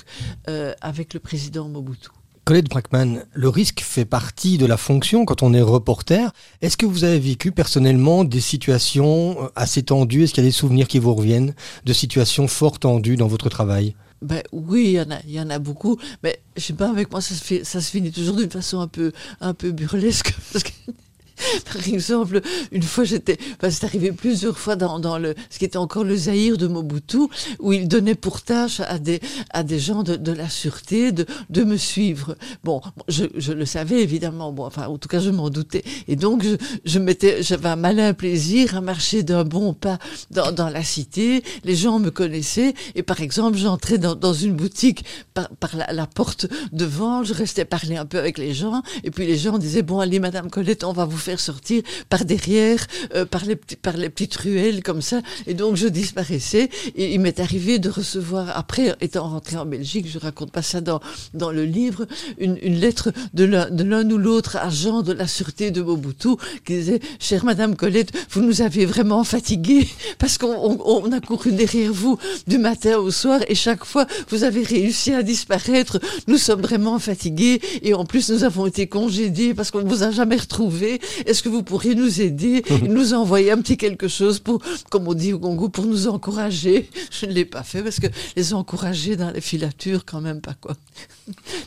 euh, 0.49 0.73
avec 0.81 1.13
le 1.13 1.19
président 1.19 1.69
Mobutu. 1.69 2.09
Colette 2.45 2.69
Brackman, 2.69 3.25
le 3.31 3.47
risque 3.49 3.81
fait 3.81 4.05
partie 4.05 4.57
de 4.57 4.65
la 4.65 4.77
fonction 4.77 5.23
quand 5.25 5.43
on 5.43 5.53
est 5.53 5.61
reporter. 5.61 6.31
Est-ce 6.63 6.77
que 6.77 6.87
vous 6.87 7.03
avez 7.03 7.19
vécu 7.19 7.51
personnellement 7.51 8.23
des 8.23 8.39
situations 8.41 9.43
euh, 9.43 9.47
assez 9.55 9.83
tendues? 9.83 10.23
Est-ce 10.23 10.33
qu'il 10.33 10.43
y 10.43 10.47
a 10.47 10.49
des 10.49 10.51
souvenirs 10.51 10.87
qui 10.87 10.97
vous 10.97 11.13
reviennent 11.13 11.53
de 11.85 11.93
situations 11.93 12.47
fort 12.47 12.79
tendues 12.79 13.17
dans 13.17 13.27
votre 13.27 13.49
travail? 13.49 13.95
Ben 14.21 14.41
oui, 14.51 14.85
il 14.85 14.91
y 14.91 15.01
en 15.01 15.11
a, 15.11 15.19
il 15.25 15.31
y 15.31 15.39
en 15.39 15.49
a 15.49 15.59
beaucoup, 15.59 15.97
mais 16.23 16.41
je 16.57 16.61
sais 16.61 16.73
pas, 16.73 16.89
avec 16.89 17.11
moi 17.11 17.21
ça 17.21 17.33
se, 17.33 17.43
fait, 17.43 17.63
ça 17.63 17.81
se 17.81 17.89
finit 17.89 18.11
toujours 18.11 18.35
d'une 18.35 18.49
façon 18.49 18.79
un 18.79 18.87
peu, 18.87 19.11
un 19.41 19.53
peu 19.53 19.71
burlesque 19.71 20.35
Par 21.73 21.87
exemple, 21.87 22.41
une 22.71 22.83
fois 22.83 23.03
j'étais, 23.03 23.37
enfin, 23.57 23.69
c'est 23.69 23.85
arrivé 23.85 24.11
plusieurs 24.11 24.57
fois 24.57 24.75
dans, 24.75 25.17
le, 25.17 25.35
ce 25.49 25.59
qui 25.59 25.65
était 25.65 25.77
encore 25.77 26.03
le 26.03 26.15
Zaïre 26.15 26.57
de 26.57 26.67
Mobutu, 26.67 27.27
où 27.59 27.73
il 27.73 27.87
donnait 27.87 28.15
pour 28.15 28.41
tâche 28.41 28.79
à 28.81 28.99
des, 28.99 29.19
à 29.51 29.63
des 29.63 29.79
gens 29.79 30.03
de, 30.03 30.15
de 30.15 30.31
la 30.31 30.49
sûreté 30.49 31.11
de, 31.11 31.25
de 31.49 31.63
me 31.63 31.77
suivre. 31.77 32.35
Bon, 32.63 32.81
je, 33.07 33.51
le 33.51 33.65
savais 33.65 34.01
évidemment, 34.01 34.51
bon, 34.51 34.65
enfin, 34.65 34.87
en 34.87 34.97
tout 34.97 35.07
cas, 35.07 35.19
je 35.19 35.29
m'en 35.29 35.49
doutais. 35.49 35.83
Et 36.07 36.15
donc, 36.15 36.43
je, 36.43 36.55
je 36.85 36.99
m'étais, 36.99 37.43
j'avais 37.43 37.69
un 37.69 37.75
malin 37.75 38.13
plaisir 38.13 38.75
à 38.75 38.81
marcher 38.81 39.23
d'un 39.23 39.43
bon 39.43 39.73
pas 39.73 39.99
dans, 40.31 40.51
dans 40.51 40.69
la 40.69 40.83
cité. 40.83 41.43
Les 41.63 41.75
gens 41.75 41.99
me 41.99 42.11
connaissaient. 42.11 42.73
Et 42.95 43.03
par 43.03 43.21
exemple, 43.21 43.57
j'entrais 43.57 43.97
dans, 43.97 44.15
dans 44.15 44.33
une 44.33 44.53
boutique 44.53 45.05
par, 45.33 45.49
par 45.49 45.75
la, 45.75 45.91
la, 45.93 46.07
porte 46.07 46.47
devant, 46.71 47.23
je 47.23 47.33
restais 47.33 47.65
parler 47.65 47.97
un 47.97 48.05
peu 48.05 48.17
avec 48.17 48.37
les 48.37 48.53
gens. 48.53 48.81
Et 49.03 49.11
puis 49.11 49.25
les 49.25 49.37
gens 49.37 49.57
disaient, 49.57 49.83
bon, 49.83 49.99
allez, 49.99 50.19
Madame 50.19 50.49
Colette, 50.49 50.83
on 50.83 50.93
va 50.93 51.05
vous 51.05 51.17
faire 51.17 51.28
sortir 51.37 51.83
par 52.09 52.25
derrière, 52.25 52.85
euh, 53.15 53.25
par, 53.25 53.45
les, 53.45 53.55
par 53.55 53.97
les 53.97 54.09
petites 54.09 54.35
ruelles 54.35 54.83
comme 54.83 55.01
ça. 55.01 55.21
Et 55.47 55.53
donc 55.53 55.75
je 55.75 55.87
disparaissais. 55.87 56.69
Et 56.95 57.13
il 57.13 57.19
m'est 57.19 57.39
arrivé 57.39 57.79
de 57.79 57.89
recevoir, 57.89 58.57
après 58.57 58.95
étant 59.01 59.29
rentré 59.29 59.57
en 59.57 59.65
Belgique, 59.65 60.07
je 60.09 60.17
raconte 60.17 60.51
pas 60.51 60.61
ça 60.61 60.81
dans, 60.81 60.99
dans 61.33 61.51
le 61.51 61.65
livre, 61.65 62.05
une, 62.37 62.57
une 62.61 62.79
lettre 62.79 63.11
de 63.33 63.43
l'un 63.43 64.09
ou 64.09 64.17
l'autre 64.17 64.57
agent 64.57 65.01
de 65.01 65.13
la 65.13 65.27
sûreté 65.27 65.71
de 65.71 65.81
Mobutu 65.81 66.29
qui 66.65 66.73
disait 66.73 66.99
Chère 67.19 67.45
Madame 67.45 67.75
Colette, 67.75 68.11
vous 68.31 68.41
nous 68.41 68.61
avez 68.61 68.85
vraiment 68.85 69.23
fatigués 69.23 69.87
parce 70.17 70.37
qu'on 70.37 70.79
on, 70.85 71.11
a 71.11 71.19
couru 71.19 71.51
derrière 71.51 71.91
vous 71.91 72.17
du 72.47 72.57
matin 72.57 72.97
au 72.97 73.11
soir 73.11 73.39
et 73.47 73.55
chaque 73.55 73.85
fois 73.85 74.05
vous 74.29 74.43
avez 74.43 74.63
réussi 74.63 75.13
à 75.13 75.23
disparaître. 75.23 75.99
Nous 76.27 76.37
sommes 76.37 76.61
vraiment 76.61 76.99
fatigués 76.99 77.61
et 77.81 77.93
en 77.93 78.05
plus 78.05 78.29
nous 78.29 78.43
avons 78.43 78.65
été 78.65 78.87
congédiés 78.87 79.53
parce 79.53 79.71
qu'on 79.71 79.81
ne 79.81 79.89
vous 79.89 80.03
a 80.03 80.11
jamais 80.11 80.37
retrouvé 80.37 80.99
est-ce 81.25 81.43
que 81.43 81.49
vous 81.49 81.63
pourriez 81.63 81.95
nous 81.95 82.21
aider 82.21 82.63
nous 82.87 83.13
envoyer 83.13 83.51
un 83.51 83.57
petit 83.61 83.77
quelque 83.77 84.07
chose 84.07 84.39
pour, 84.39 84.61
comme 84.89 85.07
on 85.07 85.13
dit 85.13 85.33
au 85.33 85.39
Congo, 85.39 85.69
pour 85.69 85.85
nous 85.85 86.07
encourager? 86.07 86.89
Je 87.11 87.25
ne 87.25 87.31
l'ai 87.31 87.45
pas 87.45 87.63
fait 87.63 87.83
parce 87.83 87.99
que 87.99 88.07
les 88.35 88.53
encourager 88.53 89.15
dans 89.15 89.31
les 89.31 89.41
filatures, 89.41 90.05
quand 90.05 90.21
même 90.21 90.41
pas 90.41 90.55
quoi. 90.59 90.75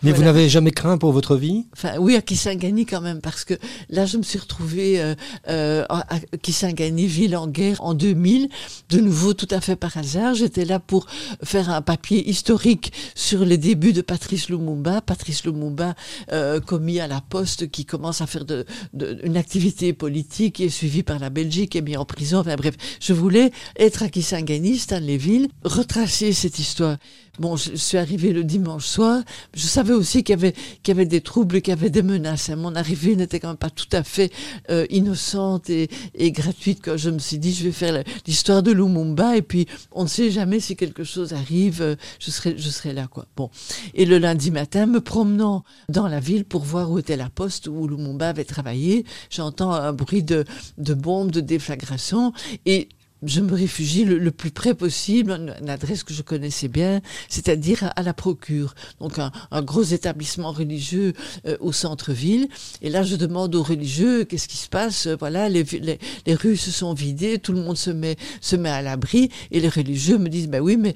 Mais 0.03 0.13
vous 0.13 0.23
n'avez 0.23 0.49
jamais 0.49 0.73
craint 0.73 0.99
pour 0.99 1.13
votre 1.13 1.37
vie? 1.37 1.67
Enfin, 1.73 1.99
oui, 1.99 2.17
à 2.17 2.23
Kisangani 2.23 2.87
quand 2.87 3.01
même, 3.01 3.21
parce 3.21 3.45
que 3.45 3.55
là, 3.89 4.07
je 4.07 4.17
me 4.17 4.23
suis 4.23 4.39
retrouvée 4.39 5.01
euh, 5.01 5.15
euh, 5.49 5.85
à 5.89 6.19
Kisangani, 6.43 7.07
ville 7.07 7.37
en 7.37 7.47
guerre, 7.47 7.83
en 7.83 7.95
2000, 7.95 8.49
de 8.91 8.99
nouveau 8.99 9.35
tout 9.35 9.49
à 9.51 9.61
fait 9.61 9.77
par 9.77 9.97
hasard. 9.97 10.35
J'étais 10.35 10.65
là 10.65 10.81
pour 10.81 11.07
faire 11.43 11.71
un 11.71 11.83
papier 11.83 12.29
historique 12.29 12.93
sur 13.15 13.45
les 13.45 13.59
débuts 13.59 13.93
de 13.93 14.03
Patrice 14.03 14.49
Lumumba. 14.49 15.01
Patrice 15.01 15.45
Lumumba, 15.45 15.95
euh, 16.33 16.61
commis 16.61 17.01
à 17.01 17.07
la 17.07 17.21
poste, 17.21 17.71
qui 17.71 17.85
commence 17.85 18.21
à 18.21 18.27
faire 18.27 18.45
de, 18.45 18.67
de, 18.95 19.21
une 19.23 19.37
activité 19.43 19.93
politique, 19.93 20.61
est 20.61 20.69
suivie 20.69 21.03
par 21.03 21.19
la 21.19 21.29
Belgique, 21.29 21.75
et 21.75 21.83
mis 21.83 21.97
en 21.97 22.05
prison. 22.05 22.39
Enfin 22.39 22.55
bref, 22.55 22.77
je 23.01 23.13
voulais 23.13 23.51
être 23.77 24.05
à 24.05 24.09
Kisangani, 24.09 24.79
Stanleyville, 24.79 25.49
retracer 25.65 26.33
cette 26.33 26.61
histoire. 26.61 26.97
Bon, 27.39 27.57
je 27.57 27.77
suis 27.77 27.97
arrivée 27.97 28.35
le 28.35 28.45
dimanche 28.45 28.85
soir. 28.85 29.23
Je 29.55 29.67
savais 29.67 29.95
aussi 29.95 30.23
qu'il 30.23 30.35
y 30.35 30.39
avait, 30.39 30.53
qu'il 30.83 30.89
y 30.89 30.91
avait 30.91 31.07
des 31.07 31.23
troubles, 31.23 31.63
qu'il 31.63 31.71
y 31.71 31.77
avait 31.77 31.89
des 31.89 32.03
menaces. 32.03 32.51
Mon 32.51 32.75
arrivée 32.75 33.17
n'était 33.17 33.41
quand 33.41 33.49
même 33.49 33.57
pas 33.57 33.71
tout 33.71 33.89
à 33.93 34.03
fait 34.03 34.31
euh, 34.69 34.85
innocente 34.91 35.71
et, 35.71 35.89
et, 36.15 36.31
gratuite. 36.31 36.81
Quand 36.85 36.99
je 36.99 37.09
me 37.09 37.19
suis 37.19 37.39
dit, 37.39 37.55
je 37.55 37.65
vais 37.65 37.73
faire 37.73 38.05
l'histoire 38.27 38.63
de 38.63 38.71
Lumumba 38.71 39.39
et 39.39 39.41
puis 39.41 39.67
on 39.93 40.03
ne 40.03 40.09
sait 40.09 40.31
jamais 40.31 40.61
si 40.61 40.77
quelque 40.77 41.05
chose 41.05 41.33
arrive, 41.33 41.81
euh, 41.81 41.97
je 42.19 42.31
serai, 42.31 42.55
je 42.59 42.69
serai 42.69 42.93
là, 42.93 43.07
quoi. 43.07 43.25
Bon. 43.35 43.49
Et 43.95 44.05
le 44.05 44.19
lundi 44.19 44.51
matin, 44.51 44.85
me 44.85 45.01
promenant 45.01 45.65
dans 45.89 46.09
la 46.09 46.21
ville 46.21 46.45
pour 46.45 46.65
voir 46.65 46.91
où 46.91 46.99
était 46.99 47.17
la 47.17 47.31
poste 47.31 47.67
où 47.67 47.89
Lumumba 47.89 48.29
avait 48.29 48.45
travaillé, 48.45 49.07
j'entends 49.31 49.73
un 49.73 49.95
bruit 49.95 50.23
de, 50.23 50.45
de 50.77 50.93
bombes, 50.93 51.31
de 51.31 51.41
déflagration 51.41 52.35
et 52.67 52.91
je 53.23 53.41
me 53.41 53.55
réfugie 53.55 54.05
le, 54.05 54.31
plus 54.31 54.51
près 54.51 54.75
possible, 54.75 55.33
une, 55.33 55.69
adresse 55.69 56.03
que 56.03 56.15
je 56.15 56.23
connaissais 56.23 56.69
bien, 56.69 57.01
c'est-à-dire 57.29 57.93
à, 57.97 58.03
la 58.03 58.13
Procure, 58.13 58.75
donc 59.01 59.19
un, 59.19 59.63
gros 59.63 59.83
établissement 59.83 60.53
religieux 60.53 61.13
euh, 61.47 61.57
au 61.61 61.73
centre-ville. 61.73 62.49
Et 62.83 62.91
là, 62.91 63.03
je 63.03 63.17
demande 63.17 63.55
aux 63.55 63.63
religieux 63.63 64.25
qu'est-ce 64.25 64.49
qui 64.49 64.57
se 64.57 64.69
passe? 64.69 65.07
Voilà, 65.07 65.49
les, 65.49 65.65
les, 65.65 65.99
les, 66.27 66.35
rues 66.35 66.57
se 66.57 66.71
sont 66.71 66.95
vidées, 66.95 67.39
tout 67.39 67.53
le 67.53 67.61
monde 67.61 67.77
se 67.77 67.91
met 67.91 68.17
se 68.41 68.57
met 68.57 68.69
à 68.69 68.83
l'abri, 68.83 69.31
et 69.51 69.61
les 69.61 69.69
religieux 69.69 70.19
me 70.19 70.29
disent 70.29 70.49
ben 70.49 70.61
oui, 70.61 70.77
mais 70.77 70.95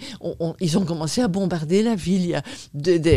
ils 0.61 0.79
ont 0.79 0.85
commencé 0.85 1.21
à 1.21 1.29
bombarder 1.29 1.83
la 1.83 1.95
ville. 1.95 2.23
Il 2.23 2.31
y 2.31 2.35
a 2.35 2.43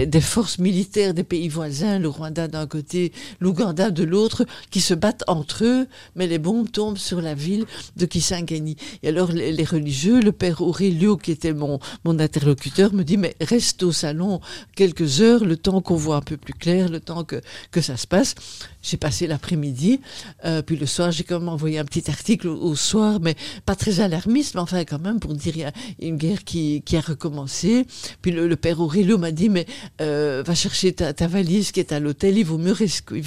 des 0.06 0.22
forces 0.22 0.60
militaires 0.60 1.14
des 1.14 1.24
pays 1.24 1.50
voisins, 1.50 2.00
le 2.00 2.10
Rwanda 2.10 2.48
d'un 2.48 2.68
côté, 2.68 3.12
l'Ouganda 3.40 3.92
de 3.92 4.04
l'autre, 4.04 4.46
qui 4.70 4.82
se 4.82 4.94
battent 4.94 5.24
entre 5.28 5.64
eux, 5.64 5.88
mais 6.16 6.28
les 6.28 6.40
bombes 6.40 6.72
tombent 6.72 6.98
sur 6.98 7.22
la 7.22 7.34
ville 7.34 7.66
de 7.96 8.06
Kisangani. 8.06 8.76
Et 9.04 9.10
alors 9.10 9.32
les, 9.32 9.64
religieux, 9.64 10.20
le 10.22 10.32
père 10.32 10.62
Aurelio, 10.62 11.18
qui 11.18 11.32
était 11.32 11.54
mon, 11.54 11.80
mon 12.06 12.20
interlocuteur, 12.20 12.94
me 12.94 13.04
dit, 13.04 13.18
mais 13.18 13.36
reste 13.42 13.84
au 13.84 13.92
salon 13.92 14.42
quelques 14.76 15.22
heures, 15.22 15.46
le 15.46 15.58
temps 15.58 15.82
qu'on 15.82 15.96
voit 15.96 16.18
un 16.18 16.22
peu 16.22 16.38
plus 16.38 16.54
clair, 16.54 16.90
le 16.90 17.00
temps 17.00 17.24
que, 17.24 17.42
que 17.72 17.82
ça 17.82 17.98
se 17.98 18.08
passe. 18.08 18.36
J'ai 18.82 18.98
passé 18.98 19.28
l'après-midi, 19.28 20.00
euh, 20.46 20.62
puis 20.62 20.78
le 20.78 20.86
soir, 20.86 21.12
j'ai 21.12 21.26
quand 21.26 21.40
même 21.40 21.50
envoyé 21.50 21.80
un 21.80 21.86
petit 21.86 22.10
article 22.10 22.48
au, 22.48 22.76
soir, 22.76 23.20
mais 23.22 23.36
pas 23.66 23.76
très 23.76 24.00
alarmiste, 24.00 24.56
mais 24.56 24.62
enfin 24.62 24.86
quand 24.86 25.00
même 25.00 25.20
pour 25.20 25.34
dire 25.34 25.58
il 25.58 25.62
y 25.62 25.66
a 25.66 25.74
une 26.00 26.16
guerre 26.16 26.46
qui, 26.46 26.82
qui 26.86 26.96
a 26.96 27.02
recommencé. 27.02 27.86
Puis 28.22 28.32
le, 28.32 28.56
père 28.56 28.80
Aurelio 28.80 29.18
m'a 29.18 29.32
dit, 29.32 29.50
mais 29.50 29.66
euh, 30.02 30.44
va 30.46 30.56
chercher 30.56 30.94
ta, 30.94 31.28
valise 31.28 31.72
qui 31.72 31.82
est 31.82 31.92
à 31.92 32.00
l'hôtel, 32.00 32.38
il 32.38 32.46
vaut 32.46 32.58
mieux, 32.58 32.76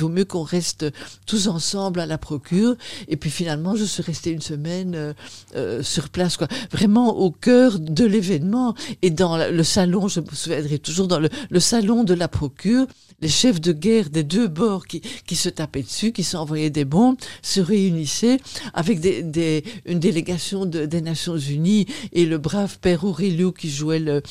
mieux 0.09 0.25
qu'on 0.25 0.43
reste 0.43 0.87
tous 1.27 1.49
ensemble 1.49 2.01
à 2.01 2.07
la 2.07 2.17
procure. 2.17 2.77
Et 3.09 3.17
puis 3.17 3.31
finalement, 3.31 3.77
je 3.77 3.85
suis 3.85 4.03
restée 4.03 4.31
une 4.31 4.41
semaine 4.41 4.95
euh, 4.95 5.13
euh, 5.63 5.83
sur 5.83 6.09
place, 6.09 6.37
quoi. 6.37 6.49
Vraiment 6.71 7.17
au 7.17 7.31
cœur 7.31 7.79
de 7.79 8.05
l'événement 8.05 8.75
et 9.03 9.11
dans 9.11 9.37
le 9.37 9.63
salon, 9.63 10.09
je 10.09 10.21
me 10.21 10.27
souviendrai 10.33 10.79
toujours 10.79 11.09
dans 11.09 11.21
le, 11.21 11.61
salon 11.61 12.05
de 12.05 12.15
la 12.15 12.29
procure, 12.29 12.87
les 13.21 13.29
chefs 13.29 13.61
de 13.61 13.73
guerre 13.73 14.11
des 14.11 14.25
deux 14.25 14.49
bords 14.49 14.87
qui, 14.87 15.01
qui 15.27 15.37
se 15.37 15.49
tapaient 15.49 15.83
dessus, 15.83 16.13
qui 16.13 16.25
s'envoyaient 16.25 16.71
des 16.71 16.85
bombes, 16.85 17.17
se 17.43 17.61
réunissaient 17.61 18.39
avec 18.75 19.01
des, 19.01 19.23
des, 19.23 19.65
une 19.87 20.01
délégation 20.01 20.67
de, 20.67 20.87
des 20.87 21.01
Nations 21.01 21.39
Unies 21.39 21.87
et 22.13 22.27
le 22.27 22.39
brave 22.39 22.79
père 22.81 23.05
Aurelio 23.05 23.53
qui 23.53 23.71
jouait 23.71 24.01
le, 24.01 24.23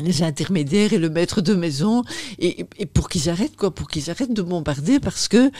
les 0.00 0.22
intermédiaires 0.22 0.92
et 0.92 0.98
le 0.98 1.10
maître 1.10 1.42
de 1.42 1.54
maison 1.54 2.02
et, 2.38 2.64
et 2.78 2.86
pour 2.86 3.08
qu'ils 3.10 3.28
arrêtent 3.28 3.56
quoi 3.56 3.74
pour 3.74 3.88
qu'ils 3.88 4.10
arrêtent 4.10 4.32
de 4.32 4.42
bombarder 4.42 5.00
parce 5.00 5.28
que 5.28 5.50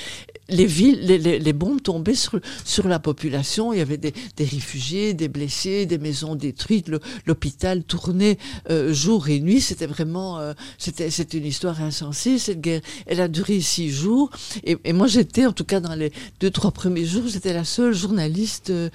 les 0.48 0.64
villes 0.64 1.00
les, 1.02 1.18
les, 1.18 1.38
les, 1.38 1.52
bombes 1.52 1.82
tombaient 1.82 2.14
sur 2.14 2.40
sur 2.64 2.88
la 2.88 2.98
population. 2.98 3.72
Il 3.72 3.78
y 3.78 3.82
avait 3.82 3.98
des, 3.98 4.14
des 4.36 4.44
réfugiés 4.44 5.12
des 5.14 5.28
blessés 5.28 5.86
des 5.86 5.98
maisons 5.98 6.34
détruites. 6.34 6.90
L'hôpital 7.26 7.84
tournait 7.84 8.38
euh, 8.70 8.92
jour 8.92 9.28
et 9.28 9.40
nuit. 9.40 9.60
C'était 9.60 9.86
vraiment 9.86 10.38
euh, 10.38 10.54
c'était 10.78 11.10
c'était 11.10 11.38
une 11.38 11.46
histoire 11.46 11.80
insensée. 11.82 12.38
Cette 12.38 12.60
guerre 12.60 12.80
elle 13.06 13.20
a 13.20 13.28
duré 13.28 13.60
six 13.60 13.90
jours. 13.90 14.30
Et, 14.64 14.76
et 14.84 14.92
moi 14.94 15.08
j'étais 15.08 15.44
en 15.46 15.52
tout 15.52 15.64
cas 15.64 15.80
dans 15.80 15.94
les 15.94 16.10
deux 16.40 16.50
trois 16.50 16.70
premiers 16.70 17.04
jours 17.04 17.24
j'étais 17.26 17.52
la 17.52 17.64
seule 17.64 17.94
journaliste 17.94 18.70
euh 18.70 18.88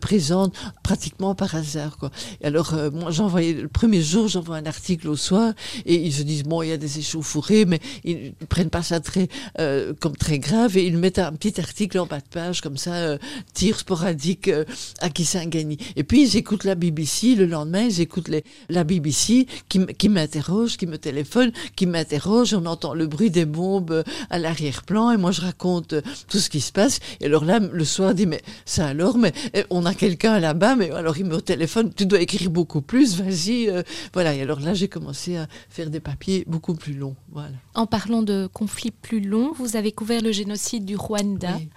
présente 0.00 0.54
pratiquement 0.82 1.34
par 1.34 1.54
hasard 1.54 1.96
quoi. 1.96 2.10
Et 2.42 2.46
alors 2.46 2.74
euh, 2.74 2.90
moi 2.90 3.10
j'envoyais 3.10 3.54
le 3.54 3.68
premier 3.68 4.02
jour 4.02 4.28
j'envoie 4.28 4.56
un 4.56 4.66
article 4.66 4.81
article 4.82 5.08
au 5.10 5.16
soir 5.16 5.52
et 5.86 5.94
ils 5.94 6.12
se 6.12 6.22
disent 6.22 6.42
bon 6.42 6.60
il 6.62 6.70
y 6.70 6.72
a 6.72 6.76
des 6.76 6.98
échauffourées 6.98 7.66
mais 7.66 7.78
ils 8.02 8.34
ne 8.40 8.46
prennent 8.46 8.68
pas 8.68 8.82
ça 8.82 8.98
très 8.98 9.28
euh, 9.60 9.92
comme 10.00 10.16
très 10.16 10.40
grave 10.40 10.76
et 10.76 10.84
ils 10.84 10.98
mettent 10.98 11.20
un 11.20 11.32
petit 11.34 11.60
article 11.60 12.00
en 12.00 12.06
bas 12.06 12.18
de 12.18 12.28
page 12.28 12.60
comme 12.60 12.76
ça 12.76 12.94
euh, 12.94 13.18
tir 13.54 13.78
sporadique 13.78 14.48
euh, 14.48 14.64
à 14.98 15.08
Kisangani 15.08 15.78
et 15.94 16.02
puis 16.02 16.22
ils 16.22 16.36
écoutent 16.36 16.64
la 16.64 16.74
BBC 16.74 17.36
le 17.36 17.46
lendemain 17.46 17.82
ils 17.82 18.00
écoutent 18.00 18.26
les, 18.26 18.42
la 18.70 18.82
BBC 18.82 19.46
qui, 19.68 19.86
qui 19.86 20.08
m'interroge 20.08 20.76
qui 20.76 20.86
me 20.86 20.98
téléphone 20.98 21.52
qui 21.76 21.86
m'interroge 21.86 22.52
on 22.52 22.66
entend 22.66 22.94
le 22.94 23.06
bruit 23.06 23.30
des 23.30 23.44
bombes 23.44 24.02
à 24.30 24.38
l'arrière-plan 24.40 25.12
et 25.12 25.16
moi 25.16 25.30
je 25.30 25.42
raconte 25.42 25.94
tout 26.28 26.38
ce 26.38 26.50
qui 26.50 26.60
se 26.60 26.72
passe. 26.72 26.98
Et 27.20 27.26
alors 27.26 27.44
là 27.44 27.60
le 27.60 27.84
soir 27.84 28.14
dit 28.14 28.26
mais 28.26 28.42
ça 28.64 28.88
alors 28.88 29.16
mais 29.16 29.32
eh, 29.54 29.62
on 29.70 29.86
a 29.86 29.94
quelqu'un 29.94 30.40
là-bas 30.40 30.74
mais 30.74 30.90
alors 30.90 31.16
il 31.18 31.26
me 31.26 31.40
téléphone 31.40 31.92
tu 31.94 32.04
dois 32.04 32.20
écrire 32.20 32.50
beaucoup 32.50 32.82
plus 32.82 33.16
vas-y 33.16 33.68
euh, 33.68 33.82
voilà. 34.12 34.34
Et 34.34 34.42
alors 34.42 34.60
là 34.60 34.71
j'ai 34.74 34.88
commencé 34.88 35.36
à 35.36 35.46
faire 35.68 35.90
des 35.90 36.00
papiers 36.00 36.44
beaucoup 36.46 36.74
plus 36.74 36.94
longs. 36.94 37.16
Voilà. 37.30 37.56
En 37.74 37.86
parlant 37.86 38.22
de 38.22 38.48
conflits 38.52 38.90
plus 38.90 39.20
longs, 39.20 39.52
vous 39.52 39.76
avez 39.76 39.92
couvert 39.92 40.22
le 40.22 40.32
génocide 40.32 40.84
du 40.84 40.96
Rwanda. 40.96 41.56
Oui. 41.56 41.68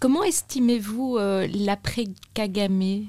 Comment 0.00 0.22
estimez-vous 0.22 1.16
euh, 1.18 1.48
l'après 1.52 2.04
Kagame? 2.34 3.06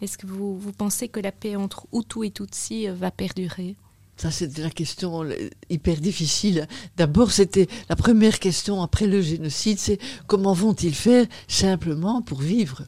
Est-ce 0.00 0.16
que 0.16 0.26
vous, 0.26 0.58
vous 0.58 0.72
pensez 0.72 1.08
que 1.08 1.20
la 1.20 1.32
paix 1.32 1.56
entre 1.56 1.86
Hutu 1.92 2.26
et 2.26 2.30
Tutsi 2.30 2.88
euh, 2.88 2.94
va 2.94 3.10
perdurer? 3.10 3.76
Ça, 4.16 4.30
c'était 4.30 4.62
la 4.62 4.70
question 4.70 5.24
hyper 5.70 5.98
difficile. 5.98 6.68
D'abord, 6.98 7.32
c'était 7.32 7.68
la 7.88 7.96
première 7.96 8.38
question 8.38 8.82
après 8.82 9.06
le 9.06 9.22
génocide, 9.22 9.78
c'est 9.78 9.98
comment 10.26 10.52
vont-ils 10.52 10.94
faire 10.94 11.26
simplement 11.48 12.20
pour 12.20 12.40
vivre? 12.40 12.82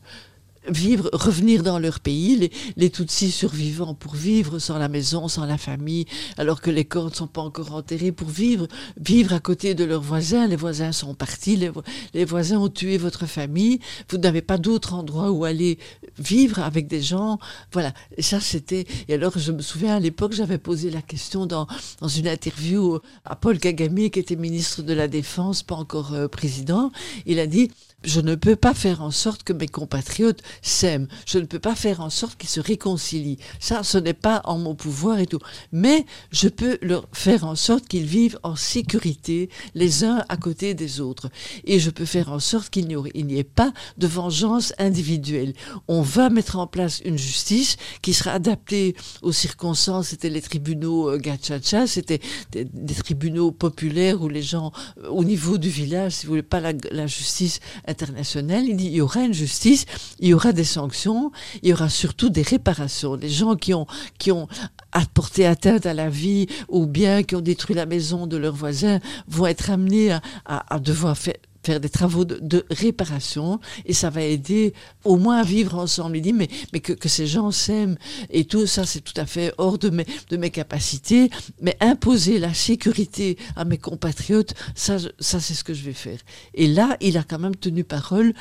Vivre 0.68 1.10
revenir 1.12 1.62
dans 1.62 1.78
leur 1.78 2.00
pays 2.00 2.36
les, 2.36 2.52
les 2.76 2.90
Tutsis 2.90 3.32
survivants 3.32 3.94
pour 3.94 4.14
vivre 4.14 4.58
sans 4.58 4.78
la 4.78 4.88
maison 4.88 5.28
sans 5.28 5.44
la 5.44 5.58
famille 5.58 6.06
alors 6.38 6.60
que 6.60 6.70
les 6.70 6.84
corps 6.84 7.10
ne 7.10 7.14
sont 7.14 7.26
pas 7.26 7.40
encore 7.40 7.74
enterrés 7.74 8.12
pour 8.12 8.28
vivre 8.28 8.68
vivre 8.96 9.32
à 9.32 9.40
côté 9.40 9.74
de 9.74 9.84
leurs 9.84 10.02
voisins. 10.02 10.46
Les 10.46 10.56
voisins 10.56 10.92
sont 10.92 11.14
partis 11.14 11.56
les, 11.56 11.70
les 12.14 12.24
voisins 12.24 12.58
ont 12.58 12.68
tué 12.68 12.98
votre 12.98 13.26
famille. 13.26 13.80
Vous 14.10 14.18
n'avez 14.18 14.42
pas 14.42 14.58
d'autre 14.58 14.94
endroit 14.94 15.30
où 15.30 15.44
aller 15.44 15.78
vivre 16.18 16.60
avec 16.60 16.86
des 16.86 17.02
gens. 17.02 17.38
Voilà. 17.72 17.92
Ça 18.18 18.40
c'était 18.40 18.86
et 19.08 19.14
alors 19.14 19.38
je 19.38 19.52
me 19.52 19.62
souviens 19.62 19.96
à 19.96 20.00
l'époque 20.00 20.32
j'avais 20.32 20.58
posé 20.58 20.90
la 20.90 21.02
question 21.02 21.46
dans, 21.46 21.66
dans 22.00 22.08
une 22.08 22.28
interview 22.28 22.98
à 23.24 23.36
Paul 23.36 23.58
Kagame 23.58 24.10
qui 24.10 24.18
était 24.18 24.36
ministre 24.36 24.82
de 24.82 24.92
la 24.92 25.08
défense 25.08 25.62
pas 25.62 25.74
encore 25.74 26.14
euh, 26.14 26.28
président. 26.28 26.92
Il 27.26 27.38
a 27.38 27.46
dit 27.46 27.70
je 28.04 28.20
ne 28.20 28.34
peux 28.34 28.56
pas 28.56 28.74
faire 28.74 29.02
en 29.02 29.10
sorte 29.10 29.42
que 29.42 29.52
mes 29.52 29.68
compatriotes 29.68 30.42
s'aiment. 30.62 31.08
Je 31.26 31.38
ne 31.38 31.44
peux 31.44 31.58
pas 31.58 31.74
faire 31.74 32.00
en 32.00 32.10
sorte 32.10 32.38
qu'ils 32.38 32.48
se 32.48 32.60
réconcilient. 32.60 33.38
Ça 33.60 33.82
ce 33.82 33.98
n'est 33.98 34.14
pas 34.14 34.40
en 34.44 34.58
mon 34.58 34.74
pouvoir 34.74 35.18
et 35.18 35.26
tout. 35.26 35.38
Mais 35.72 36.06
je 36.30 36.48
peux 36.48 36.78
leur 36.82 37.08
faire 37.12 37.44
en 37.44 37.54
sorte 37.54 37.86
qu'ils 37.86 38.06
vivent 38.06 38.38
en 38.42 38.56
sécurité 38.56 39.50
les 39.74 40.04
uns 40.04 40.24
à 40.28 40.36
côté 40.36 40.74
des 40.74 41.00
autres. 41.00 41.30
Et 41.64 41.78
je 41.78 41.90
peux 41.90 42.04
faire 42.04 42.30
en 42.30 42.38
sorte 42.38 42.70
qu'il 42.70 42.86
n'y 42.86 43.38
ait 43.38 43.44
pas 43.44 43.72
de 43.98 44.06
vengeance 44.06 44.72
individuelle. 44.78 45.54
On 45.88 46.02
va 46.02 46.30
mettre 46.30 46.58
en 46.58 46.66
place 46.66 47.00
une 47.04 47.18
justice 47.18 47.76
qui 48.02 48.14
sera 48.14 48.32
adaptée 48.32 48.96
aux 49.22 49.32
circonstances. 49.32 50.08
C'était 50.08 50.30
les 50.30 50.42
tribunaux 50.42 51.10
euh, 51.10 51.18
gachacha 51.18 51.86
c'était 51.86 52.20
des, 52.52 52.94
tribunaux 52.94 53.50
populaires 53.52 54.22
où 54.22 54.28
les 54.28 54.42
gens 54.42 54.72
euh, 54.98 55.08
au 55.08 55.24
niveau 55.24 55.58
du 55.58 55.68
village 55.68 56.12
si 56.12 56.26
vous 56.26 56.32
voulez 56.32 56.42
pas 56.42 56.60
la 56.60 57.06
justice 57.06 57.60
il 57.92 58.76
dit 58.76 58.86
il 58.86 58.94
y 58.94 59.00
aura 59.00 59.20
une 59.22 59.34
justice 59.34 59.86
il 60.20 60.28
y 60.28 60.34
aura 60.34 60.52
des 60.52 60.64
sanctions 60.64 61.32
il 61.62 61.70
y 61.70 61.72
aura 61.72 61.88
surtout 61.88 62.30
des 62.30 62.42
réparations. 62.42 63.14
Les 63.14 63.28
gens 63.28 63.56
qui 63.56 63.72
ont 63.74 64.48
apporté 64.92 65.46
atteinte 65.46 65.86
à 65.86 65.94
la 65.94 66.08
vie 66.08 66.46
ou 66.68 66.86
bien 66.86 67.22
qui 67.22 67.36
ont 67.36 67.40
détruit 67.40 67.76
la 67.76 67.86
maison 67.86 68.26
de 68.26 68.36
leurs 68.36 68.54
voisins 68.54 69.00
vont 69.28 69.46
être 69.46 69.70
amenés 69.70 70.16
à 70.44 70.78
devoir 70.78 71.16
faire 71.16 71.34
faire 71.62 71.80
des 71.80 71.88
travaux 71.88 72.24
de, 72.24 72.64
réparation 72.70 73.60
et 73.84 73.92
ça 73.92 74.10
va 74.10 74.22
aider 74.22 74.72
au 75.04 75.16
moins 75.16 75.38
à 75.38 75.42
vivre 75.42 75.76
ensemble. 75.78 76.16
Il 76.16 76.22
dit 76.22 76.32
mais 76.32 76.48
mais 76.72 76.80
que, 76.80 76.92
que 76.92 77.08
ces 77.08 77.26
gens 77.26 77.50
s'aiment 77.50 77.96
et 78.30 78.44
tout 78.44 78.66
ça 78.66 78.84
c'est 78.84 79.00
tout 79.00 79.18
à 79.18 79.26
fait 79.26 79.52
hors 79.58 79.78
de 79.78 79.90
mes 79.90 80.06
de 80.30 80.36
mes 80.36 80.50
capacités. 80.50 81.30
Mais 81.60 81.76
imposer 81.80 82.38
la 82.38 82.54
sécurité 82.54 83.36
à 83.56 83.64
mes 83.64 83.78
compatriotes 83.78 84.54
ça 84.74 84.98
ça 85.18 85.40
c'est 85.40 85.54
ce 85.54 85.64
que 85.64 85.74
je 85.74 85.84
vais 85.84 85.92
faire. 85.92 86.18
Et 86.54 86.66
là 86.66 86.96
il 87.00 87.16
a 87.16 87.22
quand 87.22 87.38
même 87.38 87.56
tenu 87.56 87.84
parole. 87.84 88.34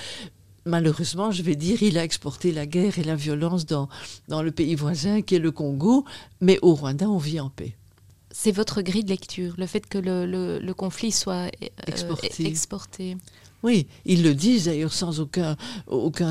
Malheureusement 0.65 1.31
je 1.31 1.41
vais 1.43 1.55
dire 1.55 1.81
il 1.84 1.97
a 1.97 2.03
exporté 2.03 2.51
la 2.51 2.65
guerre 2.65 2.99
et 2.99 3.03
la 3.03 3.15
violence 3.15 3.65
dans 3.65 3.89
dans 4.27 4.41
le 4.41 4.51
pays 4.51 4.75
voisin 4.75 5.21
qui 5.21 5.36
est 5.36 5.39
le 5.39 5.51
congo. 5.51 6.05
Mais 6.39 6.60
au 6.62 6.73
rwanda 6.75 7.10
on 7.10 7.17
vit 7.17 7.39
en 7.39 7.49
paix 7.49 7.75
c'est 8.43 8.51
votre 8.51 8.82
grille 8.82 9.04
de 9.04 9.10
lecture 9.12 9.54
le 9.60 9.67
fait 9.67 9.86
que 9.86 9.99
le, 9.99 10.25
le, 10.25 10.58
le 10.58 10.73
conflit 10.73 11.12
soit 11.12 11.51
euh, 11.62 11.67
exporté, 11.86 12.47
exporté. 12.47 13.15
Oui, 13.63 13.88
ils 14.06 14.24
le 14.24 14.34
disent 14.34 14.65
d'ailleurs 14.65 14.93
sans 14.93 15.19
aucun, 15.19 15.56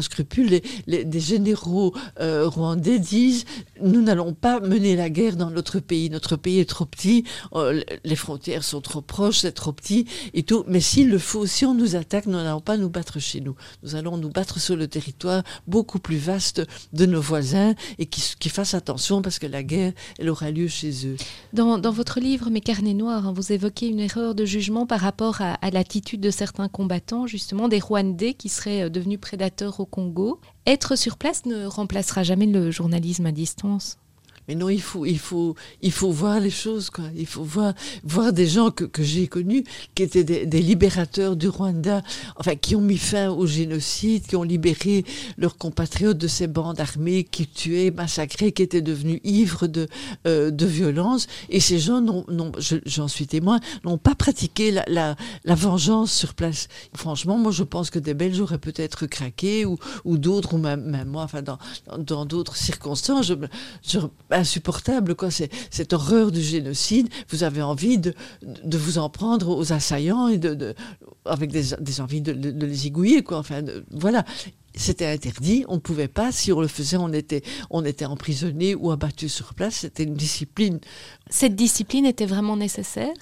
scrupule. 0.03 0.61
Les, 0.87 1.21
généraux 1.21 1.95
euh, 2.19 2.49
rwandais 2.49 2.99
disent 2.99 3.45
nous 3.81 4.03
n'allons 4.03 4.33
pas 4.33 4.61
mener 4.61 4.97
la 4.97 5.11
guerre 5.11 5.37
dans 5.37 5.51
notre 5.51 5.79
pays. 5.79 6.11
Notre 6.11 6.37
pays 6.37 6.59
est 6.59 6.69
trop 6.69 6.87
petit, 6.87 7.25
euh, 7.55 7.83
les 8.05 8.17
frontières 8.17 8.65
sont 8.65 8.81
trop 8.81 9.01
proches, 9.01 9.39
c'est 9.39 9.53
trop 9.53 9.73
petit 9.73 10.07
et 10.35 10.43
tout. 10.43 10.65
Mais 10.67 10.81
s'il 10.81 11.09
le 11.09 11.19
faut, 11.19 11.47
si 11.47 11.65
on 11.65 11.75
nous 11.75 11.95
attaque, 11.95 12.27
nous 12.27 12.33
n'allons 12.33 12.61
pas 12.61 12.77
nous 12.77 12.91
battre 12.91 13.21
chez 13.21 13.41
nous. 13.41 13.55
Nous 13.83 13.95
allons 13.95 14.17
nous 14.17 14.31
battre 14.31 14.59
sur 14.59 14.75
le 14.77 14.89
territoire 14.89 15.43
beaucoup 15.69 15.99
plus 16.01 16.17
vaste 16.19 16.63
de 16.93 17.07
nos 17.07 17.21
voisins 17.21 17.75
et 17.99 18.07
qui, 18.07 18.49
fassent 18.51 18.75
attention 18.75 19.23
parce 19.23 19.39
que 19.39 19.47
la 19.47 19.63
guerre, 19.63 19.93
elle 20.19 20.29
aura 20.29 20.51
lieu 20.51 20.67
chez 20.67 21.07
eux. 21.07 21.17
Dans, 21.53 21.79
votre 21.93 22.19
livre 22.19 22.51
Mes 22.51 22.61
carnets 22.61 22.95
noirs, 22.95 23.29
hein, 23.29 23.33
vous 23.33 23.53
évoquez 23.53 23.87
une 23.87 24.01
erreur 24.01 24.35
de 24.35 24.45
jugement 24.45 24.87
par 24.87 25.01
rapport 25.01 25.41
à 25.41 25.71
l'attitude 25.71 26.21
de 26.21 26.31
certains 26.31 26.69
combattants 26.69 27.20
justement 27.27 27.69
des 27.69 27.81
Rwandais 27.81 28.35
qui 28.35 28.49
seraient 28.49 28.83
euh, 28.83 28.91
devenus 28.91 29.21
prédateurs 29.21 29.81
au 29.81 29.87
Congo. 29.87 30.41
Être 30.67 30.97
sur 30.97 31.17
place 31.17 31.47
ne 31.47 31.67
remplacera 31.67 32.23
jamais 32.23 32.47
le 32.47 32.71
journalisme 32.71 33.27
à 33.27 33.33
distance 33.33 34.00
mais 34.51 34.57
non 34.57 34.69
il 34.69 34.83
faut 34.83 35.07
il 35.07 35.21
faut 35.21 35.55
il 35.81 35.93
faut 35.93 36.11
voir 36.11 36.41
les 36.41 36.51
choses 36.51 36.91
quoi. 36.91 37.05
Il 37.17 37.27
faut 37.27 37.45
voir 37.45 37.73
voir 38.03 38.33
des 38.33 38.49
gens 38.49 38.73
que, 38.73 38.83
que 38.83 39.05
j'ai 39.05 39.29
connus 39.29 39.63
qui 39.95 40.03
étaient 40.03 40.25
des, 40.25 40.61
libérateurs 40.61 41.37
du 41.37 41.47
rwanda 41.47 42.03
enfin 42.35 42.57
qui 42.57 42.75
ont 42.75 42.81
mis 42.81 42.99
fin 42.99 43.31
au 43.31 43.47
génocide 43.47 44.27
qui 44.27 44.35
ont 44.35 44.43
libéré 44.43 45.05
leurs 45.39 45.57
compatriotes 45.57 46.19
de 46.19 46.27
ces 46.27 46.49
bandes 46.49 46.81
armées 46.81 47.23
qui 47.23 47.47
tuaient 47.47 47.93
massacrés 47.93 48.51
qui 48.51 48.63
étaient 48.63 48.83
devenus 48.83 49.21
ivres 49.23 49.69
de 49.69 49.87
euh, 50.27 50.51
de 50.51 50.67
violence. 50.67 51.29
Et 51.49 51.61
ces 51.61 51.79
gens 51.79 52.01
non 52.01 52.25
non 52.27 52.51
j'en 52.87 53.07
suis 53.07 53.29
témoin 53.29 53.61
n'ont 53.85 53.99
pas 53.99 54.17
pratiqué 54.17 54.73
la, 54.73 54.85
la, 54.89 55.55
vengeance 55.55 56.13
sur 56.13 56.35
place. 56.35 56.67
Franchement 56.93 57.39
moi 57.39 57.53
je 57.53 57.63
pense 57.63 57.89
que 57.91 58.01
des 58.01 58.15
belges 58.15 58.41
auraient 58.41 58.59
peut-être 58.59 59.07
craqué 59.07 59.65
ou 59.65 59.79
ou 60.05 60.19
d'autres 60.19 60.55
ou 60.55 60.59
même, 60.59 60.83
même 60.83 61.07
moi 61.07 61.23
enfin 61.23 61.43
dans 61.43 61.59
dans 61.99 62.25
d'autres 62.25 62.57
circonstances 62.57 63.33
insupportable 64.41 65.15
quoi. 65.15 65.29
Cette 65.31 65.93
horreur 65.93 66.31
du 66.31 66.43
génocide 66.43 67.09
vous 67.29 67.45
avez 67.45 67.63
envie 67.63 67.99
de, 67.99 68.15
de 68.43 68.79
vous 68.79 68.99
en 68.99 69.09
prendre 69.09 69.57
aux 69.57 69.73
assaillants 69.73 70.29
et 70.29 70.39
de, 70.39 70.55
de 70.55 70.75
avec 71.25 71.51
des, 71.51 71.77
des 71.81 72.01
envies 72.01 72.23
de, 72.23 72.33
de, 72.33 72.67
les 72.67 72.87
égouiller 72.87 73.23
quoi. 73.23 73.39
Enfin 73.39 73.63
voilà. 73.91 74.25
C'était 74.77 75.07
interdit. 75.07 75.65
On 75.69 75.75
ne 75.75 75.81
pouvait 75.81 76.09
pas 76.09 76.31
si 76.31 76.53
on 76.53 76.61
le 76.61 76.69
faisait 76.69 76.97
on 76.97 77.13
était 77.13 77.43
on 77.71 77.85
était 77.85 78.05
emprisonné 78.05 78.75
ou 78.77 78.93
abattu 78.93 79.29
sur 79.29 79.55
place. 79.55 79.75
C'était 79.75 80.05
une 80.05 80.15
discipline. 80.15 80.79
Cette 81.29 81.57
discipline 81.57 82.07
était 82.07 82.27
vraiment 82.27 82.57
nécessaire? 82.57 83.15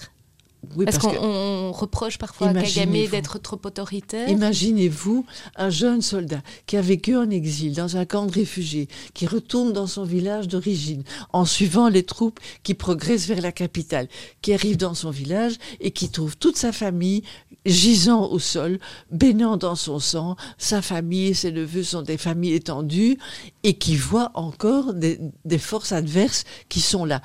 Oui, 0.75 0.85
parce, 0.85 0.97
parce 0.97 1.15
qu'on 1.15 1.71
reproche 1.71 2.17
parfois 2.17 2.49
à 2.49 2.53
Kagame 2.53 2.91
d'être 2.91 3.39
trop 3.39 3.59
autoritaire. 3.63 4.27
Imaginez-vous 4.27 5.25
un 5.55 5.69
jeune 5.69 6.01
soldat 6.01 6.41
qui 6.67 6.75
a 6.75 6.81
vécu 6.81 7.15
en 7.15 7.29
exil 7.29 7.73
dans 7.73 7.95
un 7.95 8.05
camp 8.05 8.25
de 8.25 8.31
réfugiés, 8.31 8.89
qui 9.13 9.25
retourne 9.25 9.71
dans 9.71 9.87
son 9.87 10.03
village 10.03 10.47
d'origine 10.47 11.03
en 11.31 11.45
suivant 11.45 11.87
les 11.87 12.03
troupes 12.03 12.39
qui 12.63 12.73
progressent 12.73 13.27
vers 13.27 13.41
la 13.41 13.53
capitale, 13.53 14.09
qui 14.41 14.53
arrive 14.53 14.75
dans 14.77 14.93
son 14.93 15.11
village 15.11 15.53
et 15.79 15.91
qui 15.91 16.09
trouve 16.09 16.37
toute 16.37 16.57
sa 16.57 16.71
famille 16.73 17.23
gisant 17.65 18.29
au 18.29 18.39
sol, 18.39 18.79
baignant 19.11 19.57
dans 19.57 19.75
son 19.75 19.99
sang, 19.99 20.35
sa 20.57 20.81
famille 20.81 21.27
et 21.27 21.33
ses 21.33 21.51
neveux 21.51 21.83
sont 21.83 22.01
des 22.01 22.17
familles 22.17 22.53
étendues 22.53 23.17
et 23.63 23.75
qui 23.75 23.95
voit 23.95 24.31
encore 24.33 24.93
des, 24.93 25.19
des 25.45 25.57
forces 25.57 25.91
adverses 25.91 26.43
qui 26.67 26.81
sont 26.81 27.05
là 27.05 27.21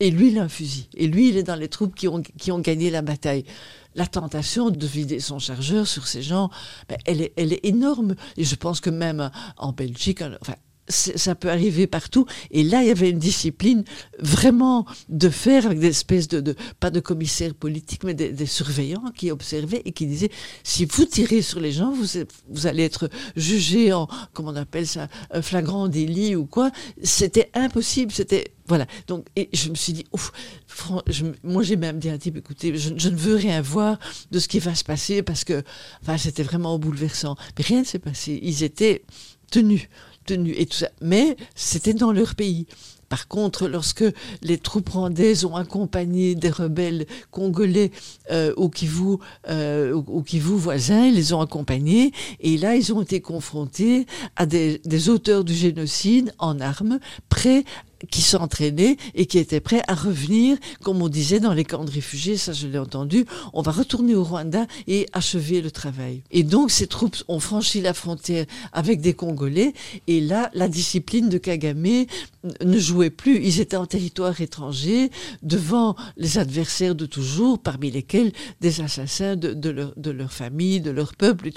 Et 0.00 0.10
lui, 0.10 0.28
il 0.28 0.38
a 0.38 0.42
un 0.42 0.48
fusil. 0.48 0.88
Et 0.96 1.06
lui, 1.06 1.28
il 1.28 1.36
est 1.36 1.42
dans 1.42 1.56
les 1.56 1.68
troupes 1.68 1.94
qui 1.94 2.08
ont, 2.08 2.22
qui 2.22 2.50
ont 2.50 2.58
gagné 2.58 2.90
la 2.90 3.02
bataille 3.02 3.44
la 3.94 4.06
tentation 4.06 4.70
de 4.70 4.86
vider 4.86 5.20
son 5.20 5.38
chargeur 5.38 5.86
sur 5.86 6.06
ces 6.06 6.22
gens, 6.22 6.50
ben, 6.88 6.98
elle, 7.06 7.20
est, 7.22 7.32
elle 7.36 7.52
est 7.52 7.64
énorme. 7.64 8.14
Et 8.36 8.44
je 8.44 8.54
pense 8.54 8.80
que 8.80 8.90
même 8.90 9.30
en 9.56 9.72
Belgique, 9.72 10.22
enfin, 10.40 10.54
ça 10.90 11.34
peut 11.34 11.50
arriver 11.50 11.86
partout. 11.86 12.26
Et 12.50 12.62
là, 12.62 12.82
il 12.82 12.88
y 12.88 12.90
avait 12.90 13.10
une 13.10 13.18
discipline 13.18 13.84
vraiment 14.18 14.86
de 15.08 15.28
faire 15.28 15.66
avec 15.66 15.78
des 15.78 15.88
espèces 15.88 16.28
de, 16.28 16.54
pas 16.78 16.90
de 16.90 17.00
commissaires 17.00 17.54
politiques, 17.54 18.04
mais 18.04 18.14
des, 18.14 18.46
surveillants 18.46 19.10
qui 19.14 19.30
observaient 19.30 19.82
et 19.84 19.92
qui 19.92 20.06
disaient, 20.06 20.30
si 20.64 20.84
vous 20.84 21.04
tirez 21.04 21.42
sur 21.42 21.60
les 21.60 21.72
gens, 21.72 21.92
vous, 21.92 22.66
allez 22.66 22.84
être 22.84 23.08
jugé 23.36 23.92
en, 23.92 24.08
comment 24.32 24.50
on 24.50 24.56
appelle 24.56 24.86
ça, 24.86 25.08
un 25.30 25.42
flagrant 25.42 25.88
délit 25.88 26.36
ou 26.36 26.46
quoi. 26.46 26.70
C'était 27.02 27.50
impossible. 27.54 28.12
C'était, 28.12 28.52
voilà. 28.66 28.86
Donc, 29.06 29.26
et 29.36 29.48
je 29.52 29.70
me 29.70 29.74
suis 29.74 29.92
dit, 29.92 30.04
ouf, 30.12 30.32
moi 31.42 31.62
j'ai 31.62 31.76
même 31.76 31.98
dit 31.98 32.08
à 32.08 32.14
un 32.14 32.18
type, 32.18 32.36
écoutez, 32.36 32.76
je, 32.76 32.90
je, 32.96 33.08
ne 33.08 33.16
veux 33.16 33.36
rien 33.36 33.60
voir 33.60 33.98
de 34.30 34.38
ce 34.38 34.48
qui 34.48 34.58
va 34.58 34.74
se 34.74 34.84
passer 34.84 35.22
parce 35.22 35.44
que, 35.44 35.62
enfin, 36.02 36.18
c'était 36.18 36.42
vraiment 36.42 36.78
bouleversant. 36.78 37.36
Mais 37.58 37.64
rien 37.64 37.80
ne 37.80 37.84
s'est 37.84 37.98
passé. 37.98 38.38
Ils 38.42 38.62
étaient 38.62 39.04
tenus 39.50 39.88
Mais 41.00 41.36
c'était 41.54 41.94
dans 41.94 42.12
leur 42.12 42.34
pays. 42.34 42.66
Par 43.10 43.26
contre, 43.26 43.66
lorsque 43.66 44.04
les 44.40 44.56
troupes 44.56 44.88
rwandaises 44.90 45.44
ont 45.44 45.56
accompagné 45.56 46.36
des 46.36 46.48
rebelles 46.48 47.06
congolais 47.32 47.90
euh, 48.30 48.54
au 48.56 48.68
Kivu, 48.68 49.16
euh, 49.48 50.00
voisin, 50.56 51.06
ils 51.06 51.16
les 51.16 51.32
ont 51.32 51.40
accompagnés 51.40 52.12
et 52.38 52.56
là, 52.56 52.76
ils 52.76 52.94
ont 52.94 53.02
été 53.02 53.20
confrontés 53.20 54.06
à 54.36 54.46
des, 54.46 54.80
des 54.84 55.08
auteurs 55.08 55.42
du 55.42 55.54
génocide 55.54 56.32
en 56.38 56.60
armes, 56.60 57.00
prêts 57.28 57.64
qui 58.10 58.22
s'entraînaient 58.22 58.96
et 59.14 59.26
qui 59.26 59.38
étaient 59.38 59.60
prêts 59.60 59.82
à 59.88 59.94
revenir, 59.94 60.56
comme 60.82 61.02
on 61.02 61.08
disait 61.08 61.40
dans 61.40 61.52
les 61.52 61.64
camps 61.64 61.84
de 61.84 61.90
réfugiés, 61.90 62.36
ça 62.36 62.52
je 62.52 62.66
l'ai 62.66 62.78
entendu, 62.78 63.26
on 63.52 63.62
va 63.62 63.72
retourner 63.72 64.14
au 64.14 64.24
Rwanda 64.24 64.66
et 64.86 65.06
achever 65.12 65.60
le 65.60 65.70
travail. 65.70 66.22
Et 66.30 66.42
donc 66.42 66.70
ces 66.70 66.86
troupes 66.86 67.16
ont 67.28 67.40
franchi 67.40 67.80
la 67.80 67.94
frontière 67.94 68.46
avec 68.72 69.00
des 69.00 69.14
Congolais 69.14 69.74
et 70.06 70.20
là, 70.20 70.50
la 70.54 70.68
discipline 70.68 71.28
de 71.28 71.38
Kagame 71.38 72.06
ne 72.64 72.78
jouait 72.78 73.10
plus. 73.10 73.40
Ils 73.42 73.60
étaient 73.60 73.76
en 73.76 73.86
territoire 73.86 74.40
étranger 74.40 75.10
devant 75.42 75.96
les 76.16 76.38
adversaires 76.38 76.94
de 76.94 77.06
toujours, 77.06 77.58
parmi 77.58 77.90
lesquels 77.90 78.32
des 78.60 78.80
assassins 78.80 79.36
de, 79.36 80.10
leur, 80.10 80.32
famille, 80.32 80.80
de 80.80 80.90
leur 80.90 81.14
peuple 81.14 81.48
et. 81.48 81.52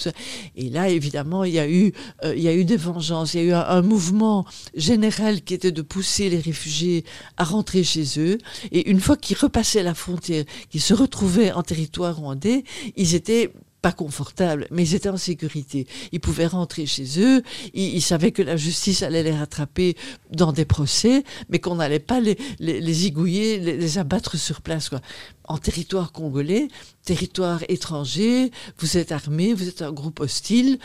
Et 0.55 0.69
là, 0.69 0.89
évidemment, 0.89 1.43
il 1.43 1.53
y 1.53 1.59
a 1.59 1.69
eu, 1.69 1.93
euh, 2.23 2.33
il 2.35 2.43
y 2.43 2.47
a 2.47 2.53
eu 2.53 2.65
des 2.65 2.77
vengeances, 2.77 3.33
il 3.33 3.43
y 3.43 3.43
a 3.43 3.45
eu 3.45 3.53
un 3.53 3.81
mouvement 3.81 4.45
général 4.75 5.41
qui 5.41 5.53
était 5.53 5.71
de 5.71 5.81
pousser 5.81 6.29
les 6.33 6.39
réfugiés 6.39 7.03
à 7.37 7.43
rentrer 7.43 7.83
chez 7.83 8.05
eux. 8.17 8.37
Et 8.71 8.89
une 8.89 8.99
fois 8.99 9.17
qu'ils 9.17 9.37
repassaient 9.37 9.83
la 9.83 9.93
frontière, 9.93 10.45
qu'ils 10.69 10.81
se 10.81 10.93
retrouvaient 10.93 11.51
en 11.51 11.63
territoire 11.63 12.15
rwandais, 12.17 12.63
ils 12.95 13.15
étaient 13.15 13.51
pas 13.83 13.91
confortables, 13.91 14.65
mais 14.71 14.83
ils 14.83 14.95
étaient 14.95 15.09
en 15.09 15.17
sécurité. 15.17 15.85
Ils 16.13 16.21
pouvaient 16.21 16.47
rentrer 16.47 16.85
chez 16.85 17.19
eux, 17.19 17.43
ils, 17.73 18.01
savaient 18.01 18.31
que 18.31 18.41
la 18.41 18.55
justice 18.55 19.03
allait 19.03 19.23
les 19.23 19.35
rattraper 19.35 19.97
dans 20.31 20.53
des 20.53 20.63
procès, 20.63 21.25
mais 21.49 21.59
qu'on 21.59 21.75
n'allait 21.75 21.99
pas 21.99 22.21
les, 22.21 22.37
les, 22.59 22.79
les 22.79 22.93
zigouiller, 22.93 23.59
les, 23.59 23.97
abattre 23.97 24.37
sur 24.37 24.61
place. 24.61 24.87
Quoi. 24.87 25.01
En 25.43 25.57
territoire 25.57 26.13
congolais, 26.13 26.69
territoire 27.03 27.61
étranger, 27.67 28.51
vous 28.77 28.97
êtes 28.97 29.11
armés, 29.11 29.53
vous 29.53 29.67
êtes 29.67 29.81
un 29.81 29.91
groupe 29.91 30.21
hostile, 30.21 30.79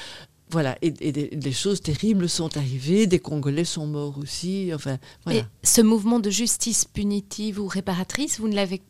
voilà, 0.50 0.76
et, 0.80 0.90
des, 0.90 1.52
choses 1.52 1.80
terribles 1.80 2.28
sont 2.28 2.56
arrivées, 2.56 3.06
des 3.06 3.18
Congolais 3.18 3.64
sont 3.64 3.86
morts 3.86 4.18
aussi. 4.18 4.70
Enfin, 4.74 4.98
voilà. 5.24 5.40
Et 5.40 5.44
ce 5.62 5.82
mouvement 5.82 6.20
de 6.20 6.30
justice 6.30 6.84
punitive 6.84 7.60
ou 7.60 7.66
réparatrice, 7.66 8.40
vous 8.40 8.48
ne 8.48 8.54
l'avez 8.54 8.80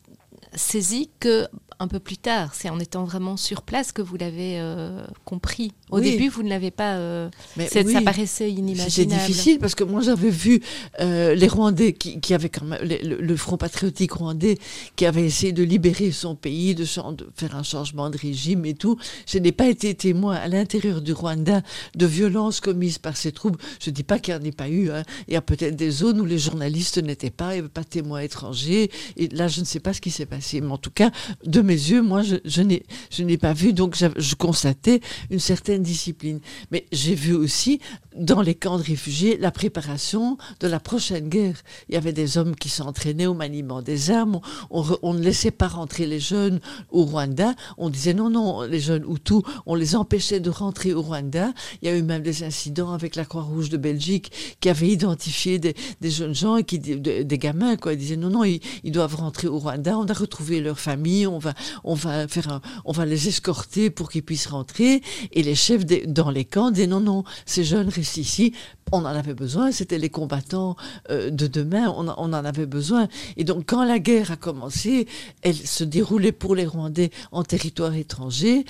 saisi 0.55 1.09
que 1.19 1.47
un 1.79 1.87
peu 1.87 1.99
plus 1.99 2.17
tard. 2.17 2.53
C'est 2.53 2.69
en 2.69 2.79
étant 2.79 3.05
vraiment 3.05 3.37
sur 3.37 3.61
place 3.61 3.91
que 3.91 4.01
vous 4.01 4.17
l'avez 4.17 4.59
euh, 4.59 5.03
compris. 5.23 5.71
Au 5.89 5.99
début, 5.99 6.27
vous 6.27 6.43
ne 6.43 6.49
l'avez 6.49 6.71
pas. 6.71 6.97
Euh, 6.97 7.29
Ça 7.69 8.01
paraissait 8.01 8.51
inimaginable. 8.51 8.91
C'est 8.91 9.05
difficile 9.05 9.59
parce 9.59 9.75
que 9.75 9.83
moi, 9.83 10.01
j'avais 10.01 10.29
vu 10.29 10.61
euh, 10.99 11.33
les 11.35 11.47
Rwandais 11.47 11.93
qui, 11.93 12.19
qui 12.19 12.33
avaient 12.33 12.49
quand 12.49 12.65
même 12.65 12.79
le, 12.83 13.35
Front 13.39 13.55
patriotique 13.55 14.11
rwandais 14.11 14.57
qui 14.97 15.05
avait 15.05 15.25
essayé 15.25 15.53
de 15.53 15.63
libérer 15.63 16.11
son 16.11 16.35
pays, 16.35 16.75
de, 16.75 16.83
de 16.83 17.29
faire 17.35 17.55
un 17.55 17.63
changement 17.63 18.09
de 18.09 18.17
régime 18.17 18.65
et 18.65 18.73
tout. 18.73 18.97
Je 19.25 19.37
n'ai 19.37 19.53
pas 19.53 19.67
été 19.67 19.95
témoin 19.95 20.35
à 20.35 20.49
l'intérieur 20.49 21.01
du 21.01 21.13
Rwanda 21.13 21.61
de 21.95 22.05
violences 22.05 22.59
commises 22.59 22.97
par 22.97 23.15
ces 23.15 23.31
troupes. 23.31 23.57
Je 23.81 23.89
ne 23.91 23.95
dis 23.95 24.03
pas 24.03 24.19
qu'il 24.19 24.35
n'y 24.35 24.41
en 24.41 24.43
ait 24.43 24.51
pas 24.51 24.67
eu. 24.67 24.91
Hein. 24.91 25.03
Il 25.29 25.33
y 25.33 25.37
a 25.37 25.41
peut-être 25.41 25.77
des 25.77 25.89
zones 25.89 26.19
où 26.19 26.25
les 26.25 26.37
journalistes 26.37 26.97
n'étaient 26.97 27.29
pas, 27.29 27.51
il 27.51 27.53
n'y 27.53 27.59
avait 27.59 27.69
pas 27.69 27.83
de 27.83 27.87
témoins 27.87 28.19
étrangers. 28.19 28.91
Et 29.15 29.29
là, 29.29 29.47
je 29.47 29.61
ne 29.61 29.65
sais 29.65 29.79
pas 29.79 29.93
ce 29.93 30.01
qui 30.01 30.11
s'est 30.11 30.25
passé. 30.25 30.59
Mais 30.59 30.71
en 30.71 30.77
tout 30.77 30.91
cas, 30.91 31.11
de 31.45 31.61
mes 31.69 31.75
yeux, 31.75 32.01
moi, 32.01 32.23
je, 32.23 32.35
je 32.45 33.23
n'ai 33.23 33.37
pas 33.37 33.53
vu, 33.53 33.73
donc 33.73 33.95
je 33.95 34.35
constatais 34.35 35.01
une 35.29 35.39
certaine 35.39 35.83
discipline. 35.83 36.39
Mais 36.71 36.85
j'ai 36.91 37.13
vu 37.13 37.33
aussi, 37.33 37.79
dans 38.15 38.41
les 38.41 38.55
camps 38.55 38.77
de 38.77 38.83
réfugiés, 38.83 39.37
la 39.37 39.51
préparation 39.51 40.37
de 40.59 40.67
la 40.67 40.79
prochaine 40.79 41.29
guerre. 41.29 41.61
Il 41.87 41.95
y 41.95 41.97
avait 41.97 42.13
des 42.13 42.37
hommes 42.37 42.55
qui 42.55 42.69
s'entraînaient 42.69 43.27
au 43.27 43.35
maniement 43.35 43.81
des 43.81 44.09
armes. 44.09 44.39
On, 44.71 45.13
ne 45.13 45.21
laissait 45.21 45.51
pas 45.51 45.67
rentrer 45.67 46.07
les 46.07 46.19
jeunes 46.19 46.59
au 46.89 47.05
Rwanda. 47.05 47.53
On 47.77 47.89
disait 47.89 48.13
non, 48.13 48.29
non, 48.29 48.63
les 48.63 48.79
jeunes 48.79 49.05
Hutus, 49.07 49.43
on 49.65 49.75
les 49.75 49.95
empêchait 49.95 50.39
de 50.39 50.49
rentrer 50.49 50.93
au 50.93 51.01
Rwanda. 51.01 51.53
Il 51.81 51.87
y 51.87 51.91
a 51.91 51.95
eu 51.95 52.01
même 52.01 52.23
des 52.23 52.43
incidents 52.43 52.93
avec 52.93 53.15
la 53.15 53.25
Croix-Rouge 53.25 53.69
de 53.69 53.77
Belgique 53.77 54.57
qui 54.59 54.69
avait 54.69 54.89
identifié 54.89 55.59
des, 55.59 55.75
jeunes 56.01 56.35
gens 56.35 56.57
et 56.57 56.63
qui, 56.63 56.79
des, 56.79 57.37
gamins, 57.37 57.77
quoi. 57.77 57.93
Ils 57.93 57.99
disaient 57.99 58.17
non, 58.17 58.29
non, 58.29 58.43
ils, 58.43 58.59
ils, 58.83 58.91
doivent 58.91 59.15
rentrer 59.15 59.47
au 59.47 59.59
Rwanda. 59.59 59.97
On 59.97 60.05
a 60.05 60.13
retrouvé 60.13 60.61
leur 60.61 60.79
famille. 60.79 61.27
On 61.27 61.37
va, 61.37 61.53
on 61.83 61.93
va 61.93 62.27
faire 62.27 62.61
on 62.85 62.91
va 62.91 63.05
les 63.05 63.27
escorter 63.27 63.89
pour 63.89 64.09
qu'ils 64.09 64.23
puissent 64.23 64.47
rentrer. 64.47 65.01
Et 65.31 65.43
les 65.43 65.55
chefs 65.55 65.85
dans 65.85 66.29
les 66.29 66.45
camps 66.45 66.71
disaient 66.71 66.87
non, 66.87 66.99
non, 66.99 67.23
ces 67.45 67.63
jeunes 67.63 67.89
restent 67.89 68.17
ici. 68.17 68.53
On 68.91 68.99
en 68.99 69.05
avait 69.05 69.35
besoin, 69.35 69.71
c'était 69.71 69.99
les 69.99 70.09
combattants 70.09 70.75
euh, 71.11 71.29
de 71.29 71.45
demain, 71.45 71.93
on, 71.95 72.07
on, 72.07 72.33
en 72.33 72.33
avait 72.33 72.65
besoin. 72.65 73.07
Et 73.37 73.43
donc 73.43 73.65
quand 73.67 73.83
la 73.83 73.99
guerre 73.99 74.31
a 74.31 74.35
commencé, 74.35 75.07
elle 75.41 75.55
se 75.55 75.83
déroulait 75.83 76.31
pour 76.31 76.55
les 76.55 76.65
Rwandais 76.65 77.11
en 77.31 77.43
territoire 77.43 77.93
étranger 77.93 78.65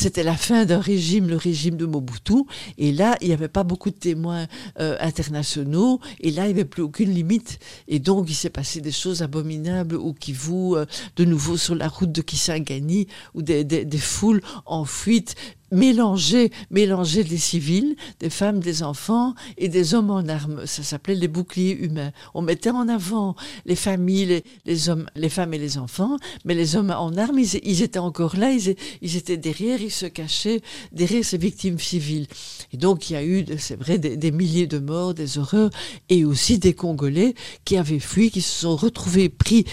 c'était 0.00 0.22
la 0.22 0.36
fin 0.36 0.64
d'un 0.64 0.80
régime, 0.80 1.28
le 1.28 1.36
régime 1.36 1.76
de 1.76 1.84
Mobutu, 1.84 2.44
et 2.78 2.90
là, 2.90 3.18
il 3.20 3.28
n'y 3.28 3.34
avait 3.34 3.48
pas 3.48 3.64
beaucoup 3.64 3.90
de 3.90 3.96
témoins 3.96 4.46
euh, 4.78 4.96
internationaux, 5.00 6.00
et 6.20 6.30
là, 6.30 6.44
il 6.44 6.54
n'y 6.54 6.60
avait 6.60 6.64
plus 6.64 6.82
aucune 6.82 7.10
limite, 7.10 7.58
et 7.86 7.98
donc 7.98 8.24
il 8.30 8.34
s'est 8.34 8.48
passé 8.48 8.80
des 8.80 8.92
choses 8.92 9.20
abominables 9.20 9.96
au 9.96 10.14
Kivu, 10.14 10.74
euh, 10.74 10.86
de 11.16 11.26
nouveau 11.26 11.58
sur 11.58 11.74
la 11.74 11.88
route 11.88 12.12
de 12.12 12.22
Kisangani, 12.22 13.08
où 13.34 13.42
des, 13.42 13.62
des, 13.62 13.84
des 13.84 13.98
foules 13.98 14.40
en 14.64 14.86
fuite 14.86 15.34
mélanger, 15.70 16.50
mélanger 16.70 17.24
des 17.24 17.38
civils, 17.38 17.96
des 18.18 18.30
femmes, 18.30 18.60
des 18.60 18.82
enfants 18.82 19.34
et 19.58 19.68
des 19.68 19.94
hommes 19.94 20.10
en 20.10 20.26
armes. 20.28 20.66
Ça 20.66 20.82
s'appelait 20.82 21.14
les 21.14 21.28
boucliers 21.28 21.76
humains. 21.76 22.12
On 22.34 22.42
mettait 22.42 22.70
en 22.70 22.88
avant 22.88 23.36
les 23.66 23.76
familles, 23.76 24.42
les, 24.66 24.88
hommes, 24.88 25.06
les 25.14 25.28
femmes 25.28 25.54
et 25.54 25.58
les 25.58 25.78
enfants, 25.78 26.16
mais 26.44 26.54
les 26.54 26.76
hommes 26.76 26.90
en 26.90 27.16
armes, 27.16 27.38
ils, 27.38 27.82
étaient 27.82 27.98
encore 27.98 28.36
là, 28.36 28.52
ils, 28.52 29.16
étaient 29.16 29.36
derrière, 29.36 29.80
ils 29.80 29.90
se 29.90 30.06
cachaient 30.06 30.60
derrière 30.92 31.24
ces 31.24 31.38
victimes 31.38 31.78
civiles. 31.78 32.26
Et 32.72 32.76
donc 32.76 33.10
il 33.10 33.14
y 33.14 33.16
a 33.16 33.24
eu, 33.24 33.44
c'est 33.58 33.78
vrai, 33.78 33.98
des, 33.98 34.16
des, 34.16 34.30
milliers 34.30 34.66
de 34.66 34.78
morts, 34.78 35.14
des 35.14 35.38
horreurs, 35.38 35.70
et 36.08 36.24
aussi 36.24 36.58
des 36.58 36.74
Congolais 36.74 37.34
qui 37.64 37.76
avaient 37.76 37.98
fui, 37.98 38.30
qui 38.30 38.42
se 38.42 38.60
sont 38.60 38.76
retrouvés 38.76 39.28
pris 39.28 39.64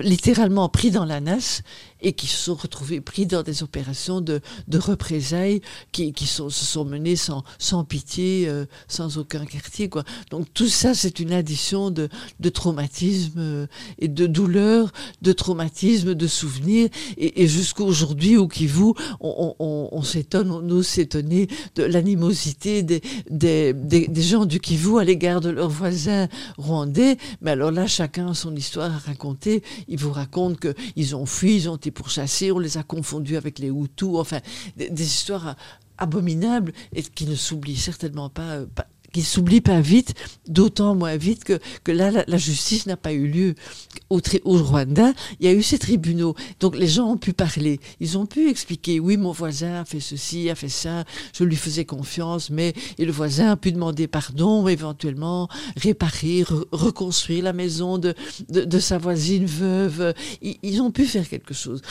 littéralement 0.00 0.68
pris 0.68 0.90
dans 0.90 1.04
la 1.04 1.20
nasse 1.20 1.62
et 2.02 2.12
qui 2.12 2.26
se 2.26 2.36
sont 2.36 2.54
retrouvés 2.54 3.00
pris 3.00 3.26
dans 3.26 3.42
des 3.42 3.62
opérations 3.62 4.20
de, 4.20 4.40
de 4.68 4.78
représailles 4.78 5.62
qui, 5.92 6.12
qui 6.12 6.26
se 6.26 6.48
sont 6.50 6.84
menées 6.84 7.16
sans, 7.16 7.44
sans 7.58 7.84
pitié, 7.84 8.44
euh, 8.48 8.66
sans 8.88 9.18
aucun 9.18 9.44
quartier. 9.44 9.88
Quoi. 9.88 10.04
Donc 10.30 10.52
tout 10.52 10.68
ça, 10.68 10.94
c'est 10.94 11.20
une 11.20 11.32
addition 11.32 11.90
de, 11.90 12.08
de 12.40 12.48
traumatisme 12.48 13.38
euh, 13.38 13.66
et 13.98 14.08
de 14.08 14.26
douleur, 14.26 14.92
de 15.22 15.32
traumatisme, 15.32 16.14
de 16.14 16.26
souvenirs. 16.26 16.88
Et, 17.16 17.42
et 17.42 17.48
jusqu'à 17.48 17.84
aujourd'hui, 17.84 18.36
au 18.36 18.48
Kivu, 18.48 18.92
on, 19.20 19.54
on, 19.58 19.88
on 19.92 20.02
s'étonne, 20.02 20.50
on 20.50 20.68
ose 20.70 20.86
s'étonner 20.86 21.48
de 21.76 21.84
l'animosité 21.84 22.82
des, 22.82 23.00
des, 23.30 23.72
des, 23.72 24.08
des, 24.08 24.22
gens 24.22 24.44
du 24.44 24.60
Kivu 24.60 24.98
à 24.98 25.04
l'égard 25.04 25.40
de 25.40 25.50
leurs 25.50 25.70
voisins 25.70 26.28
rwandais. 26.58 27.16
Mais 27.40 27.52
alors 27.52 27.70
là, 27.70 27.86
chacun 27.86 28.30
a 28.30 28.34
son 28.34 28.54
histoire 28.56 28.92
à 28.92 28.98
raconter. 28.98 29.62
Il 29.88 29.98
vous 29.98 30.12
raconte 30.12 30.58
qu'ils 30.60 31.14
ont 31.16 31.26
fui, 31.26 31.56
ils 31.56 31.68
ont 31.68 31.76
été 31.76 31.91
pour 31.92 32.10
chasser, 32.10 32.52
on 32.52 32.58
les 32.58 32.78
a 32.78 32.82
confondus 32.82 33.36
avec 33.36 33.58
les 33.58 33.68
Hutus, 33.68 34.16
enfin, 34.16 34.40
des, 34.76 35.02
histoires 35.02 35.56
abominables 35.98 36.72
et 36.92 37.02
qui 37.02 37.26
ne 37.26 37.34
s'oublient 37.34 37.76
certainement 37.76 38.28
pas, 38.28 38.56
euh, 38.56 38.66
qui 39.12 39.22
s'oublie 39.22 39.60
pas 39.60 39.80
vite, 39.80 40.14
d'autant 40.48 40.94
moins 40.94 41.16
vite 41.16 41.44
que, 41.44 41.92
là, 41.92 42.24
la, 42.26 42.36
justice 42.38 42.86
n'a 42.86 42.96
pas 42.96 43.12
eu 43.12 43.26
lieu. 43.26 43.54
Au, 44.10 44.20
au, 44.44 44.62
Rwanda, 44.62 45.12
il 45.40 45.46
y 45.46 45.48
a 45.48 45.52
eu 45.52 45.62
ces 45.62 45.78
tribunaux. 45.78 46.34
Donc 46.60 46.76
les 46.76 46.88
gens 46.88 47.06
ont 47.06 47.16
pu 47.16 47.32
parler. 47.32 47.80
Ils 48.00 48.18
ont 48.18 48.26
pu 48.26 48.48
expliquer, 48.48 49.00
oui, 49.00 49.16
mon 49.16 49.32
voisin 49.32 49.80
a 49.80 49.84
fait 49.84 50.00
ceci, 50.00 50.50
a 50.50 50.54
fait 50.54 50.68
ça, 50.68 51.04
je 51.34 51.44
lui 51.44 51.56
faisais 51.56 51.84
confiance, 51.84 52.50
mais 52.50 52.72
et 52.98 53.04
le 53.04 53.12
voisin 53.12 53.50
a 53.50 53.56
pu 53.56 53.72
demander 53.72 54.06
pardon, 54.06 54.66
éventuellement 54.68 55.48
réparer, 55.76 56.44
reconstruire 56.72 57.44
la 57.44 57.52
maison 57.52 57.98
de, 57.98 58.14
de, 58.48 58.78
sa 58.78 58.98
voisine 58.98 59.46
veuve. 59.46 60.14
Ils 60.42 60.80
ont 60.80 60.90
pu 60.90 61.04
faire 61.04 61.28
quelque 61.28 61.54
chose. 61.54 61.82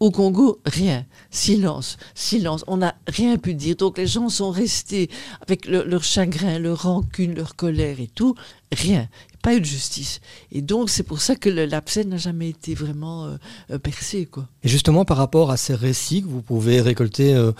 Au 0.00 0.10
Congo, 0.12 0.60
rien. 0.64 1.04
Silence, 1.30 1.96
silence. 2.14 2.64
On 2.68 2.78
n'a 2.78 2.94
rien 3.06 3.36
pu 3.36 3.54
dire. 3.54 3.76
Donc 3.76 3.98
les 3.98 4.06
gens 4.06 4.28
sont 4.28 4.50
restés 4.50 5.10
avec 5.40 5.66
leur 5.66 6.04
chagrin, 6.04 6.58
leur 6.58 6.82
rancune, 6.82 7.34
leur 7.34 7.56
colère 7.56 8.00
et 8.00 8.06
tout. 8.06 8.34
Rien. 8.72 9.08
Pas 9.42 9.54
eu 9.54 9.60
de 9.60 9.64
justice. 9.64 10.20
Et 10.52 10.62
donc 10.62 10.90
c'est 10.90 11.02
pour 11.02 11.20
ça 11.20 11.36
que 11.36 11.48
l'abcès 11.48 12.04
n'a 12.04 12.16
jamais 12.16 12.50
été 12.50 12.74
vraiment 12.74 13.26
euh, 13.26 13.36
euh, 13.70 13.78
percé. 13.78 14.26
Quoi. 14.26 14.48
Et 14.62 14.68
justement 14.68 15.04
par 15.04 15.16
rapport 15.16 15.50
à 15.50 15.56
ces 15.56 15.74
récits 15.74 16.22
que 16.22 16.28
vous 16.28 16.42
pouvez 16.42 16.80
récolter, 16.80 17.34
euh, 17.34 17.52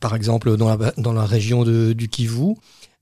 par 0.00 0.14
exemple 0.14 0.56
dans 0.56 0.74
la, 0.74 0.92
dans 0.96 1.12
la 1.12 1.24
région 1.24 1.64
de, 1.64 1.92
du 1.92 2.08
Kivu, 2.08 2.54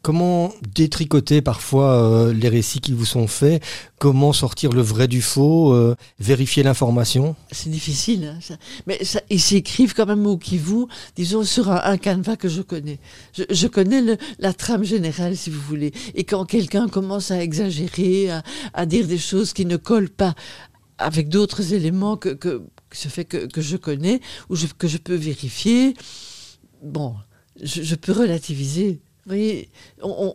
Comment 0.05 0.53
détricoter 0.75 1.41
parfois 1.41 1.95
euh, 1.95 2.35
les 2.35 2.51
récits 2.51 2.81
qui 2.81 2.93
vous 2.93 3.07
sont 3.07 3.27
faits? 3.27 3.65
Comment 3.99 4.35
sortir 4.35 4.71
le 4.71 4.83
vrai 4.83 5.09
du 5.09 5.23
faux 5.23 5.73
euh, 5.73 5.97
Vérifier 6.19 6.63
l'information? 6.63 7.37
C'est 7.51 7.71
difficile, 7.71 8.37
hein, 8.37 8.57
mais 8.87 9.01
ils 9.31 9.41
s'écrivent 9.41 9.95
quand 9.95 10.05
même 10.05 10.27
au 10.27 10.39
vous, 10.59 10.89
disons 11.17 11.43
sur 11.43 11.71
un, 11.71 11.97
canevas 11.97 12.37
que 12.37 12.51
je 12.51 12.61
connais. 12.61 12.99
Je, 13.33 13.67
connais 13.67 14.19
la 14.39 14.53
trame 14.53 14.85
générale, 14.85 15.39
si 15.39 15.49
vous 15.49 15.63
voulez. 15.63 15.93
Et 16.15 16.25
quand 16.25 16.45
quelqu'un 16.45 16.87
commence 16.89 17.31
à 17.31 17.43
exagérer, 17.43 18.29
à, 18.75 18.85
dire 18.85 19.07
des 19.07 19.17
choses 19.17 19.55
qui 19.55 19.65
ne 19.65 19.79
collent 19.79 20.11
pas 20.11 20.35
avec 20.99 21.31
d'autres 21.31 21.73
éléments 21.73 22.19
que, 22.19 22.63
ce 22.93 23.09
fait 23.09 23.25
que, 23.25 23.49
je 23.63 23.79
connais 23.79 24.21
ou 24.51 24.57
que 24.77 24.87
je 24.87 24.99
peux 24.99 25.15
vérifier, 25.15 25.95
bon, 26.83 27.15
je 27.63 27.95
peux 27.95 28.13
relativiser. 28.13 29.01
Oui, 29.31 29.69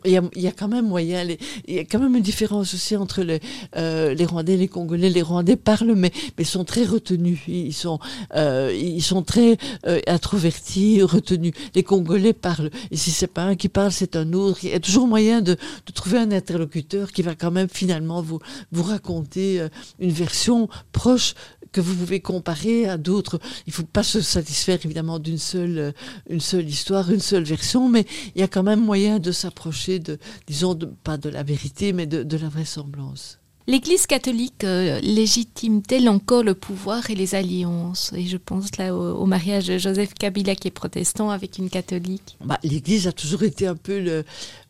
il 0.05 0.31
y, 0.35 0.47
a 0.47 0.51
quand 0.51 0.67
même 0.67 0.87
moyen, 0.87 1.23
il 1.67 1.75
y 1.75 1.77
a 1.77 1.85
quand 1.85 1.99
même 1.99 2.15
une 2.15 2.23
différence 2.23 2.73
aussi 2.73 2.95
entre 2.95 3.21
les, 3.21 3.39
euh, 3.75 4.15
les 4.15 4.25
Rwandais 4.25 4.57
les 4.57 4.67
Congolais. 4.67 5.11
Les 5.11 5.21
Rwandais 5.21 5.57
parlent, 5.57 5.93
mais, 5.95 6.11
mais 6.37 6.43
sont 6.43 6.63
très 6.63 6.85
retenus. 6.85 7.39
Ils 7.47 7.73
sont, 7.73 7.99
euh, 8.35 8.75
ils 8.75 9.03
sont 9.03 9.21
très 9.21 9.57
euh, 9.85 9.99
introvertis, 10.07 11.03
retenus. 11.03 11.53
Les 11.75 11.83
Congolais 11.83 12.33
parlent. 12.33 12.71
Et 12.89 12.97
si 12.97 13.11
c'est 13.11 13.27
pas 13.27 13.43
un 13.43 13.55
qui 13.55 13.69
parle, 13.69 13.91
c'est 13.91 14.15
un 14.15 14.33
autre. 14.33 14.63
Il 14.63 14.71
y 14.71 14.73
a 14.73 14.79
toujours 14.79 15.05
moyen 15.05 15.41
de, 15.41 15.53
de, 15.53 15.91
trouver 15.93 16.17
un 16.17 16.31
interlocuteur 16.31 17.11
qui 17.11 17.21
va 17.21 17.35
quand 17.35 17.51
même 17.51 17.69
finalement 17.69 18.23
vous, 18.23 18.39
vous 18.71 18.83
raconter 18.83 19.67
une 19.99 20.11
version 20.11 20.67
proche 20.93 21.35
que 21.71 21.81
vous 21.81 21.95
pouvez 21.95 22.19
comparer 22.19 22.87
à 22.87 22.97
d'autres. 22.97 23.39
Il 23.67 23.69
ne 23.69 23.73
faut 23.73 23.83
pas 23.83 24.03
se 24.03 24.21
satisfaire 24.21 24.79
évidemment 24.83 25.19
d'une 25.19 25.37
seule, 25.37 25.77
euh, 25.77 25.91
une 26.29 26.39
seule 26.39 26.67
histoire, 26.67 27.11
une 27.11 27.19
seule 27.19 27.43
version, 27.43 27.89
mais 27.89 28.05
il 28.35 28.41
y 28.41 28.43
a 28.43 28.47
quand 28.47 28.63
même 28.63 28.81
moyen 28.81 29.19
de 29.19 29.31
s'approcher 29.31 29.99
de, 29.99 30.17
disons, 30.47 30.77
pas 31.03 31.17
de 31.17 31.29
la 31.29 31.43
vérité, 31.43 31.93
mais 31.93 32.05
de, 32.05 32.37
la 32.37 32.49
vraisemblance. 32.49 33.39
L'Église 33.67 34.07
catholique 34.07 34.63
euh, 34.63 34.99
légitime-t-elle 35.01 36.09
encore 36.09 36.41
le 36.41 36.55
pouvoir 36.55 37.11
et 37.11 37.15
les 37.15 37.35
alliances? 37.35 38.11
Et 38.15 38.25
je 38.25 38.37
pense 38.37 38.77
là 38.77 38.95
au, 38.95 39.27
mariage 39.27 39.67
de 39.67 39.77
Joseph 39.77 40.15
Kabila 40.15 40.55
qui 40.55 40.69
est 40.69 40.71
protestant 40.71 41.29
avec 41.29 41.59
une 41.59 41.69
catholique. 41.69 42.37
Bah, 42.43 42.57
L'Église 42.63 43.07
a 43.07 43.11
toujours 43.11 43.43
été 43.43 43.67
un 43.67 43.75
peu 43.75 43.99
le, 43.99 44.25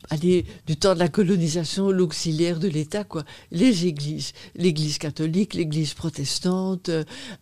allez, 0.10 0.45
du 0.66 0.78
temps 0.78 0.93
de 0.93 1.00
la 1.00 1.10
colonisation, 1.10 1.91
l'auxiliaire 1.91 2.60
de 2.60 2.68
l'État, 2.68 3.04
quoi. 3.04 3.24
Les 3.52 3.86
églises, 3.86 4.32
l'Église 4.56 4.97
catholique, 4.97 5.54
l'Église 5.54 5.93
protestante, 5.93 6.89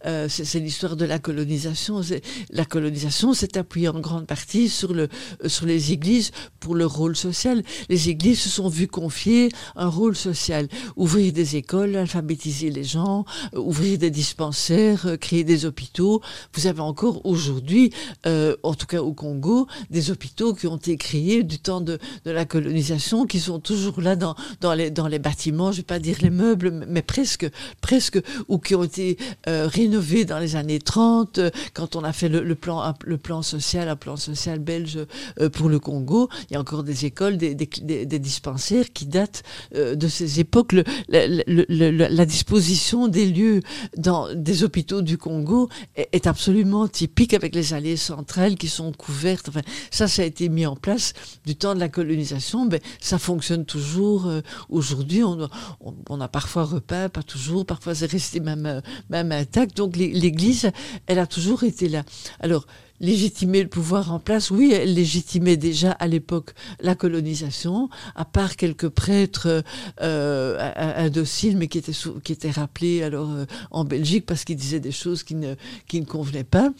euh, 0.05 0.27
c'est 0.27 0.59
l'histoire 0.59 0.95
de 0.95 1.05
la 1.05 1.19
colonisation. 1.19 2.01
La 2.49 2.65
colonisation 2.65 3.33
s'est 3.33 3.57
appuyée 3.57 3.89
en 3.89 3.99
grande 3.99 4.25
partie 4.25 4.69
sur 4.69 4.93
le 4.93 5.07
euh, 5.43 5.49
sur 5.49 5.65
les 5.65 5.91
églises 5.91 6.31
pour 6.59 6.75
leur 6.75 6.93
rôle 6.93 7.15
social. 7.15 7.63
Les 7.89 8.09
églises 8.09 8.41
se 8.41 8.49
sont 8.49 8.69
vues 8.69 8.87
confier 8.87 9.49
un 9.75 9.87
rôle 9.87 10.15
social, 10.15 10.67
ouvrir 10.95 11.33
des 11.33 11.55
écoles, 11.55 11.95
alphabétiser 11.95 12.71
les 12.71 12.83
gens, 12.83 13.25
euh, 13.53 13.59
ouvrir 13.59 13.97
des 13.97 14.09
dispensaires, 14.09 15.17
créer 15.21 15.43
des 15.43 15.65
hôpitaux. 15.65 16.21
Vous 16.53 16.67
avez 16.67 16.81
encore 16.81 17.25
aujourd'hui, 17.25 17.93
en 18.25 18.73
tout 18.73 18.87
cas 18.87 19.01
au 19.01 19.13
Congo, 19.13 19.67
des 19.89 20.11
hôpitaux 20.11 20.53
qui 20.53 20.67
ont 20.67 20.77
été 20.77 20.97
créés 20.97 21.43
du 21.43 21.59
temps 21.59 21.81
de, 21.81 21.99
de 22.25 22.31
la 22.31 22.45
colonisation 22.47 23.25
qui 23.25 23.39
sont 23.39 23.59
toujours 23.59 24.01
là 24.01 24.15
dans, 24.15 24.35
dans, 24.61 24.73
les, 24.73 24.89
dans 24.89 25.07
les 25.07 25.19
bâtiments, 25.19 25.71
je 25.71 25.77
vais 25.77 25.83
pas 25.83 25.99
dire 25.99 26.17
les 26.21 26.29
meubles, 26.29 26.85
mais 26.87 27.01
presque, 27.01 27.47
presque, 27.81 28.19
ou 28.47 28.57
qui 28.57 28.75
ont 28.75 28.83
été 28.83 29.17
euh, 29.47 29.67
rénovés 29.67 30.25
dans 30.25 30.39
les 30.39 30.55
années 30.55 30.79
30, 30.79 31.37
euh, 31.37 31.49
quand 31.73 31.95
on 31.95 32.03
a 32.03 32.13
fait 32.13 32.29
le, 32.29 32.55
plan, 32.55 32.93
le 33.03 33.17
plan 33.17 33.41
social, 33.41 33.89
un 33.89 33.95
plan 33.95 34.17
social 34.17 34.59
belge 34.59 34.99
euh, 35.39 35.49
pour 35.49 35.69
le 35.69 35.79
Congo. 35.79 36.29
Il 36.49 36.53
y 36.53 36.55
a 36.57 36.59
encore 36.59 36.83
des 36.83 37.05
écoles, 37.05 37.37
des, 37.37 37.55
dispensaires 37.55 38.91
qui 38.93 39.05
datent 39.05 39.43
de 39.73 40.07
ces 40.07 40.39
époques. 40.39 40.73
La 41.09 42.25
disposition 42.25 43.07
des 43.07 43.25
lieux 43.27 43.61
dans 43.95 44.33
des 44.33 44.63
hôpitaux 44.63 45.01
du 45.01 45.17
Congo 45.17 45.69
est, 45.95 46.27
absolument 46.27 46.87
typique 46.87 47.33
avec 47.33 47.55
les 47.55 47.73
allées 47.73 47.97
centrales 47.97 48.55
qui 48.55 48.67
sont 48.67 48.91
couvertes. 48.91 49.49
Ça, 49.91 50.07
ça 50.07 50.23
a 50.23 50.25
été 50.25 50.49
mis 50.49 50.65
en 50.65 50.75
place 50.75 51.13
du 51.45 51.55
temps 51.55 51.75
de 51.75 51.79
la 51.79 51.89
colonisation 51.89 52.36
ben, 52.65 52.79
ça 52.99 53.17
fonctionne 53.17 53.65
toujours. 53.65 54.27
Euh, 54.27 54.41
aujourd'hui, 54.69 55.23
on, 55.23 56.21
a 56.21 56.27
parfois 56.27 56.63
repeint, 56.63 57.09
pas 57.09 57.23
toujours, 57.23 57.65
parfois 57.65 57.95
c'est 57.95 58.11
resté 58.11 58.39
même, 58.39 58.65
euh, 58.65 58.81
même 59.09 59.31
intact. 59.31 59.77
Donc 59.77 59.95
l'Église, 59.95 60.71
elle 61.07 61.19
a 61.19 61.27
toujours 61.27 61.63
été 61.63 61.89
là. 61.89 62.03
Alors, 62.39 62.65
légitimer 62.99 63.61
le 63.61 63.69
pouvoir 63.69 64.11
en 64.11 64.19
place, 64.19 64.49
oui, 64.49 64.73
elle 64.73 64.95
légitimait 64.95 65.55
déjà 65.55 65.91
à 65.91 66.07
l'époque 66.07 66.53
la 66.79 66.95
colonisation, 66.95 67.89
à 68.15 68.25
part 68.25 68.55
quelques 68.55 68.89
prêtres 68.89 69.63
euh, 70.01 70.71
indociles, 70.75 71.57
mais 71.57 71.67
qui 71.67 71.77
étaient, 71.77 71.91
qui 72.23 72.31
étaient 72.31 72.49
rappelés 72.49 73.03
alors 73.03 73.29
en 73.69 73.83
Belgique 73.83 74.25
parce 74.25 74.43
qu'ils 74.45 74.55
disaient 74.55 74.79
des 74.79 74.91
choses 74.91 75.21
qui 75.21 75.35
ne, 75.35 75.53
qui 75.87 76.01
ne 76.01 76.05
convenaient 76.05 76.43
pas. 76.43 76.71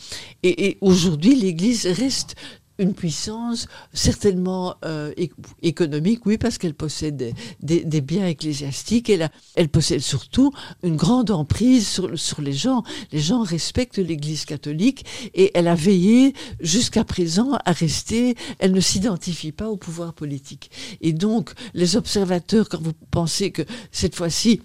Et, 0.41 0.69
et 0.69 0.77
aujourd'hui, 0.81 1.35
l'Église 1.35 1.85
reste 1.85 2.35
une 2.79 2.93
puissance 2.93 3.67
certainement 3.93 4.75
euh, 4.85 5.13
économique, 5.61 6.25
oui, 6.25 6.37
parce 6.37 6.57
qu'elle 6.57 6.73
possède 6.73 7.33
des, 7.61 8.01
biens 8.01 8.27
ecclésiastiques. 8.27 9.09
Elle, 9.09 9.29
elle 9.55 9.69
possède 9.69 10.01
surtout 10.01 10.51
une 10.83 10.95
grande 10.95 11.31
emprise 11.31 11.87
sur, 11.87 12.41
les 12.41 12.53
gens. 12.53 12.83
Les 13.11 13.19
gens 13.19 13.41
respectent 13.41 13.97
l'Église 13.97 14.45
catholique 14.45 15.05
et 15.33 15.51
elle 15.55 15.67
a 15.67 15.75
veillé 15.75 16.33
jusqu'à 16.59 17.03
présent 17.03 17.57
à 17.65 17.71
rester. 17.71 18.35
Elle 18.59 18.71
ne 18.71 18.79
s'identifie 18.79 19.51
pas 19.51 19.69
au 19.69 19.77
pouvoir 19.77 20.13
politique. 20.13 20.69
Et 21.01 21.13
donc, 21.13 21.51
les 21.73 21.95
observateurs, 21.95 22.69
quand 22.69 22.81
vous 22.81 22.93
pensez 23.11 23.51
que 23.51 23.63
cette 23.91 24.15
fois-ci, 24.15 24.61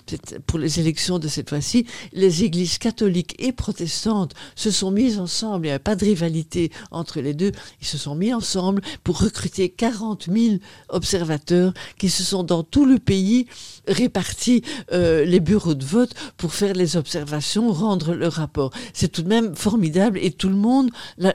pour 0.46 0.58
les 0.58 0.80
élections 0.80 1.18
de 1.18 1.28
cette 1.28 1.48
fois-ci, 1.48 1.86
les 2.12 2.44
églises 2.44 2.78
catholiques 2.78 3.34
et 3.38 3.52
protestantes 3.52 4.34
se 4.54 4.70
sont 4.70 4.90
mises 4.90 5.18
ensemble. 5.18 5.66
Il 5.66 5.70
n'y 5.70 5.74
a 5.74 5.78
pas 5.78 5.96
de 5.96 6.04
rivalité 6.04 6.70
entre 6.90 7.20
les 7.20 7.34
deux. 7.34 7.52
Ils 7.80 7.86
se 7.86 7.98
sont 8.02 8.14
mis 8.14 8.32
ensemble 8.34 8.82
pour 9.04 9.20
recruter 9.20 9.68
40 9.68 10.28
000 10.32 10.56
observateurs 10.88 11.72
qui 11.98 12.08
se 12.08 12.22
sont 12.22 12.42
dans 12.42 12.62
tout 12.62 12.84
le 12.84 12.98
pays 12.98 13.46
répartis 13.86 14.62
euh, 14.92 15.24
les 15.24 15.40
bureaux 15.40 15.74
de 15.74 15.84
vote 15.84 16.14
pour 16.36 16.54
faire 16.54 16.74
les 16.74 16.96
observations, 16.96 17.72
rendre 17.72 18.14
le 18.14 18.28
rapport. 18.28 18.70
C'est 18.92 19.10
tout 19.10 19.22
de 19.22 19.28
même 19.28 19.54
formidable 19.54 20.18
et 20.20 20.30
tout 20.30 20.48
le 20.48 20.56
monde, 20.56 20.90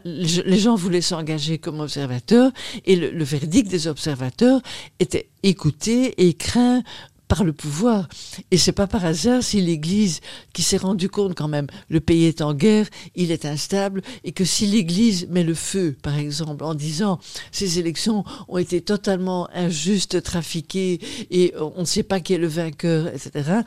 les 0.05 0.59
gens 0.59 0.76
voulaient 0.76 1.01
s'engager 1.01 1.57
comme 1.57 1.80
observateurs 1.80 2.51
et 2.86 2.95
le, 2.95 3.11
le 3.11 3.24
verdict 3.24 3.70
des 3.70 3.88
observateurs 3.88 4.61
était 4.99 5.30
écouté 5.43 6.28
et 6.28 6.34
craint 6.34 6.84
par 7.28 7.44
le 7.44 7.54
pouvoir. 7.54 8.08
Et 8.52 8.58
c'est 8.58 8.72
pas 8.72 8.88
par 8.88 9.06
hasard 9.06 9.44
si 9.44 9.62
l'Église, 9.62 10.22
qui 10.54 10.64
s'est 10.64 10.78
rendu 10.78 11.10
compte 11.10 11.36
quand 11.36 11.48
même, 11.48 11.68
le 11.90 12.00
pays 12.00 12.26
est 12.26 12.42
en 12.42 12.54
guerre, 12.54 12.88
il 13.16 13.32
est 13.32 13.46
instable, 13.46 14.02
et 14.24 14.32
que 14.32 14.46
si 14.46 14.66
l'Église 14.66 15.28
met 15.30 15.44
le 15.44 15.54
feu, 15.54 15.96
par 16.02 16.18
exemple, 16.18 16.64
en 16.64 16.74
disant 16.74 17.20
ces 17.52 17.80
élections 17.80 18.24
ont 18.48 18.58
été 18.58 18.82
totalement 18.82 19.50
injustes, 19.54 20.22
trafiquées, 20.22 21.00
et 21.32 21.54
on 21.58 21.82
ne 21.82 21.86
sait 21.86 22.04
pas 22.04 22.20
qui 22.20 22.34
est 22.34 22.38
le 22.38 22.48
vainqueur, 22.48 23.08
etc., 23.08 23.62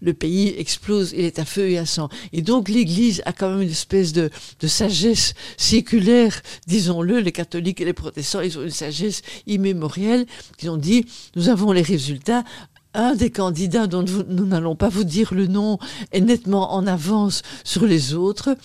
le 0.00 0.14
pays 0.14 0.54
explose, 0.58 1.12
il 1.12 1.24
est 1.24 1.38
à 1.38 1.44
feu 1.44 1.70
et 1.70 1.78
à 1.78 1.86
sang. 1.86 2.08
Et 2.32 2.42
donc 2.42 2.68
l'Église 2.68 3.22
a 3.24 3.32
quand 3.32 3.50
même 3.50 3.62
une 3.62 3.70
espèce 3.70 4.12
de, 4.12 4.30
de 4.60 4.66
sagesse 4.66 5.34
séculaire, 5.56 6.42
disons-le, 6.66 7.20
les 7.20 7.32
catholiques 7.32 7.80
et 7.80 7.84
les 7.84 7.92
protestants, 7.92 8.40
ils 8.40 8.58
ont 8.58 8.62
une 8.62 8.70
sagesse 8.70 9.22
immémorielle, 9.46 10.26
qui 10.58 10.68
ont 10.68 10.76
dit, 10.76 11.06
nous 11.36 11.48
avons 11.48 11.72
les 11.72 11.82
résultats, 11.82 12.44
un 12.94 13.14
des 13.14 13.30
candidats 13.30 13.86
dont 13.86 14.04
nous 14.28 14.46
n'allons 14.46 14.76
pas 14.76 14.88
vous 14.88 15.04
dire 15.04 15.34
le 15.34 15.46
nom 15.46 15.78
est 16.12 16.20
nettement 16.20 16.74
en 16.74 16.86
avance 16.86 17.42
sur 17.64 17.86
les 17.86 18.14
autres. 18.14 18.56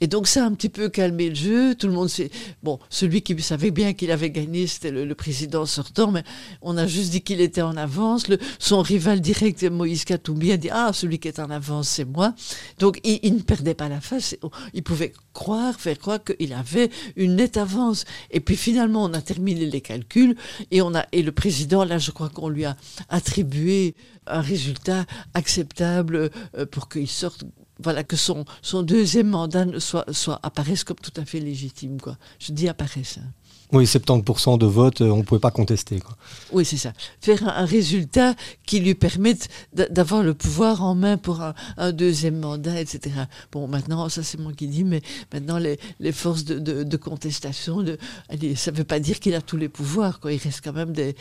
Et 0.00 0.06
donc 0.06 0.26
ça 0.26 0.44
a 0.44 0.46
un 0.46 0.52
petit 0.52 0.68
peu 0.68 0.88
calmé 0.88 1.28
le 1.28 1.34
jeu. 1.34 1.74
Tout 1.74 1.86
le 1.86 1.92
monde 1.92 2.08
s'est... 2.08 2.30
Bon, 2.62 2.78
celui 2.88 3.22
qui 3.22 3.40
savait 3.42 3.70
bien 3.70 3.92
qu'il 3.92 4.10
avait 4.10 4.30
gagné, 4.30 4.66
c'était 4.66 4.90
le, 4.90 5.14
président 5.14 5.66
sortant, 5.66 6.10
mais 6.10 6.24
on 6.62 6.76
a 6.76 6.86
juste 6.86 7.10
dit 7.10 7.20
qu'il 7.20 7.40
était 7.40 7.62
en 7.62 7.76
avance. 7.76 8.26
Son 8.58 8.80
rival 8.80 9.20
direct, 9.20 9.62
Moïse 9.64 10.04
Katoubi, 10.04 10.52
a 10.52 10.56
dit 10.56 10.70
Ah, 10.70 10.92
celui 10.92 11.18
qui 11.18 11.28
est 11.28 11.38
en 11.38 11.50
avance, 11.50 11.88
c'est 11.88 12.04
moi. 12.04 12.34
Donc 12.78 13.00
il, 13.04 13.20
il 13.22 13.34
ne 13.34 13.42
perdait 13.42 13.74
pas 13.74 13.88
la 13.88 14.00
face. 14.00 14.36
Il 14.72 14.82
pouvait 14.82 15.12
croire, 15.32 15.78
faire 15.78 15.98
croire 15.98 16.22
qu'il 16.22 16.52
avait 16.52 16.90
une 17.16 17.36
nette 17.36 17.56
avance. 17.56 18.04
Et 18.30 18.40
puis 18.40 18.56
finalement, 18.56 19.04
on 19.04 19.12
a 19.12 19.20
terminé 19.20 19.66
les 19.66 19.80
calculs 19.80 20.36
et 20.70 20.82
on 20.82 20.94
a 20.94 21.06
et 21.12 21.22
le 21.22 21.32
président, 21.32 21.84
là, 21.84 21.98
je 21.98 22.10
crois 22.10 22.28
qu'on 22.28 22.48
lui 22.48 22.64
a 22.64 22.76
attribué 23.08 23.94
un 24.26 24.40
résultat 24.40 25.06
acceptable 25.34 26.30
euh, 26.56 26.66
pour 26.66 26.88
qu'il 26.88 27.08
sorte. 27.08 27.44
Voilà, 27.82 28.04
que 28.04 28.16
son, 28.16 28.44
son 28.62 28.82
deuxième 28.82 29.28
mandat 29.28 29.66
soit, 29.78 30.04
soit 30.12 30.38
apparaisse 30.42 30.84
comme 30.84 30.98
tout 30.98 31.18
à 31.20 31.24
fait 31.24 31.40
légitime, 31.40 32.00
quoi. 32.00 32.16
Je 32.38 32.52
dis 32.52 32.68
apparaisse. 32.68 33.18
hein. 33.18 33.28
Oui, 33.72 33.84
70% 33.84 34.58
de 34.58 34.66
vote, 34.66 35.00
euh, 35.00 35.10
on 35.10 35.18
ne 35.18 35.22
pouvait 35.22 35.38
pas 35.38 35.52
contester. 35.52 36.00
Quoi. 36.00 36.16
Oui, 36.50 36.64
c'est 36.64 36.76
ça. 36.76 36.92
Faire 37.20 37.44
un, 37.48 37.62
un 37.62 37.64
résultat 37.64 38.34
qui 38.66 38.80
lui 38.80 38.96
permette 38.96 39.48
d'a- 39.72 39.86
d'avoir 39.88 40.24
le 40.24 40.34
pouvoir 40.34 40.82
en 40.82 40.96
main 40.96 41.16
pour 41.16 41.40
un, 41.40 41.54
un 41.76 41.92
deuxième 41.92 42.40
mandat, 42.40 42.80
etc. 42.80 43.14
Bon, 43.52 43.68
maintenant, 43.68 44.08
ça 44.08 44.24
c'est 44.24 44.40
moi 44.40 44.52
qui 44.54 44.66
dis, 44.66 44.82
mais 44.82 45.02
maintenant 45.32 45.58
les, 45.58 45.78
les 46.00 46.10
forces 46.10 46.44
de, 46.44 46.58
de, 46.58 46.82
de 46.82 46.96
contestation, 46.96 47.82
de, 47.84 47.96
allez, 48.28 48.56
ça 48.56 48.72
ne 48.72 48.76
veut 48.76 48.82
pas 48.82 48.98
dire 48.98 49.20
qu'il 49.20 49.36
a 49.36 49.40
tous 49.40 49.56
les 49.56 49.68
pouvoirs. 49.68 50.18
Quoi. 50.18 50.32
Il 50.32 50.38
reste 50.42 50.62
quand 50.64 50.72
même 50.72 50.92
des, 50.92 51.14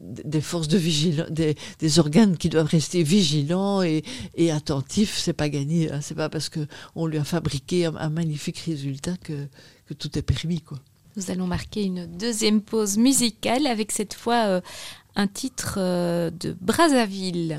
des 0.00 0.40
forces 0.40 0.68
de 0.68 0.78
vigilance, 0.78 1.30
des, 1.30 1.54
des 1.78 1.98
organes 1.98 2.36
qui 2.36 2.48
doivent 2.48 2.66
rester 2.66 3.02
vigilants 3.02 3.82
et, 3.82 4.02
et 4.34 4.50
attentifs. 4.50 5.18
C'est 5.18 5.32
pas 5.32 5.48
gagné. 5.48 5.90
Hein. 5.90 6.00
C'est 6.02 6.14
pas 6.14 6.28
parce 6.28 6.48
que 6.48 6.66
on 6.94 7.06
lui 7.06 7.18
a 7.18 7.24
fabriqué 7.24 7.86
un, 7.86 7.96
un 7.96 8.10
magnifique 8.10 8.58
résultat 8.58 9.16
que, 9.22 9.46
que 9.86 9.94
tout 9.94 10.18
est 10.18 10.22
permis, 10.22 10.60
quoi. 10.60 10.78
Nous 11.16 11.30
allons 11.30 11.46
marquer 11.46 11.84
une 11.84 12.06
deuxième 12.06 12.62
pause 12.62 12.96
musicale 12.96 13.66
avec 13.66 13.92
cette 13.92 14.14
fois 14.14 14.46
euh, 14.46 14.60
un 15.14 15.26
titre 15.26 15.74
euh, 15.76 16.30
de 16.30 16.56
Brazzaville. 16.58 17.58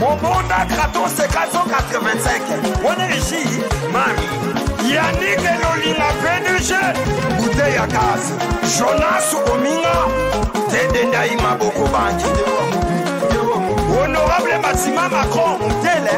Mon 0.00 0.16
bonda 0.16 0.64
Kratos 0.68 1.12
c'est 1.14 1.30
485. 1.30 2.42
Wanerishi, 2.82 3.44
mami. 3.92 4.26
Yannick 4.90 5.40
Elolinga 5.44 6.10
PDG. 6.22 6.74
Bouteille 7.38 7.76
à 7.76 7.86
gaz. 7.86 8.32
Jonas 8.78 9.34
Ominga. 9.52 9.98
Tede 10.70 11.06
Ndaïma 11.06 11.54
Boko 11.58 11.84
Banki. 11.92 12.30
Honorable 13.92 14.58
Massima 14.62 15.08
Macron. 15.08 15.58
Tele. 15.82 16.16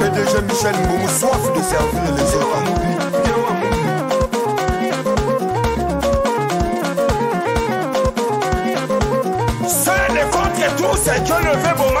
PDG 0.00 0.42
Michel 0.48 0.74
Moumou, 0.88 1.08
soif 1.08 1.44
de 1.54 1.62
servir 1.62 2.02
les 2.16 2.34
autres. 2.34 2.62
Seul 9.68 10.16
et 10.16 10.30
contre 10.30 10.76
tous, 10.76 10.98
c'est 11.04 11.22
Dieu 11.24 11.34
le 11.40 11.58
fait 11.58 11.74
bomanoki. 11.76 11.95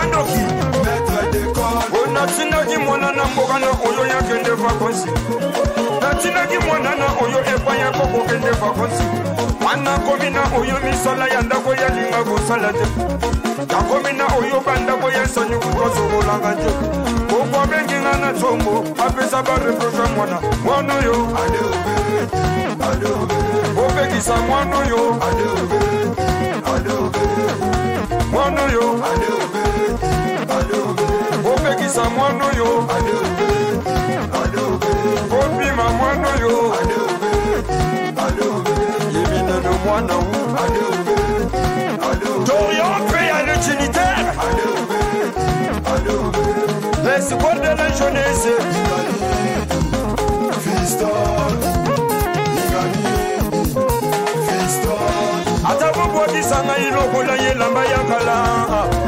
Mwana 3.36 3.66
na 3.66 3.72
mboka 3.72 3.88
na 3.88 3.88
oyo 3.88 4.06
yakende 4.06 4.50
vakansi 4.50 5.08
natinaki 6.00 6.58
mwana 6.66 6.94
na 6.94 7.06
oyo 7.24 7.38
epai 7.54 7.80
ya 7.80 7.90
kokokende 7.90 8.50
vakansi 8.50 9.02
mwana 9.60 9.98
komi 9.98 10.30
na 10.30 10.42
oyo 10.58 10.74
misala 10.84 11.28
ya 11.28 11.42
ndako 11.42 11.74
yalinga 11.74 12.24
kosala 12.24 12.72
te. 12.72 12.86
Nakomi 13.72 14.12
na 14.12 14.26
oyo 14.26 14.60
bandako 14.66 15.10
ya 15.10 15.24
nsani 15.24 15.56
kutosokolanga 15.56 16.54
te. 16.54 16.70
Pokwa 17.28 17.66
benginga 17.66 18.16
na 18.16 18.32
ntongo 18.32 18.84
apesa 19.06 19.42
bareproche 19.42 20.12
mwana. 20.16 20.40
Mwana 20.64 20.94
oyo 20.94 21.28
opekisa 23.86 24.36
mwana 24.36 24.78
oyo. 24.78 25.16
Mwana 28.32 28.62
oyo 28.64 29.00
opekisa 31.86 32.10
mwana 32.10 32.44
oyo 32.44 32.78
opima 35.40 35.88
mwana 35.90 36.28
oyo 36.28 36.74
yeminano 39.14 39.72
mwana 39.84 40.14
wu 40.16 40.24
torion 42.46 43.02
mpe 43.08 43.26
ya 43.26 43.42
l'utilitaire 43.46 44.32
l'espoir 47.04 47.54
de 47.60 47.74
la 47.74 47.90
jeunesse 47.90 48.54
ata 55.70 55.92
bobwakisa 55.92 56.64
ngai 56.64 56.90
lokola 56.90 57.34
ye 57.42 57.50
elamba 57.50 57.84
ya 57.84 57.98
kala 58.08 59.05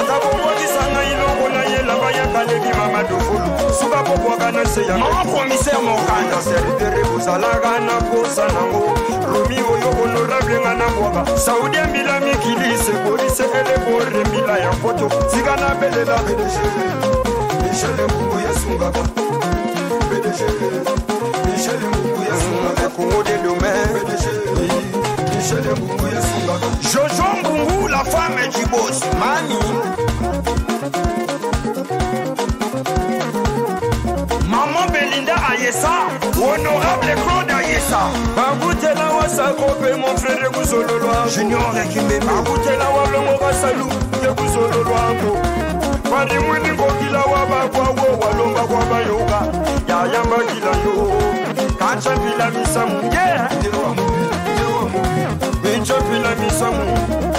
ata 0.00 0.16
bobwakisa 0.22 0.82
ngai 0.92 1.14
lokola 1.20 1.62
ye 1.64 1.78
elamba 1.80 2.10
ya 2.10 2.26
kala 2.32 2.52
ebima 2.52 2.86
madofulu 2.92 3.50
suka 3.78 4.02
bobwaka 4.02 4.52
na 4.52 4.64
se 4.66 4.82
ya 4.82 4.96
non 4.96 5.24
commissaire 5.32 5.82
mokanda. 5.82 6.38
Servitere 6.42 7.02
kozalaka 7.04 7.72
na 7.86 7.94
posa 8.08 8.46
nango. 8.54 8.80
Romi 9.30 9.58
oyo 9.72 9.90
honorable 9.98 10.58
nga 10.60 10.74
na 10.74 10.88
bwaka 10.88 11.38
saudi 11.38 11.78
ambila 11.78 12.20
mikili 12.20 12.78
sekolise 12.84 13.44
elebore 13.44 14.24
mbila 14.28 14.58
ya 14.58 14.70
poto 14.82 15.10
sika 15.30 15.56
na 15.56 15.74
belela 15.74 16.18
pdg 16.18 16.56
michel 17.62 17.98
mbungu 18.08 18.38
yasungaka. 18.46 19.02
Pdg 20.08 20.40
michel 21.46 21.80
mbungu 21.88 22.22
yasungaka. 22.30 22.88
Kongo 22.96 23.22
de 23.22 23.36
domaine 23.44 23.86
pdg 23.94 24.24
Jojo 25.40 27.24
Mungu 27.42 27.88
la 27.88 28.04
femme 28.04 28.46
du 28.52 28.66
boss 28.68 29.00
Mani 29.18 29.58
Maman 34.46 34.90
Belinda 34.92 35.34
Ayesa 35.50 35.88
Honorable 36.36 37.14
Claude 37.24 37.50
Ayesa. 37.50 38.00
Bagutela 38.36 39.12
wasa 39.16 39.54
kope 39.54 39.94
mon 39.96 40.14
frère 40.18 40.50
Guzololwa 40.52 41.26
Junior 41.34 41.72
Ekimbe 41.84 42.20
Bagutela 42.20 42.88
wablongo 42.90 43.38
basalu 43.40 43.86
Guzololwa 44.36 45.00
Bari 46.10 46.38
mwini 46.38 46.76
kokila 46.76 47.18
wabakwa 47.20 47.84
wo 47.88 48.18
walonga 48.18 48.60
kwa 48.60 48.84
bayoka 48.84 49.40
Yayamba 49.88 50.36
kila 50.36 50.70
yo. 50.84 51.12
Kacha 51.78 52.16
bila 52.16 52.50
misamu 52.50 53.10
Yeah. 53.12 53.48
pila 56.08 56.34
misamu 56.34 56.84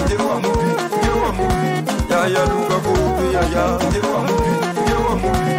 ngewa 0.06 0.34
mubi 0.40 0.70
ngewa 0.98 1.32
mubi 1.32 1.70
yaya 2.10 2.42
luka 2.50 2.74
kope 2.84 3.24
yaya. 3.34 3.64
Ngewa 3.90 4.18
mubi 4.26 4.52
ngewa 4.82 5.12
mubi 5.22 5.54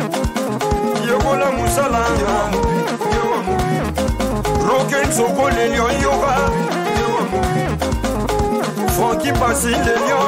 yekola 1.08 1.52
musala 1.52 2.00
ngewa 2.16 2.44
mubi 2.52 2.78
ngewa 3.08 3.38
mubi 3.48 3.78
roke 4.68 5.08
nsoko 5.08 5.50
lelio 5.50 5.88
yoka 6.04 6.34
ngewa 6.94 7.22
mubi 7.32 7.64
franki 8.96 9.32
pasi 9.40 9.68
lelio 9.68 10.22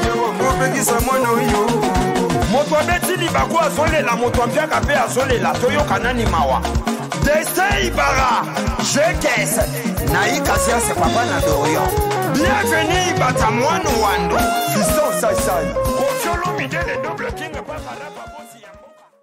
ngewa 0.00 0.28
mobekisa 0.40 1.00
mwana 1.00 1.30
oyo. 1.30 1.62
Moto 2.52 2.76
abeti 2.78 3.16
libaku 3.20 3.60
azolela 3.60 4.16
moto 4.16 4.42
abiaka 4.42 4.80
mpe 4.80 4.94
azolela. 4.96 5.52
Toyoka 5.60 5.98
nani 5.98 6.26
mawa? 6.26 6.60
Destin 7.24 7.86
ibara 7.86 8.42
jekese 8.94 9.62
nayikasi 10.12 10.72
ase 10.72 10.94
papa 10.94 11.24
na 11.24 11.40
dorion 11.40 11.88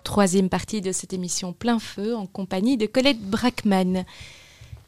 Troisième 0.03 0.49
partie 0.49 0.81
de 0.81 0.91
cette 0.91 1.13
émission 1.13 1.53
Plein 1.53 1.77
Feu 1.77 2.15
en 2.15 2.25
compagnie 2.25 2.75
de 2.75 2.87
Colette 2.87 3.21
Brackman. 3.21 4.05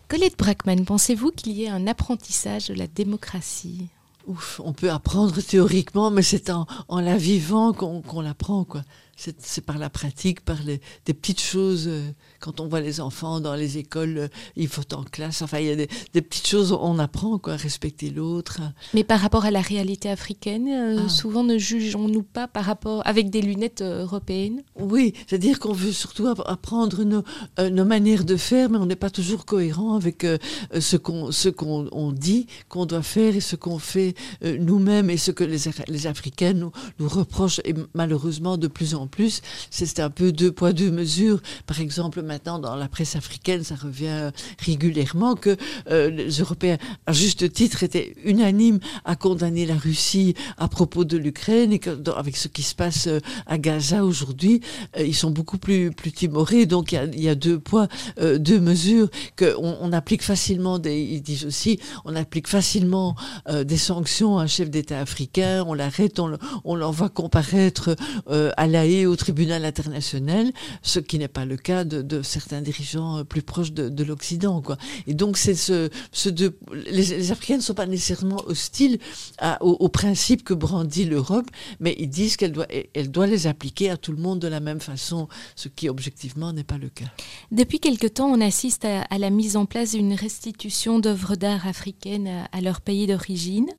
Colette 0.08 0.38
Brackman, 0.38 0.86
pensez-vous 0.86 1.32
qu'il 1.32 1.54
y 1.54 1.66
ait 1.66 1.70
un 1.70 1.86
apprentissage 1.86 2.70
de 2.70 2.74
la 2.74 2.88
démocratie? 2.88 3.88
Ouf, 4.28 4.60
on 4.64 4.74
peut 4.74 4.90
apprendre 4.90 5.40
théoriquement, 5.42 6.10
mais 6.10 6.24
c'est 6.24 6.50
en, 6.50 6.66
en 6.88 7.00
la 7.02 7.18
vivant 7.18 7.74
qu'on 7.74 8.02
qu'on 8.02 8.22
l'apprend, 8.22 8.64
quoi. 8.64 8.82
C'est 9.18 9.62
par 9.66 9.78
la 9.78 9.90
pratique, 9.90 10.42
par 10.42 10.62
les, 10.64 10.82
des 11.06 11.14
petites 11.14 11.40
choses. 11.42 11.86
euh, 11.88 12.02
quand 12.42 12.60
on 12.60 12.68
voit 12.68 12.82
les 12.82 13.00
enfants 13.00 13.40
dans 13.40 13.56
les 13.56 13.78
écoles, 13.78 14.18
euh, 14.18 14.28
ils 14.58 14.68
votent 14.68 14.94
en 14.94 15.04
classe. 15.04 15.42
Enfin, 15.42 15.60
il 15.60 15.68
y 15.68 15.70
a 15.72 15.76
des, 15.76 15.88
des 16.14 16.22
petites 16.22 16.48
choses 16.48 16.74
on 16.74 17.00
apprend 17.00 17.38
quoi, 17.40 17.54
à 17.54 17.56
respecter 17.56 18.10
l'autre. 18.10 18.60
Mais 18.94 19.04
par 19.06 19.20
rapport 19.22 19.46
à 19.46 19.52
la 19.52 19.62
réalité 19.62 20.10
africaine, 20.10 20.68
euh, 20.68 21.04
Ah. 21.06 21.10
souvent 21.10 21.44
ne 21.44 21.58
jugeons-nous 21.58 22.24
pas 22.24 22.48
par 22.50 22.66
rapport 22.66 23.02
avec 23.06 23.30
des 23.30 23.42
lunettes 23.42 23.82
européennes? 23.82 24.64
Oui, 24.78 25.14
c'est-à-dire 25.28 25.60
qu'on 25.60 25.74
veut 25.74 25.94
surtout 25.94 26.28
app- 26.28 26.44
apprendre 26.46 27.04
nos, 27.06 27.24
euh, 27.60 27.70
nos 27.70 27.86
manières 27.86 28.26
de 28.26 28.36
faire, 28.36 28.70
mais 28.70 28.78
on 28.78 28.86
n'est 28.86 28.96
pas 28.98 29.10
toujours 29.10 29.46
cohérent 29.46 29.96
avec 29.96 30.24
euh, 30.26 30.38
ce 30.80 30.98
qu'on 30.98 31.32
ce 31.32 31.48
qu'on 31.50 31.88
on 31.94 32.12
dit 32.12 32.48
qu'on 32.70 32.86
doit 32.86 33.02
faire 33.02 33.36
et 33.36 33.42
ce 33.42 33.56
qu'on 33.56 33.80
fait 33.80 34.14
nous-mêmes 34.44 35.10
et 35.10 35.18
ce 35.18 35.32
que 35.32 35.44
les, 35.46 35.58
les 35.88 36.08
Africains 36.08 36.54
nous, 36.54 36.72
nous 37.00 37.08
reprochent 37.08 37.62
et 37.64 37.74
malheureusement 37.94 38.58
de 38.58 38.68
plus 38.68 38.94
en 38.96 39.05
plus. 39.08 39.42
C'est 39.70 40.00
un 40.00 40.10
peu 40.10 40.32
deux 40.32 40.52
poids 40.52 40.74
deux 40.74 40.92
mesures. 40.92 41.42
Par 41.66 41.80
exemple, 41.80 42.22
maintenant 42.22 42.60
dans 42.60 42.76
la 42.76 42.88
presse 42.88 43.16
africaine, 43.16 43.64
ça 43.64 43.76
revient 43.76 44.08
euh, 44.08 44.32
régulièrement 44.60 45.36
que 45.36 45.58
euh, 45.90 46.10
les 46.10 46.40
Européens, 46.40 46.78
à 47.06 47.14
juste 47.14 47.52
titre, 47.52 47.84
étaient 47.84 48.16
unanimes 48.24 48.80
à 49.04 49.16
condamner 49.16 49.66
la 49.66 49.76
Russie 49.76 50.36
à 50.58 50.68
propos 50.68 51.06
de 51.06 51.18
l'Ukraine 51.18 51.74
et 51.74 51.80
que 51.80 51.92
avec 52.16 52.38
ce 52.38 52.48
qui 52.48 52.64
se 52.64 52.76
passe 52.76 53.08
euh, 53.08 53.20
à 53.46 53.58
Gaza 53.58 54.04
aujourd'hui, 54.04 54.62
ils 55.00 55.16
sont 55.16 55.32
beaucoup 55.32 55.58
plus 55.58 55.92
plus 55.92 56.12
timorés. 56.12 56.66
Donc 56.66 56.92
il 56.92 57.22
y 57.22 57.30
a, 57.30 57.36
deux 57.36 57.60
poids, 57.60 57.88
euh, 58.20 58.38
deux 58.38 58.60
mesures 58.60 59.10
que 59.36 59.56
on, 59.58 59.92
applique 59.94 60.24
facilement. 60.24 60.82
Ils 60.84 61.22
disent 61.22 61.46
aussi, 61.46 61.80
on 62.06 62.16
applique 62.16 62.48
facilement 62.48 63.16
des 63.64 63.78
sanctions 63.78 64.38
à 64.38 64.44
un 64.44 64.48
chef 64.48 64.70
d'État 64.70 65.00
africain. 65.00 65.64
On 65.68 65.74
l'arrête, 65.74 66.20
on, 66.20 66.28
le- 66.28 66.38
on 66.64 66.76
l'envoie 66.76 67.10
comparaître 67.10 67.96
à 68.28 68.68
La 68.68 68.86
Au 69.04 69.16
tribunal 69.16 69.66
international, 69.66 70.54
ce 70.82 71.00
qui 71.00 71.20
n'est 71.20 71.28
pas 71.28 71.46
le 71.46 71.58
cas 71.58 71.84
de, 71.84 72.02
de 72.02 72.22
certains 72.22 72.62
dirigeants 72.62 73.18
euh, 73.18 73.24
plus 73.24 73.42
proches 73.42 73.74
de, 73.74 73.90
de 73.90 74.04
l'Occident. 74.04 74.62
Quoi. 74.62 74.78
Et 75.08 75.14
donc 75.14 75.38
c'est 75.38 75.56
ce, 75.56 75.90
ce 76.12 76.30
deux, 76.30 76.58
les, 76.72 77.04
les 77.04 77.32
Africains 77.32 77.58
ne 77.58 77.62
sont 77.62 77.74
pas 77.74 77.88
nécessairement 77.88 78.42
hostiles 78.46 79.00
à, 79.38 79.62
aux, 79.64 79.74
aux 79.74 79.90
principes 79.90 80.44
que 80.44 80.54
brandit 80.54 81.06
l'Europe, 81.06 81.50
mais 81.80 81.96
ils 82.00 82.10
disent 82.10 82.38
qu'elle 82.38 82.54
doit, 82.54 82.68
elle 82.94 83.12
doit 83.12 83.28
les 83.28 83.48
appliquer 83.48 83.90
à 83.90 83.98
tout 83.98 84.14
le 84.14 84.22
monde 84.22 84.40
de 84.40 84.48
la 84.48 84.62
même 84.62 84.80
façon, 84.80 85.28
ce 85.56 85.68
qui 85.68 85.90
objectivement 85.90 86.54
n'est 86.54 86.64
pas 86.64 86.78
le 86.78 86.90
cas. 86.90 87.12
Depuis 87.52 87.80
quelque 87.80 88.08
temps, 88.08 88.30
on 88.32 88.42
assiste 88.42 88.86
à, 88.86 89.18
la 89.18 89.30
mise 89.30 89.58
en 89.58 89.66
place 89.66 89.92
d'une 89.92 90.14
restitution 90.14 91.00
d'œuvres 91.00 91.36
d'art 91.36 91.68
africaines 91.68 92.48
à 92.52 92.62
leur 92.62 92.82
pays 92.82 93.08
d'origine. 93.08 93.70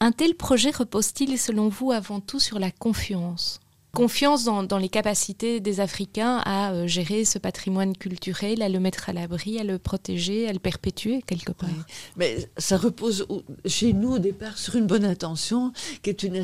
Un 0.00 0.10
tel 0.10 0.34
projet 0.34 0.70
repose-t-il, 0.70 1.38
selon 1.38 1.68
vous, 1.68 1.92
avant 1.92 2.20
tout 2.20 2.40
sur 2.40 2.58
la 2.58 2.70
confiance? 2.72 3.60
Confiance 4.02 4.44
dans, 4.44 4.78
les 4.78 4.88
capacités 4.88 5.60
des 5.60 5.80
Africains 5.80 6.40
à 6.46 6.72
euh, 6.72 6.86
gérer 6.86 7.26
ce 7.26 7.38
patrimoine 7.38 7.94
culturel, 7.94 8.62
à 8.62 8.70
le 8.70 8.80
mettre 8.80 9.10
à 9.10 9.12
l'abri, 9.12 9.58
à 9.58 9.64
le 9.64 9.78
protéger, 9.78 10.48
à 10.48 10.52
le 10.54 10.58
perpétuer 10.58 11.20
quelque 11.26 11.52
part. 11.52 11.68
Mais 12.16 12.48
ça 12.56 12.78
repose 12.78 13.26
chez 13.66 13.92
nous 13.92 14.12
au 14.14 14.18
départ 14.18 14.56
sur 14.56 14.76
une 14.76 14.86
bonne 14.86 15.04
intention, 15.04 15.74
qui 16.02 16.08
est 16.08 16.22
une, 16.22 16.38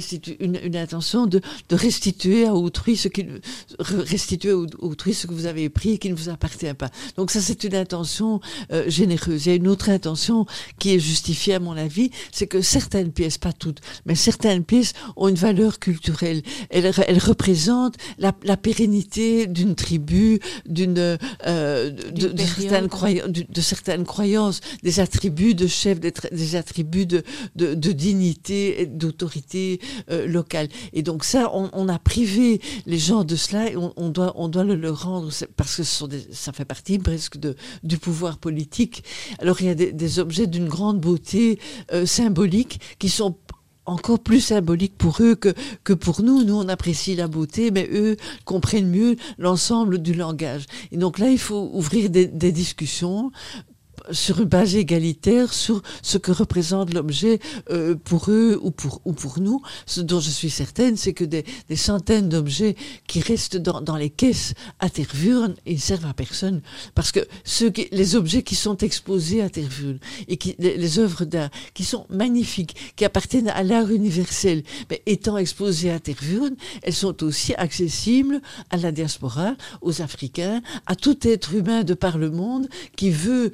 intention 0.76 1.26
de, 1.26 1.40
restituer 1.70 2.46
à 2.46 2.54
autrui 2.54 2.98
ce 2.98 3.08
qui 3.08 3.22
re- 3.22 3.40
restituer 3.78 4.52
au- 4.52 4.66
autrui 4.80 5.14
ce 5.14 5.26
que 5.26 5.32
vous 5.32 5.46
avez 5.46 5.70
pris 5.70 5.92
et 5.92 5.98
qui 5.98 6.10
ne 6.10 6.14
vous 6.14 6.28
appartient 6.28 6.74
pas. 6.74 6.90
Donc 7.16 7.30
ça 7.30 7.40
c'est 7.40 7.64
une 7.64 7.76
intention 7.76 8.40
euh, 8.72 8.84
généreuse. 8.90 9.46
Il 9.46 9.48
y 9.48 9.52
a 9.52 9.54
une 9.56 9.68
autre 9.68 9.88
intention 9.88 10.44
qui 10.78 10.92
est 10.94 10.98
justifiée 10.98 11.54
à 11.54 11.60
mon 11.60 11.78
avis, 11.78 12.10
c'est 12.30 12.46
que 12.46 12.60
certaines 12.60 13.10
pièces, 13.10 13.38
pas 13.38 13.54
toutes, 13.54 13.80
mais 14.04 14.14
certaines 14.16 14.64
pièces 14.64 14.92
ont 15.16 15.28
une 15.28 15.34
valeur 15.36 15.78
culturelle. 15.78 16.42
Représentent 17.38 17.96
la, 18.18 18.32
la 18.42 18.56
pérennité 18.56 19.46
d'une 19.46 19.76
tribu, 19.76 20.40
d'une 20.66 21.18
euh, 21.46 21.90
de, 21.90 22.36
certaines 22.36 22.88
croyances, 22.88 23.28
de, 23.28 23.44
de 23.48 23.60
certaines 23.60 24.04
croyances, 24.04 24.60
des 24.82 24.98
attributs 24.98 25.54
de 25.54 25.68
chef, 25.68 26.00
des, 26.00 26.56
attributs 26.56 27.06
de, 27.06 27.22
de, 27.54 27.92
dignité 27.92 28.82
et 28.82 28.86
d'autorité 28.86 29.80
euh, 30.10 30.26
locale. 30.26 30.68
Et 30.92 31.02
donc 31.02 31.24
ça, 31.24 31.50
on, 31.54 31.70
on 31.72 31.88
a 31.88 32.00
privé 32.00 32.60
les 32.86 32.98
gens 32.98 33.22
de 33.22 33.36
cela 33.36 33.70
et 33.70 33.76
on, 33.76 33.92
on 33.96 34.08
doit, 34.08 34.32
on 34.34 34.48
doit 34.48 34.64
le 34.64 34.74
leur 34.74 35.02
rendre 35.04 35.30
parce 35.56 35.76
que 35.76 35.84
ce 35.84 35.96
sont 35.98 36.08
des, 36.08 36.26
ça 36.32 36.52
fait 36.52 36.64
partie 36.64 36.98
presque 36.98 37.36
de, 37.36 37.54
du 37.84 37.98
pouvoir 37.98 38.38
politique. 38.38 39.04
Alors 39.38 39.60
il 39.60 39.68
y 39.68 39.70
a 39.70 39.76
des, 39.76 39.92
des 39.92 40.18
objets 40.18 40.48
d'une 40.48 40.68
grande 40.68 41.00
beauté 41.00 41.60
euh, 41.92 42.04
symbolique 42.04 42.80
qui 42.98 43.08
sont 43.08 43.36
encore 43.88 44.18
plus 44.18 44.40
symboliques 44.40 44.96
pour 44.96 45.18
eux 45.20 45.34
que, 45.34 45.54
que 45.84 45.92
pour 45.92 46.22
nous. 46.22 46.44
Nous, 46.44 46.54
on 46.54 46.68
apprécie 46.68 47.14
la 47.14 47.28
beauté, 47.28 47.70
mais 47.70 47.88
eux 47.92 48.16
comprennent 48.44 48.90
mieux 48.90 49.16
l'ensemble 49.38 49.98
du 49.98 50.14
langage. 50.14 50.66
Et 50.92 50.96
donc 50.96 51.18
là, 51.18 51.30
il 51.30 51.38
faut 51.38 51.70
ouvrir 51.72 52.10
des, 52.10 52.26
des 52.26 52.52
discussions 52.52 53.30
sur 54.10 54.40
une 54.40 54.48
base 54.48 54.76
égalitaire 54.76 55.52
sur 55.52 55.82
ce 56.02 56.18
que 56.18 56.32
représente 56.32 56.92
l'objet 56.94 57.38
euh, 57.70 57.94
pour 57.94 58.30
eux 58.30 58.58
ou 58.62 58.70
pour, 58.70 59.00
ou 59.04 59.12
pour 59.12 59.40
nous. 59.40 59.62
Ce 59.86 60.00
dont 60.00 60.20
je 60.20 60.30
suis 60.30 60.50
certaine, 60.50 60.96
c'est 60.96 61.12
que 61.12 61.24
des, 61.24 61.44
des 61.68 61.76
centaines 61.76 62.28
d'objets 62.28 62.76
qui 63.06 63.20
restent 63.20 63.56
dans, 63.56 63.80
dans 63.80 63.96
les 63.96 64.10
caisses 64.10 64.54
à 64.78 64.90
Tervuren, 64.90 65.54
ils 65.66 65.80
servent 65.80 66.06
à 66.06 66.14
personne. 66.14 66.60
Parce 66.94 67.12
que 67.12 67.20
ceux 67.44 67.70
qui, 67.70 67.88
les 67.92 68.16
objets 68.16 68.42
qui 68.42 68.54
sont 68.54 68.76
exposés 68.78 69.42
à 69.42 69.50
Tervuren 69.50 69.98
et 70.28 70.36
qui, 70.36 70.54
les, 70.58 70.76
les 70.76 70.98
œuvres 70.98 71.24
d'art 71.24 71.50
qui 71.74 71.84
sont 71.84 72.06
magnifiques, 72.08 72.76
qui 72.96 73.04
appartiennent 73.04 73.48
à 73.48 73.62
l'art 73.62 73.90
universel, 73.90 74.62
mais 74.90 75.02
étant 75.06 75.36
exposées 75.36 75.90
à 75.90 76.00
Tervuren, 76.00 76.56
elles 76.82 76.94
sont 76.94 77.22
aussi 77.22 77.54
accessibles 77.54 78.40
à 78.70 78.76
la 78.76 78.92
diaspora, 78.92 79.54
aux 79.82 80.02
Africains, 80.02 80.62
à 80.86 80.94
tout 80.96 81.26
être 81.26 81.54
humain 81.54 81.84
de 81.84 81.94
par 81.94 82.18
le 82.18 82.30
monde 82.30 82.68
qui 82.96 83.10
veut 83.10 83.50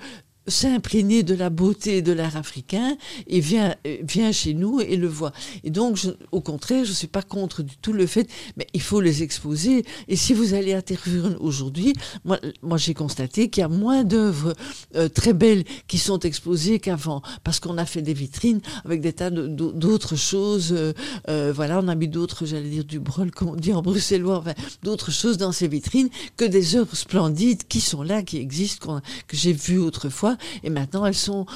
s'imprégner 0.46 1.22
de 1.22 1.34
la 1.34 1.50
beauté 1.50 2.02
de 2.02 2.12
l'art 2.12 2.36
africain 2.36 2.96
et 3.26 3.40
vient, 3.40 3.74
vient 4.02 4.32
chez 4.32 4.54
nous 4.54 4.80
et 4.80 4.96
le 4.96 5.08
voit. 5.08 5.32
Et 5.62 5.70
donc, 5.70 5.98
au 6.32 6.40
contraire, 6.40 6.84
je 6.84 6.90
ne 6.90 6.94
suis 6.94 7.06
pas 7.06 7.22
contre 7.22 7.62
du 7.62 7.76
tout 7.76 7.92
le 7.92 8.06
fait, 8.06 8.28
mais 8.56 8.66
il 8.74 8.82
faut 8.82 9.00
les 9.00 9.22
exposer. 9.22 9.84
Et 10.08 10.16
si 10.16 10.34
vous 10.34 10.54
allez 10.54 10.74
à 10.74 10.82
Tervuren 10.82 11.36
aujourd'hui, 11.40 11.94
moi, 12.24 12.38
moi 12.62 12.78
j'ai 12.78 12.94
constaté 12.94 13.48
qu'il 13.48 13.60
y 13.62 13.64
a 13.64 13.68
moins 13.68 14.04
d'œuvres 14.04 14.54
euh, 14.96 15.08
très 15.08 15.32
belles 15.32 15.64
qui 15.88 15.98
sont 15.98 16.18
exposées 16.20 16.78
qu'avant, 16.78 17.22
parce 17.42 17.60
qu'on 17.60 17.78
a 17.78 17.86
fait 17.86 18.02
des 18.02 18.14
vitrines 18.14 18.60
avec 18.84 19.00
des 19.00 19.12
tas 19.12 19.30
d'autres 19.30 20.16
choses. 20.16 20.72
euh, 20.72 20.92
euh, 21.28 21.52
voilà, 21.54 21.80
on 21.82 21.88
a 21.88 21.94
mis 21.94 22.08
d'autres, 22.08 22.46
j'allais 22.46 22.68
dire 22.68 22.84
du 22.84 23.00
brol, 23.00 23.30
comme 23.30 23.48
on 23.50 23.56
dit 23.56 23.72
en 23.72 23.82
bruxellois, 23.82 24.38
enfin, 24.38 24.54
d'autres 24.82 25.10
choses 25.10 25.38
dans 25.38 25.52
ces 25.52 25.68
vitrines 25.68 26.08
que 26.36 26.44
des 26.44 26.76
œuvres 26.76 26.96
splendides 26.96 27.62
qui 27.68 27.80
sont 27.80 28.02
là, 28.02 28.22
qui 28.22 28.38
existent, 28.38 28.86
qu'on- 28.86 29.00
que 29.26 29.36
j'ai 29.36 29.52
vues 29.52 29.78
autrefois, 29.78 30.33
et 30.62 30.70
maintenant 30.70 31.06
elles 31.06 31.14
sont, 31.14 31.46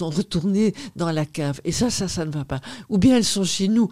retournées 0.00 0.74
dans 0.96 1.10
la 1.10 1.26
cave. 1.26 1.60
Et 1.64 1.72
ça, 1.72 1.90
ça, 1.90 2.08
ça 2.08 2.24
ne 2.24 2.30
va 2.30 2.44
pas. 2.44 2.60
Ou 2.88 2.98
bien 2.98 3.16
elles 3.16 3.24
sont 3.24 3.44
chez 3.44 3.68
nous, 3.68 3.90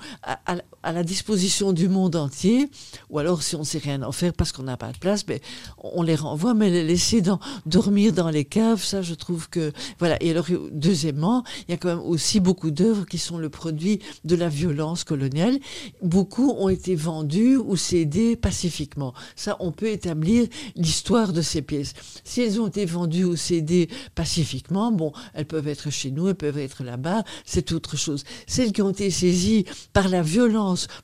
à 0.83 0.93
la 0.93 1.03
disposition 1.03 1.72
du 1.72 1.89
monde 1.89 2.16
entier, 2.16 2.70
ou 3.11 3.18
alors 3.18 3.43
si 3.43 3.57
on 3.57 3.61
ne 3.61 3.64
sait 3.64 3.79
rien 3.79 4.03
en 4.03 4.12
faire 4.12 4.33
parce 4.33 4.53
qu'on 4.53 4.62
n'a 4.62 4.76
pas 4.76 4.93
de 4.93 4.99
place, 4.99 5.26
ben, 5.26 5.39
on 5.79 6.03
les 6.03 6.14
renvoie, 6.14 6.55
mais 6.55 6.70
les 6.70 6.85
laisser 6.85 7.22
dormir 7.66 8.12
dans 8.12 8.31
les 8.31 8.45
caves, 8.45 8.83
ça 8.83 9.03
je 9.03 9.14
trouve 9.14 9.49
que... 9.49 9.72
Voilà. 9.99 10.16
Et 10.22 10.31
alors, 10.31 10.47
deuxièmement, 10.72 11.45
il 11.66 11.72
y 11.72 11.74
a 11.74 11.76
quand 11.76 11.89
même 11.89 12.01
aussi 12.01 12.41
beaucoup 12.41 12.70
d'œuvres 12.70 13.07
qui 13.07 13.18
sont 13.18 13.39
le 13.39 13.49
produit 13.49 14.01
de 14.24 14.37
la 14.37 14.49
violence 14.49 15.05
coloniale. 15.05 15.59
Beaucoup 16.03 16.51
ont 16.59 16.68
été 16.68 16.95
vendus 16.95 17.57
ou 17.57 17.76
cédés 17.76 18.37
pacifiquement. 18.37 19.14
Ça, 19.37 19.57
on 19.61 19.72
peut 19.72 19.89
établir 19.89 20.47
l'histoire 20.76 21.33
de 21.33 21.43
ces 21.43 21.62
pièces. 21.62 21.95
Si 22.24 22.41
elles 22.41 22.61
ont 22.61 22.68
été 22.68 22.85
vendues 22.85 23.24
ou 23.24 23.37
cédées 23.37 23.89
pacifiquement, 24.14 24.93
bon, 24.93 25.12
elles 25.35 25.47
peuvent 25.47 25.68
être 25.68 25.91
chez 25.91 26.11
nous, 26.11 26.29
elles 26.29 26.35
peuvent 26.35 26.59
être 26.59 26.85
là-bas, 26.85 27.24
c'est 27.45 27.72
autre 27.72 27.97
chose. 27.97 28.24
Celles 28.47 28.72
qui 28.72 28.83
ont 28.83 28.91
été 28.91 29.11
saisies 29.11 29.64
par 29.93 30.09
la 30.09 30.22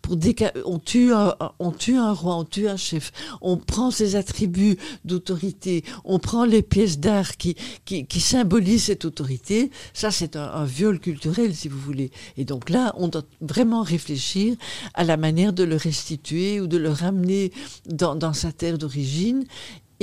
pour 0.03 0.17
déca- 0.17 0.53
on 0.65 0.79
tue 0.79 1.13
un, 1.13 1.35
tue 1.79 1.97
un 1.97 2.13
roi, 2.13 2.37
on 2.37 2.45
tue 2.45 2.69
un 2.69 2.77
chef, 2.77 3.13
on 3.41 3.57
prend 3.57 3.91
ses 3.91 4.17
attributs 4.17 4.77
d'autorité, 5.05 5.85
on 6.05 6.19
prend 6.19 6.45
les 6.45 6.63
pièces 6.63 6.99
d'art 6.99 7.37
qui, 7.37 7.55
qui, 7.85 8.21
symbolisent 8.21 8.85
cette 8.85 9.05
autorité, 9.05 9.71
ça 9.93 10.11
c'est 10.11 10.37
un, 10.37 10.65
viol 10.65 10.99
culturel 10.99 11.55
si 11.55 11.69
vous 11.69 11.79
voulez. 11.79 12.11
Et 12.37 12.45
donc 12.45 12.71
là, 12.71 12.93
on 12.97 13.09
doit 13.09 13.25
vraiment 13.41 13.83
réfléchir 13.83 14.57
à 14.95 15.05
la 15.05 15.17
manière 15.17 15.53
de 15.53 15.65
le 15.65 15.77
restituer 15.77 16.61
ou 16.61 16.67
de 16.67 16.79
le 16.79 16.91
ramener 16.91 17.53
dans 17.87 18.33
sa 18.33 18.53
terre 18.53 18.79
d'origine. 18.79 19.45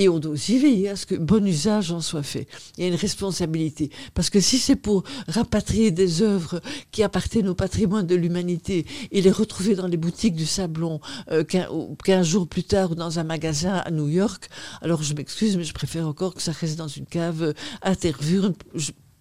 Et 0.01 0.09
on 0.09 0.17
doit 0.17 0.31
aussi 0.31 0.57
veiller 0.57 0.89
à 0.89 0.95
ce 0.95 1.05
que 1.05 1.13
bon 1.13 1.45
usage 1.45 1.91
en 1.91 2.01
soit 2.01 2.23
fait. 2.23 2.47
Il 2.75 2.81
y 2.83 2.85
a 2.85 2.89
une 2.89 2.95
responsabilité. 2.95 3.91
Parce 4.15 4.31
que 4.31 4.39
si 4.39 4.57
c'est 4.57 4.75
pour 4.75 5.03
rapatrier 5.27 5.91
des 5.91 6.23
œuvres 6.23 6.59
qui 6.89 7.03
appartiennent 7.03 7.47
au 7.49 7.53
patrimoine 7.53 8.07
de 8.07 8.15
l'humanité 8.15 8.87
et 9.11 9.21
les 9.21 9.29
retrouver 9.29 9.75
dans 9.75 9.85
les 9.85 9.97
boutiques 9.97 10.33
du 10.35 10.47
Sablon 10.47 10.99
euh, 11.29 11.43
qu'un 11.43 11.69
ou- 11.69 11.95
qu'un 12.03 12.23
jour 12.23 12.47
plus 12.47 12.63
tard 12.63 12.93
ou 12.93 12.95
dans 12.95 13.19
un 13.19 13.23
magasin 13.23 13.75
à 13.75 13.91
New 13.91 14.09
York, 14.09 14.49
alors 14.81 15.03
je 15.03 15.13
m'excuse, 15.13 15.55
mais 15.55 15.63
je 15.65 15.73
préfère 15.73 16.07
encore 16.07 16.33
que 16.33 16.41
ça 16.41 16.51
reste 16.51 16.79
dans 16.79 16.87
une 16.87 17.05
cave 17.05 17.43
euh, 17.43 17.53
à 17.83 17.93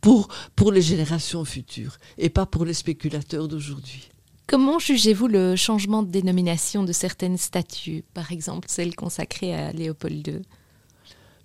pour, 0.00 0.28
pour 0.56 0.72
les 0.72 0.80
générations 0.80 1.44
futures 1.44 1.98
et 2.16 2.30
pas 2.30 2.46
pour 2.46 2.64
les 2.64 2.72
spéculateurs 2.72 3.48
d'aujourd'hui. 3.48 4.08
Comment 4.46 4.78
jugez-vous 4.78 5.28
le 5.28 5.56
changement 5.56 6.02
de 6.02 6.10
dénomination 6.10 6.84
de 6.84 6.92
certaines 6.92 7.36
statues, 7.36 8.02
par 8.14 8.32
exemple 8.32 8.66
celle 8.70 8.96
consacrée 8.96 9.54
à 9.54 9.72
Léopold 9.72 10.26
II 10.26 10.42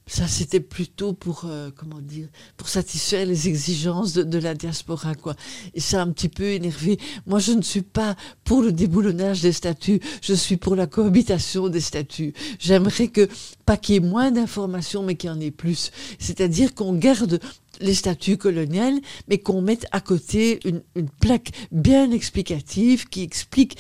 ça 0.08 0.28
c'était 0.28 0.60
plutôt 0.60 1.14
pour 1.14 1.46
euh, 1.46 1.72
comment 1.76 2.00
dire 2.00 2.28
pour 2.58 2.68
satisfaire 2.68 3.26
les 3.26 3.48
exigences 3.48 4.14
de, 4.14 4.38
la 4.40 4.54
diaspora 4.54 5.16
quoi. 5.16 5.36
Et 5.74 5.80
ça 5.80 6.00
a 6.00 6.04
un 6.04 6.12
petit 6.12 6.30
peu 6.30 6.44
énervé. 6.44 7.00
Moi 7.26 7.40
je 7.40 7.54
ne 7.54 7.62
suis 7.62 7.82
pas 7.82 8.16
pour 8.44 8.62
le 8.62 8.72
déboulonnage 8.72 9.42
des 9.42 9.52
statuts. 9.52 10.00
Je 10.22 10.34
suis 10.34 10.58
pour 10.58 10.76
la 10.76 10.86
cohabitation 10.86 11.70
des 11.70 11.82
statuts. 11.82 12.34
J'aimerais 12.60 13.08
que 13.08 13.28
pas 13.66 13.78
qu'il 13.78 13.96
y 13.96 13.98
ait 13.98 14.02
moins 14.02 14.32
d'informations 14.32 15.02
mais 15.02 15.16
qu'il 15.16 15.30
y 15.30 15.34
en 15.34 15.40
ait 15.40 15.52
plus. 15.52 15.92
C'est-à-dire 16.20 16.76
qu'on 16.76 16.94
garde 16.94 17.40
les 17.82 17.94
statuts 17.94 18.38
coloniales, 18.38 19.00
mais 19.28 19.38
qu'on 19.38 19.62
mette 19.62 19.86
à 19.92 20.02
côté 20.02 20.60
une, 20.66 20.82
plaque 21.20 21.52
bien 21.72 22.12
explicative 22.12 23.08
qui 23.08 23.24
explique 23.24 23.78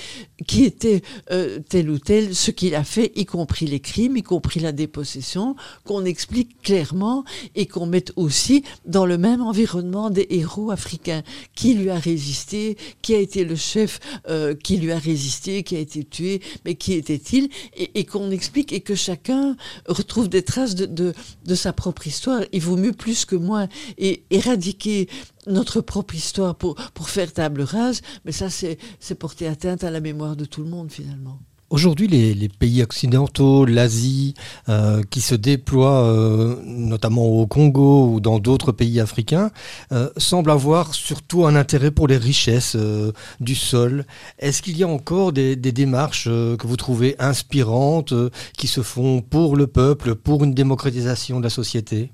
qui 0.47 0.63
était 0.63 1.01
euh, 1.31 1.59
tel 1.67 1.89
ou 1.89 1.99
tel, 1.99 2.35
ce 2.35 2.51
qu'il 2.51 2.75
a 2.75 2.83
fait, 2.83 3.11
y 3.15 3.25
compris 3.25 3.65
les 3.65 3.79
crimes, 3.79 4.17
y 4.17 4.23
compris 4.23 4.59
la 4.59 4.71
dépossession, 4.71 5.55
qu'on 5.85 6.05
explique 6.05 6.61
clairement 6.61 7.23
et 7.55 7.65
qu'on 7.65 7.85
mette 7.85 8.11
aussi 8.15 8.63
dans 8.85 9.05
le 9.05 9.17
même 9.17 9.41
environnement 9.41 10.09
des 10.09 10.27
héros 10.29 10.71
africains. 10.71 11.23
Qui 11.55 11.73
lui 11.73 11.89
a 11.89 11.97
résisté, 11.97 12.77
qui 13.01 13.15
a 13.15 13.19
été 13.19 13.43
le 13.45 13.55
chef 13.55 13.99
euh, 14.29 14.55
qui 14.55 14.77
lui 14.77 14.91
a 14.91 14.99
résisté, 14.99 15.63
qui 15.63 15.75
a 15.75 15.79
été 15.79 16.03
tué, 16.03 16.41
mais 16.65 16.75
qui 16.75 16.93
était-il 16.93 17.49
Et, 17.75 18.05
qu'on 18.05 18.29
explique 18.31 18.73
et 18.73 18.81
que 18.81 18.95
chacun 18.95 19.55
retrouve 19.87 20.29
des 20.29 20.43
traces 20.43 20.75
de 20.75 21.13
sa 21.55 21.73
propre 21.73 22.07
histoire. 22.07 22.41
Il 22.51 22.61
vaut 22.61 22.77
mieux 22.77 22.93
plus 22.93 23.25
que 23.25 23.35
moins 23.35 23.67
et 23.97 24.23
éradiquer 24.29 25.07
notre 25.47 25.81
propre 25.81 26.15
histoire 26.15 26.55
pour, 26.55 26.75
faire 27.07 27.31
table 27.31 27.61
rase, 27.61 28.01
mais 28.25 28.31
ça, 28.31 28.49
c'est 28.49 28.77
porter 29.19 29.47
atteinte 29.47 29.83
à 29.83 29.91
la 29.91 29.99
mémoire 29.99 30.35
de 30.35 30.45
tout 30.45 30.63
le 30.63 30.69
monde, 30.69 30.91
finalement. 30.91 31.39
Aujourd'hui, 31.71 32.07
les, 32.07 32.47
pays 32.47 32.83
occidentaux, 32.83 33.65
l'Asie, 33.65 34.35
euh, 34.69 35.01
qui 35.09 35.19
se 35.19 35.33
déploient 35.33 36.05
euh, 36.05 36.55
notamment 36.63 37.25
au 37.25 37.47
Congo 37.47 38.07
ou 38.07 38.19
dans 38.19 38.37
d'autres 38.37 38.71
pays 38.71 38.99
africains, 38.99 39.49
euh, 39.91 40.09
semblent 40.15 40.51
avoir 40.51 40.93
surtout 40.93 41.47
un 41.47 41.55
intérêt 41.55 41.89
pour 41.89 42.07
les 42.07 42.17
richesses 42.17 42.75
euh, 42.75 43.11
du 43.39 43.55
sol. 43.55 44.05
Est-ce 44.37 44.61
qu'il 44.61 44.77
y 44.77 44.83
a 44.83 44.87
encore 44.87 45.33
des, 45.33 45.55
démarches 45.55 46.25
que 46.25 46.67
vous 46.67 46.77
trouvez 46.77 47.15
inspirantes, 47.17 48.13
qui 48.55 48.67
se 48.67 48.81
font 48.81 49.21
pour 49.21 49.55
le 49.55 49.65
peuple, 49.65 50.13
pour 50.13 50.43
une 50.43 50.53
démocratisation 50.53 51.39
de 51.39 51.43
la 51.43 51.49
société? 51.49 52.11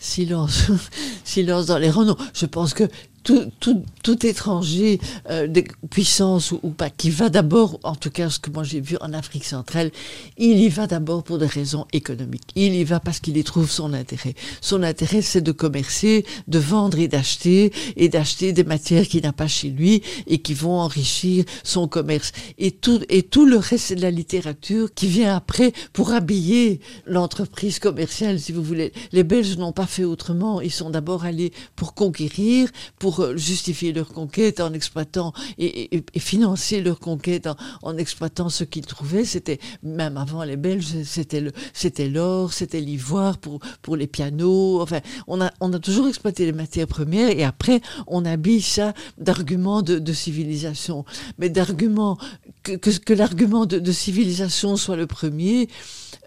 Silence, 0.00 0.70
silence 1.24 1.66
dans 1.66 1.78
les 1.78 1.90
rangs. 1.90 2.04
Non, 2.04 2.16
je 2.34 2.46
pense 2.46 2.74
que 2.74 2.84
tout, 3.22 3.50
tout, 3.60 3.82
tout 4.02 4.26
étranger 4.26 5.00
euh, 5.28 5.46
de 5.46 5.64
puissance 5.90 6.52
ou, 6.52 6.60
ou, 6.62 6.70
pas, 6.70 6.90
qui 6.90 7.10
va 7.10 7.28
d'abord, 7.28 7.78
en 7.82 7.94
tout 7.94 8.10
cas 8.10 8.30
ce 8.30 8.38
que 8.38 8.50
moi 8.50 8.62
j'ai 8.62 8.80
vu 8.80 8.96
en 9.00 9.12
Afrique 9.12 9.44
centrale, 9.44 9.90
il 10.38 10.58
y 10.58 10.68
va 10.68 10.86
d'abord 10.86 11.22
pour 11.22 11.38
des 11.38 11.46
raisons 11.46 11.86
économiques. 11.92 12.48
Il 12.54 12.74
y 12.74 12.84
va 12.84 13.00
parce 13.00 13.20
qu'il 13.20 13.36
y 13.36 13.44
trouve 13.44 13.70
son 13.70 13.92
intérêt. 13.92 14.34
Son 14.60 14.82
intérêt, 14.82 15.22
c'est 15.22 15.40
de 15.40 15.52
commercer, 15.52 16.24
de 16.48 16.58
vendre 16.58 16.98
et 16.98 17.08
d'acheter, 17.08 17.72
et 17.96 18.08
d'acheter 18.08 18.52
des 18.52 18.64
matières 18.64 19.06
qu'il 19.06 19.22
n'a 19.22 19.32
pas 19.32 19.48
chez 19.48 19.68
lui 19.68 20.02
et 20.26 20.38
qui 20.38 20.54
vont 20.54 20.78
enrichir 20.78 21.44
son 21.64 21.88
commerce. 21.88 22.32
Et 22.58 22.70
tout, 22.70 23.00
et 23.08 23.22
tout 23.22 23.46
le 23.46 23.56
reste, 23.56 23.80
de 23.94 24.02
la 24.02 24.10
littérature 24.10 24.92
qui 24.94 25.06
vient 25.06 25.34
après 25.34 25.72
pour 25.92 26.12
habiller 26.12 26.80
l'entreprise 27.06 27.78
commerciale, 27.78 28.38
si 28.38 28.52
vous 28.52 28.62
voulez. 28.62 28.92
Les 29.12 29.24
Belges 29.24 29.56
n'ont 29.56 29.72
pas 29.72 29.86
fait 29.86 30.04
autrement. 30.04 30.60
Ils 30.60 30.70
sont 30.70 30.90
d'abord 30.90 31.24
allés 31.24 31.52
pour 31.76 31.94
conquérir, 31.94 32.68
pour 32.98 33.09
pour 33.10 33.36
justifier 33.36 33.92
leur 33.92 34.08
conquête 34.08 34.60
en 34.60 34.72
exploitant 34.72 35.32
et, 35.58 36.04
financer 36.18 36.80
leur 36.80 37.00
conquête 37.00 37.48
en, 37.82 37.96
exploitant 37.96 38.48
ce 38.48 38.62
qu'ils 38.62 38.86
trouvaient. 38.86 39.24
C'était 39.24 39.58
même 39.82 40.16
avant 40.16 40.44
les 40.44 40.56
Belges, 40.56 41.02
c'était 41.04 41.40
le, 41.40 41.50
c'était 41.72 42.08
l'or, 42.08 42.52
c'était 42.52 42.80
l'ivoire 42.80 43.38
pour 43.38 43.58
pour 43.82 43.96
les 43.96 44.06
pianos. 44.06 44.80
Enfin, 44.80 45.00
on 45.26 45.40
a 45.40 45.50
on 45.60 45.72
a 45.72 45.80
toujours 45.80 46.06
exploité 46.06 46.44
les 46.44 46.52
matières 46.52 46.86
premières 46.86 47.30
et 47.30 47.42
après 47.42 47.80
on 48.06 48.24
habille 48.24 48.62
ça 48.62 48.94
d'arguments 49.18 49.82
de, 49.82 50.12
civilisation, 50.12 51.04
mais 51.38 51.48
d'arguments 51.48 52.16
que, 52.62 52.74
que, 52.76 53.12
l'argument 53.12 53.66
de 53.66 53.92
civilisation 53.92 54.76
soit 54.76 54.96
le 54.96 55.06
premier 55.08 55.68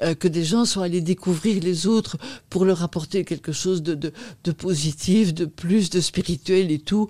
euh, 0.01 0.15
que 0.15 0.27
des 0.27 0.43
gens 0.43 0.65
soient 0.65 0.85
allés 0.85 1.01
découvrir 1.01 1.61
les 1.61 1.87
autres 1.87 2.17
pour 2.49 2.65
leur 2.65 2.83
apporter 2.83 3.23
quelque 3.23 3.51
chose 3.51 3.83
de, 3.83 3.95
de, 3.95 4.51
positif, 4.51 5.33
de 5.33 5.45
plus, 5.45 5.89
de 5.89 5.99
spirituel 5.99 6.71
et 6.71 6.79
tout. 6.79 7.09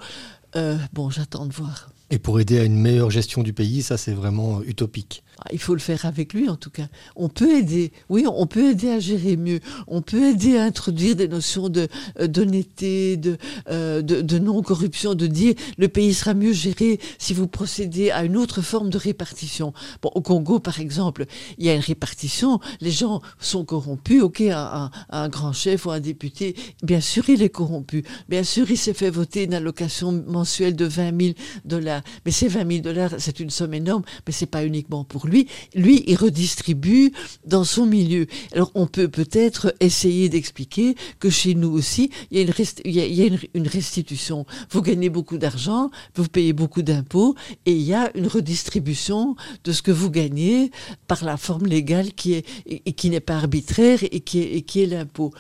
Euh, 0.56 0.78
bon, 0.94 1.10
j'attends 1.10 1.46
de 1.46 1.54
voir. 1.54 1.90
Et 2.10 2.20
pour 2.20 2.40
aider 2.40 2.60
à 2.60 2.64
une 2.64 2.80
meilleure 2.80 3.10
gestion 3.10 3.42
du 3.42 3.54
pays, 3.54 3.82
ça 3.82 3.98
c'est 3.98 4.14
vraiment 4.14 4.62
utopique. 4.62 5.24
Il 5.52 5.60
faut 5.60 5.74
le 5.74 5.80
faire 5.80 6.06
avec 6.06 6.34
lui 6.34 6.50
en 6.50 6.56
tout 6.56 6.70
cas. 6.70 6.88
On 7.16 7.30
peut 7.30 7.58
aider, 7.58 7.92
oui, 8.10 8.26
on 8.28 8.48
peut 8.48 8.72
aider 8.72 8.90
à 8.90 9.00
gérer 9.00 9.38
mieux. 9.38 9.60
On 9.88 10.02
peut 10.02 10.30
aider 10.30 10.58
à 10.58 10.64
introduire 10.64 11.16
des 11.16 11.28
notions 11.28 11.70
euh, 11.76 12.28
d'honnêteté, 12.28 13.18
de, 13.18 13.38
euh, 13.70 14.02
de, 14.02 14.40
non-corruption, 14.40 15.16
de 15.16 15.28
dire 15.28 15.56
le 15.78 15.88
pays 15.88 16.14
sera 16.14 16.34
mieux 16.34 16.54
géré 16.54 17.00
si 17.18 17.34
vous 17.34 17.48
procédez 17.48 18.12
à 18.12 18.24
une 18.24 18.38
autre 18.38 18.62
forme 18.62 18.90
de 18.90 18.98
répartition. 18.98 19.74
Bon, 20.02 20.12
au 20.16 20.22
Congo 20.22 20.60
par 20.60 20.80
exemple, 20.80 21.26
il 21.58 21.66
y 21.66 21.70
a 21.70 21.76
une 21.76 21.82
répartition, 21.82 22.60
les 22.82 22.92
gens 22.92 23.22
sont 23.40 23.66
corrompus, 23.66 24.22
ok, 24.22 24.42
un, 24.42 24.54
un, 24.56 24.92
un 25.10 25.30
grand 25.30 25.54
chef 25.54 25.86
ou 25.86 25.92
un 25.92 26.00
député, 26.00 26.56
bien 26.84 27.02
sûr 27.02 27.30
il 27.30 27.42
est 27.42 27.50
corrompu, 27.50 28.04
bien 28.30 28.44
sûr 28.44 28.70
il 28.70 28.78
s'est 28.78 28.94
fait 28.94 29.10
voter 29.10 29.44
une 29.44 29.54
allocation 29.54 30.24
mensuelle 30.28 30.76
de 30.76 30.86
20 30.86 31.22
000 31.22 31.34
dollars, 31.66 32.02
mais 32.26 32.32
ces 32.32 32.48
20 32.48 32.68
000 32.68 32.82
dollars 32.82 33.12
c'est 33.18 33.40
une 33.40 33.50
somme 33.50 33.74
énorme, 33.74 34.04
mais 34.28 34.34
c'est 34.34 34.46
pas 34.46 34.66
uniquement 34.66 35.04
pour 35.04 35.28
lui 35.28 35.33
lui, 35.34 35.48
lui, 35.74 36.04
il 36.08 36.16
redistribue 36.16 37.12
dans 37.46 37.64
son 37.64 37.86
milieu. 37.86 38.28
Alors 38.54 38.72
on 38.76 38.88
peut 38.88 39.08
peut-être 39.08 39.74
essayer 39.80 40.30
d'expliquer 40.30 40.96
que 41.20 41.30
chez 41.30 41.56
nous 41.56 41.72
aussi, 41.72 42.12
il 42.32 42.38
y 42.38 43.22
a 43.22 43.26
une, 43.54 43.68
restitution. 43.68 44.46
Vous 44.70 44.82
gagnez 44.82 45.10
beaucoup 45.10 45.38
d'argent, 45.38 45.90
vous 46.16 46.28
payez 46.28 46.54
beaucoup 46.54 46.84
d'impôts, 46.84 47.36
et 47.66 47.74
il 47.74 47.82
y 47.82 47.94
a 47.94 48.16
une 48.16 48.28
redistribution 48.28 49.36
de 49.64 49.72
ce 49.72 49.82
que 49.82 49.92
vous 49.92 50.12
gagnez 50.12 50.72
par 51.08 51.24
la 51.24 51.38
forme 51.38 51.66
légale 51.66 52.14
qui 52.14 52.34
est 52.34 52.46
et 52.66 52.94
qui 52.94 53.10
n'est 53.10 53.20
pas 53.20 53.38
arbitraire 53.38 54.00
et 54.04 54.20
qui 54.20 54.40
est, 54.40 54.76
est 54.76 54.86
l'impôt. 54.86 55.32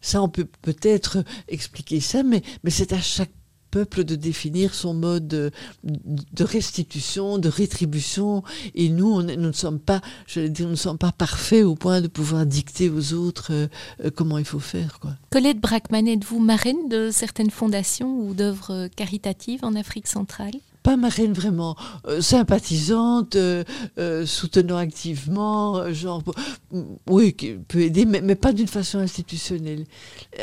Ça, 0.00 0.22
on 0.22 0.28
peut 0.28 0.46
peut-être 0.62 1.24
expliquer 1.48 2.00
ça, 2.00 2.22
mais, 2.22 2.42
mais 2.64 2.70
c'est 2.70 2.92
à 2.92 3.00
chaque 3.00 3.32
peuple 3.70 4.04
de 4.04 4.16
définir 4.16 4.74
son 4.74 4.94
mode 4.94 5.28
de, 5.28 5.50
de, 5.84 6.44
restitution, 6.44 7.38
de 7.38 7.48
rétribution. 7.48 8.42
Et 8.74 8.88
nous, 8.88 9.10
on, 9.10 9.22
nous 9.22 9.36
ne 9.36 9.52
sommes 9.52 9.80
pas, 9.80 10.00
je 10.26 10.40
dire, 10.40 10.66
nous 10.66 10.72
ne 10.72 10.76
sommes 10.76 10.98
pas 10.98 11.12
parfaits 11.12 11.64
au 11.64 11.74
point 11.74 12.00
de 12.00 12.08
pouvoir 12.08 12.46
dicter 12.46 12.90
aux 12.90 13.12
autres 13.14 13.52
euh, 13.52 13.68
comment 14.14 14.38
il 14.38 14.44
faut 14.44 14.60
faire. 14.60 14.98
Quoi. 15.00 15.12
Colette 15.30 15.60
Brackman, 15.60 16.06
êtes-vous 16.06 16.38
marraine 16.38 16.88
de 16.88 17.10
certaines 17.10 17.50
fondations 17.50 18.18
ou 18.20 18.34
d'œuvres 18.34 18.88
caritatives 18.96 19.64
en 19.64 19.74
Afrique 19.74 20.06
centrale? 20.06 20.52
Pas 20.82 20.96
marraine 20.96 21.32
vraiment 21.32 21.76
euh, 22.06 22.20
sympathisante, 22.20 23.36
euh, 23.36 23.64
euh, 23.98 24.24
soutenant 24.24 24.76
activement, 24.76 25.92
genre 25.92 26.22
oui, 27.08 27.34
qui 27.34 27.54
peut 27.54 27.80
aider, 27.80 28.04
mais, 28.06 28.20
mais 28.20 28.36
pas 28.36 28.52
d'une 28.52 28.68
façon 28.68 28.98
institutionnelle. 28.98 29.84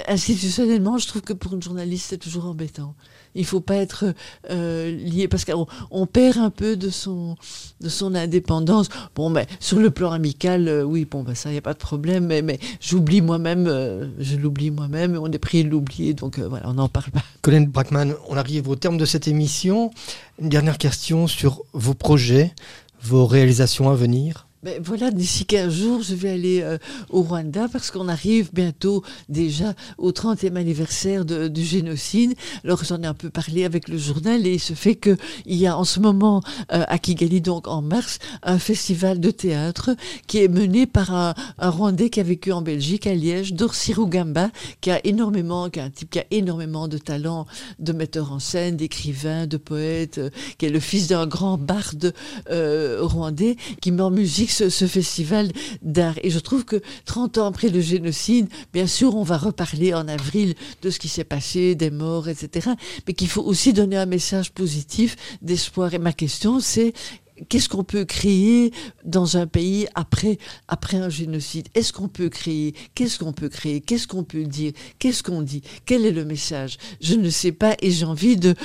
Institutionnellement, 0.07 0.97
je 0.97 1.07
trouve 1.07 1.21
que 1.21 1.33
pour 1.33 1.53
une 1.53 1.63
journaliste, 1.63 2.07
c'est 2.09 2.17
toujours 2.17 2.45
embêtant. 2.45 2.95
Il 3.35 3.45
faut 3.45 3.59
pas 3.59 3.75
être 3.75 4.05
euh, 4.49 4.91
lié 4.91 5.27
parce 5.27 5.45
qu'on 5.45 5.67
on 5.91 6.05
perd 6.05 6.37
un 6.37 6.49
peu 6.49 6.75
de 6.75 6.89
son 6.89 7.35
de 7.81 7.89
son 7.89 8.15
indépendance. 8.15 8.87
Bon, 9.15 9.29
mais 9.29 9.45
sur 9.59 9.79
le 9.79 9.91
plan 9.91 10.11
amical, 10.11 10.67
euh, 10.67 10.83
oui, 10.83 11.05
bon, 11.05 11.23
ben 11.23 11.35
ça, 11.35 11.51
il 11.51 11.55
y 11.55 11.57
a 11.57 11.61
pas 11.61 11.73
de 11.73 11.79
problème. 11.79 12.25
Mais, 12.25 12.59
j'oublie 12.79 13.21
moi-même, 13.21 13.67
euh, 13.67 14.07
je 14.19 14.37
l'oublie 14.37 14.71
moi-même. 14.71 15.17
On 15.21 15.31
est 15.31 15.39
prié 15.39 15.63
de 15.63 15.69
l'oublier, 15.69 16.13
donc 16.13 16.39
voilà, 16.39 16.69
on 16.69 16.73
n'en 16.73 16.89
parle 16.89 17.11
pas. 17.11 17.21
Colin 17.41 17.61
Brackman, 17.61 18.13
on 18.27 18.37
arrive 18.37 18.69
au 18.69 18.75
terme 18.75 18.97
de 18.97 19.05
cette 19.05 19.27
émission. 19.27 19.91
Une 20.39 20.49
dernière 20.49 20.77
question 20.77 21.27
sur 21.27 21.63
vos 21.73 21.93
projets, 21.93 22.53
vos 23.01 23.25
réalisations 23.25 23.89
à 23.89 23.95
venir. 23.95 24.47
Ben 24.65 24.81
voilà, 24.83 25.11
d'ici 25.11 25.45
15 25.45 25.71
jours, 25.71 26.01
je 26.01 26.15
vais 26.15 26.31
aller 26.31 26.61
euh, 26.63 26.79
au 27.11 27.21
Rwanda 27.21 27.67
parce 27.71 27.91
qu'on 27.91 28.07
arrive 28.07 28.49
bientôt 28.51 29.03
déjà 29.29 29.75
au 29.99 30.09
30e 30.09 30.55
anniversaire 30.55 31.23
du 31.23 31.63
génocide. 31.63 32.33
Alors 32.63 32.83
j'en 32.83 32.99
ai 33.03 33.05
un 33.05 33.13
peu 33.13 33.29
parlé 33.29 33.63
avec 33.63 33.87
le 33.87 33.99
journal 33.99 34.47
et 34.47 34.55
il 34.55 34.59
se 34.59 34.73
fait 34.73 34.95
que 34.95 35.17
il 35.45 35.57
y 35.57 35.67
a 35.67 35.77
en 35.77 35.83
ce 35.83 35.99
moment 35.99 36.41
euh, 36.73 36.83
à 36.87 36.97
Kigali, 36.97 37.41
donc 37.41 37.67
en 37.67 37.83
mars, 37.83 38.17
un 38.41 38.57
festival 38.57 39.19
de 39.19 39.29
théâtre 39.29 39.91
qui 40.25 40.39
est 40.39 40.47
mené 40.47 40.87
par 40.87 41.13
un, 41.13 41.35
Rwandais 41.59 42.09
qui 42.09 42.19
a 42.19 42.23
vécu 42.23 42.51
en 42.51 42.63
Belgique, 42.63 43.05
à 43.05 43.13
Liège, 43.13 43.53
Dorsi 43.53 43.93
Rugamba, 43.93 44.49
qui 44.81 44.89
a 44.89 44.99
énormément, 45.05 45.69
qui 45.69 45.77
est 45.77 45.83
un 45.83 45.91
type 45.91 46.09
qui 46.09 46.17
a 46.17 46.25
énormément 46.31 46.87
de 46.87 46.97
talent 46.97 47.45
de 47.77 47.93
metteur 47.93 48.31
en 48.31 48.39
scène, 48.39 48.77
d'écrivain, 48.77 49.45
de 49.45 49.57
poète, 49.57 50.17
euh, 50.17 50.31
qui 50.57 50.65
est 50.65 50.71
le 50.71 50.79
fils 50.79 51.05
d'un 51.05 51.27
grand 51.27 51.59
barde 51.59 52.15
rwandais 52.49 53.57
qui 53.79 53.91
met 53.91 54.01
en 54.01 54.09
musique 54.09 54.54
ce, 54.55 54.87
festival 54.87 55.51
d'art. 55.81 56.15
Et 56.23 56.29
je 56.29 56.39
trouve 56.39 56.65
que 56.65 56.81
30 57.05 57.37
ans 57.37 57.47
après 57.47 57.69
le 57.69 57.81
génocide, 57.81 58.47
bien 58.73 58.87
sûr, 58.87 59.15
on 59.15 59.23
va 59.23 59.37
reparler 59.37 59.93
en 59.93 60.07
avril 60.07 60.55
de 60.81 60.89
ce 60.89 60.99
qui 60.99 61.07
s'est 61.07 61.23
passé, 61.23 61.75
des 61.75 61.91
morts, 61.91 62.29
etc. 62.29 62.69
Mais 63.07 63.13
qu'il 63.13 63.27
faut 63.27 63.43
aussi 63.43 63.73
donner 63.73 63.97
un 63.97 64.05
message 64.05 64.51
positif 64.51 65.15
d'espoir. 65.41 65.93
Et 65.93 65.99
ma 65.99 66.13
question, 66.13 66.59
c'est 66.59 66.93
qu'est-ce 67.49 67.69
qu'on 67.69 67.83
peut 67.83 68.05
créer 68.05 68.71
dans 69.03 69.37
un 69.37 69.47
pays 69.47 69.87
après, 69.95 70.37
après 70.67 70.97
un 70.97 71.09
génocide? 71.09 71.67
Est-ce 71.75 71.93
qu'on 71.93 72.07
peut 72.07 72.29
créer? 72.29 72.73
Qu'est-ce 72.95 73.19
qu'on 73.19 73.33
peut 73.33 73.49
créer? 73.49 73.81
Qu'est-ce 73.81 74.07
qu'on 74.07 74.23
peut 74.23 74.43
dire? 74.43 74.71
Qu'est-ce 74.99 75.23
qu'on 75.23 75.41
dit? 75.41 75.61
Quel 75.85 76.05
est 76.05 76.11
le 76.11 76.25
message? 76.25 76.77
Je 77.01 77.15
ne 77.15 77.29
sais 77.29 77.51
pas 77.51 77.75
et 77.81 77.91
j'ai 77.91 78.05
envie 78.05 78.37
de 78.37 78.55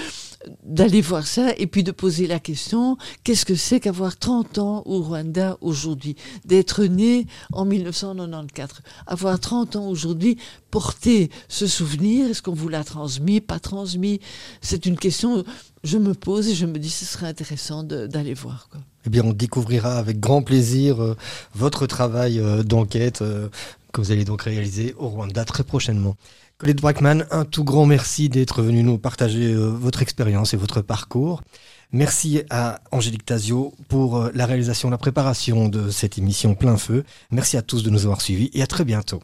d'aller 0.64 1.00
voir 1.00 1.26
ça 1.26 1.52
et 1.58 1.66
puis 1.66 1.82
de 1.82 1.90
poser 1.90 2.26
la 2.26 2.38
question 2.38 2.96
qu'est-ce 3.24 3.44
que 3.44 3.54
c'est 3.54 3.80
qu'avoir 3.80 4.16
30 4.16 4.58
ans 4.58 4.82
au 4.86 5.02
Rwanda 5.02 5.58
aujourd'hui? 5.60 6.16
D'être 6.44 6.84
né 6.84 7.26
en 7.52 7.64
1994, 7.64 8.80
avoir 9.06 9.38
30 9.38 9.76
ans 9.76 9.88
aujourd'hui, 9.88 10.38
porter 10.70 11.30
ce 11.48 11.66
souvenir, 11.66 12.30
est-ce 12.30 12.42
qu'on 12.42 12.54
vous 12.54 12.68
l'a 12.68 12.84
transmis, 12.84 13.40
pas 13.40 13.58
transmis? 13.58 14.20
C'est 14.60 14.86
une 14.86 14.96
question 14.96 15.44
je 15.82 15.98
me 15.98 16.14
pose 16.14 16.48
et 16.48 16.54
je 16.54 16.66
me 16.66 16.78
dis 16.78 16.90
ce 16.90 17.04
serait 17.04 17.26
intéressant 17.26 17.82
d'aller 17.82 18.34
voir. 18.34 18.68
Quoi. 18.70 18.80
Eh 19.06 19.10
bien, 19.10 19.24
on 19.24 19.32
découvrira 19.32 19.96
avec 19.98 20.20
grand 20.20 20.42
plaisir 20.42 21.02
euh, 21.02 21.16
votre 21.54 21.86
travail 21.86 22.38
euh, 22.38 22.62
d'enquête 22.62 23.22
euh, 23.22 23.48
que 23.92 24.00
vous 24.00 24.12
allez 24.12 24.24
donc 24.24 24.42
réaliser 24.42 24.94
au 24.98 25.08
Rwanda 25.08 25.44
très 25.44 25.64
prochainement. 25.64 26.16
Colette 26.60 26.82
Brackman, 26.82 27.24
un 27.30 27.46
tout 27.46 27.64
grand 27.64 27.86
merci 27.86 28.28
d'être 28.28 28.60
venu 28.60 28.82
nous 28.82 28.98
partager 28.98 29.54
votre 29.54 30.02
expérience 30.02 30.52
et 30.52 30.58
votre 30.58 30.82
parcours. 30.82 31.42
Merci 31.90 32.42
à 32.50 32.80
Angélique 32.92 33.24
Tazio 33.24 33.72
pour 33.88 34.28
la 34.34 34.44
réalisation, 34.44 34.90
la 34.90 34.98
préparation 34.98 35.70
de 35.70 35.88
cette 35.88 36.18
émission 36.18 36.54
Plein 36.54 36.76
Feu. 36.76 37.04
Merci 37.30 37.56
à 37.56 37.62
tous 37.62 37.82
de 37.82 37.88
nous 37.88 38.04
avoir 38.04 38.20
suivis 38.20 38.50
et 38.52 38.60
à 38.60 38.66
très 38.66 38.84
bientôt. 38.84 39.22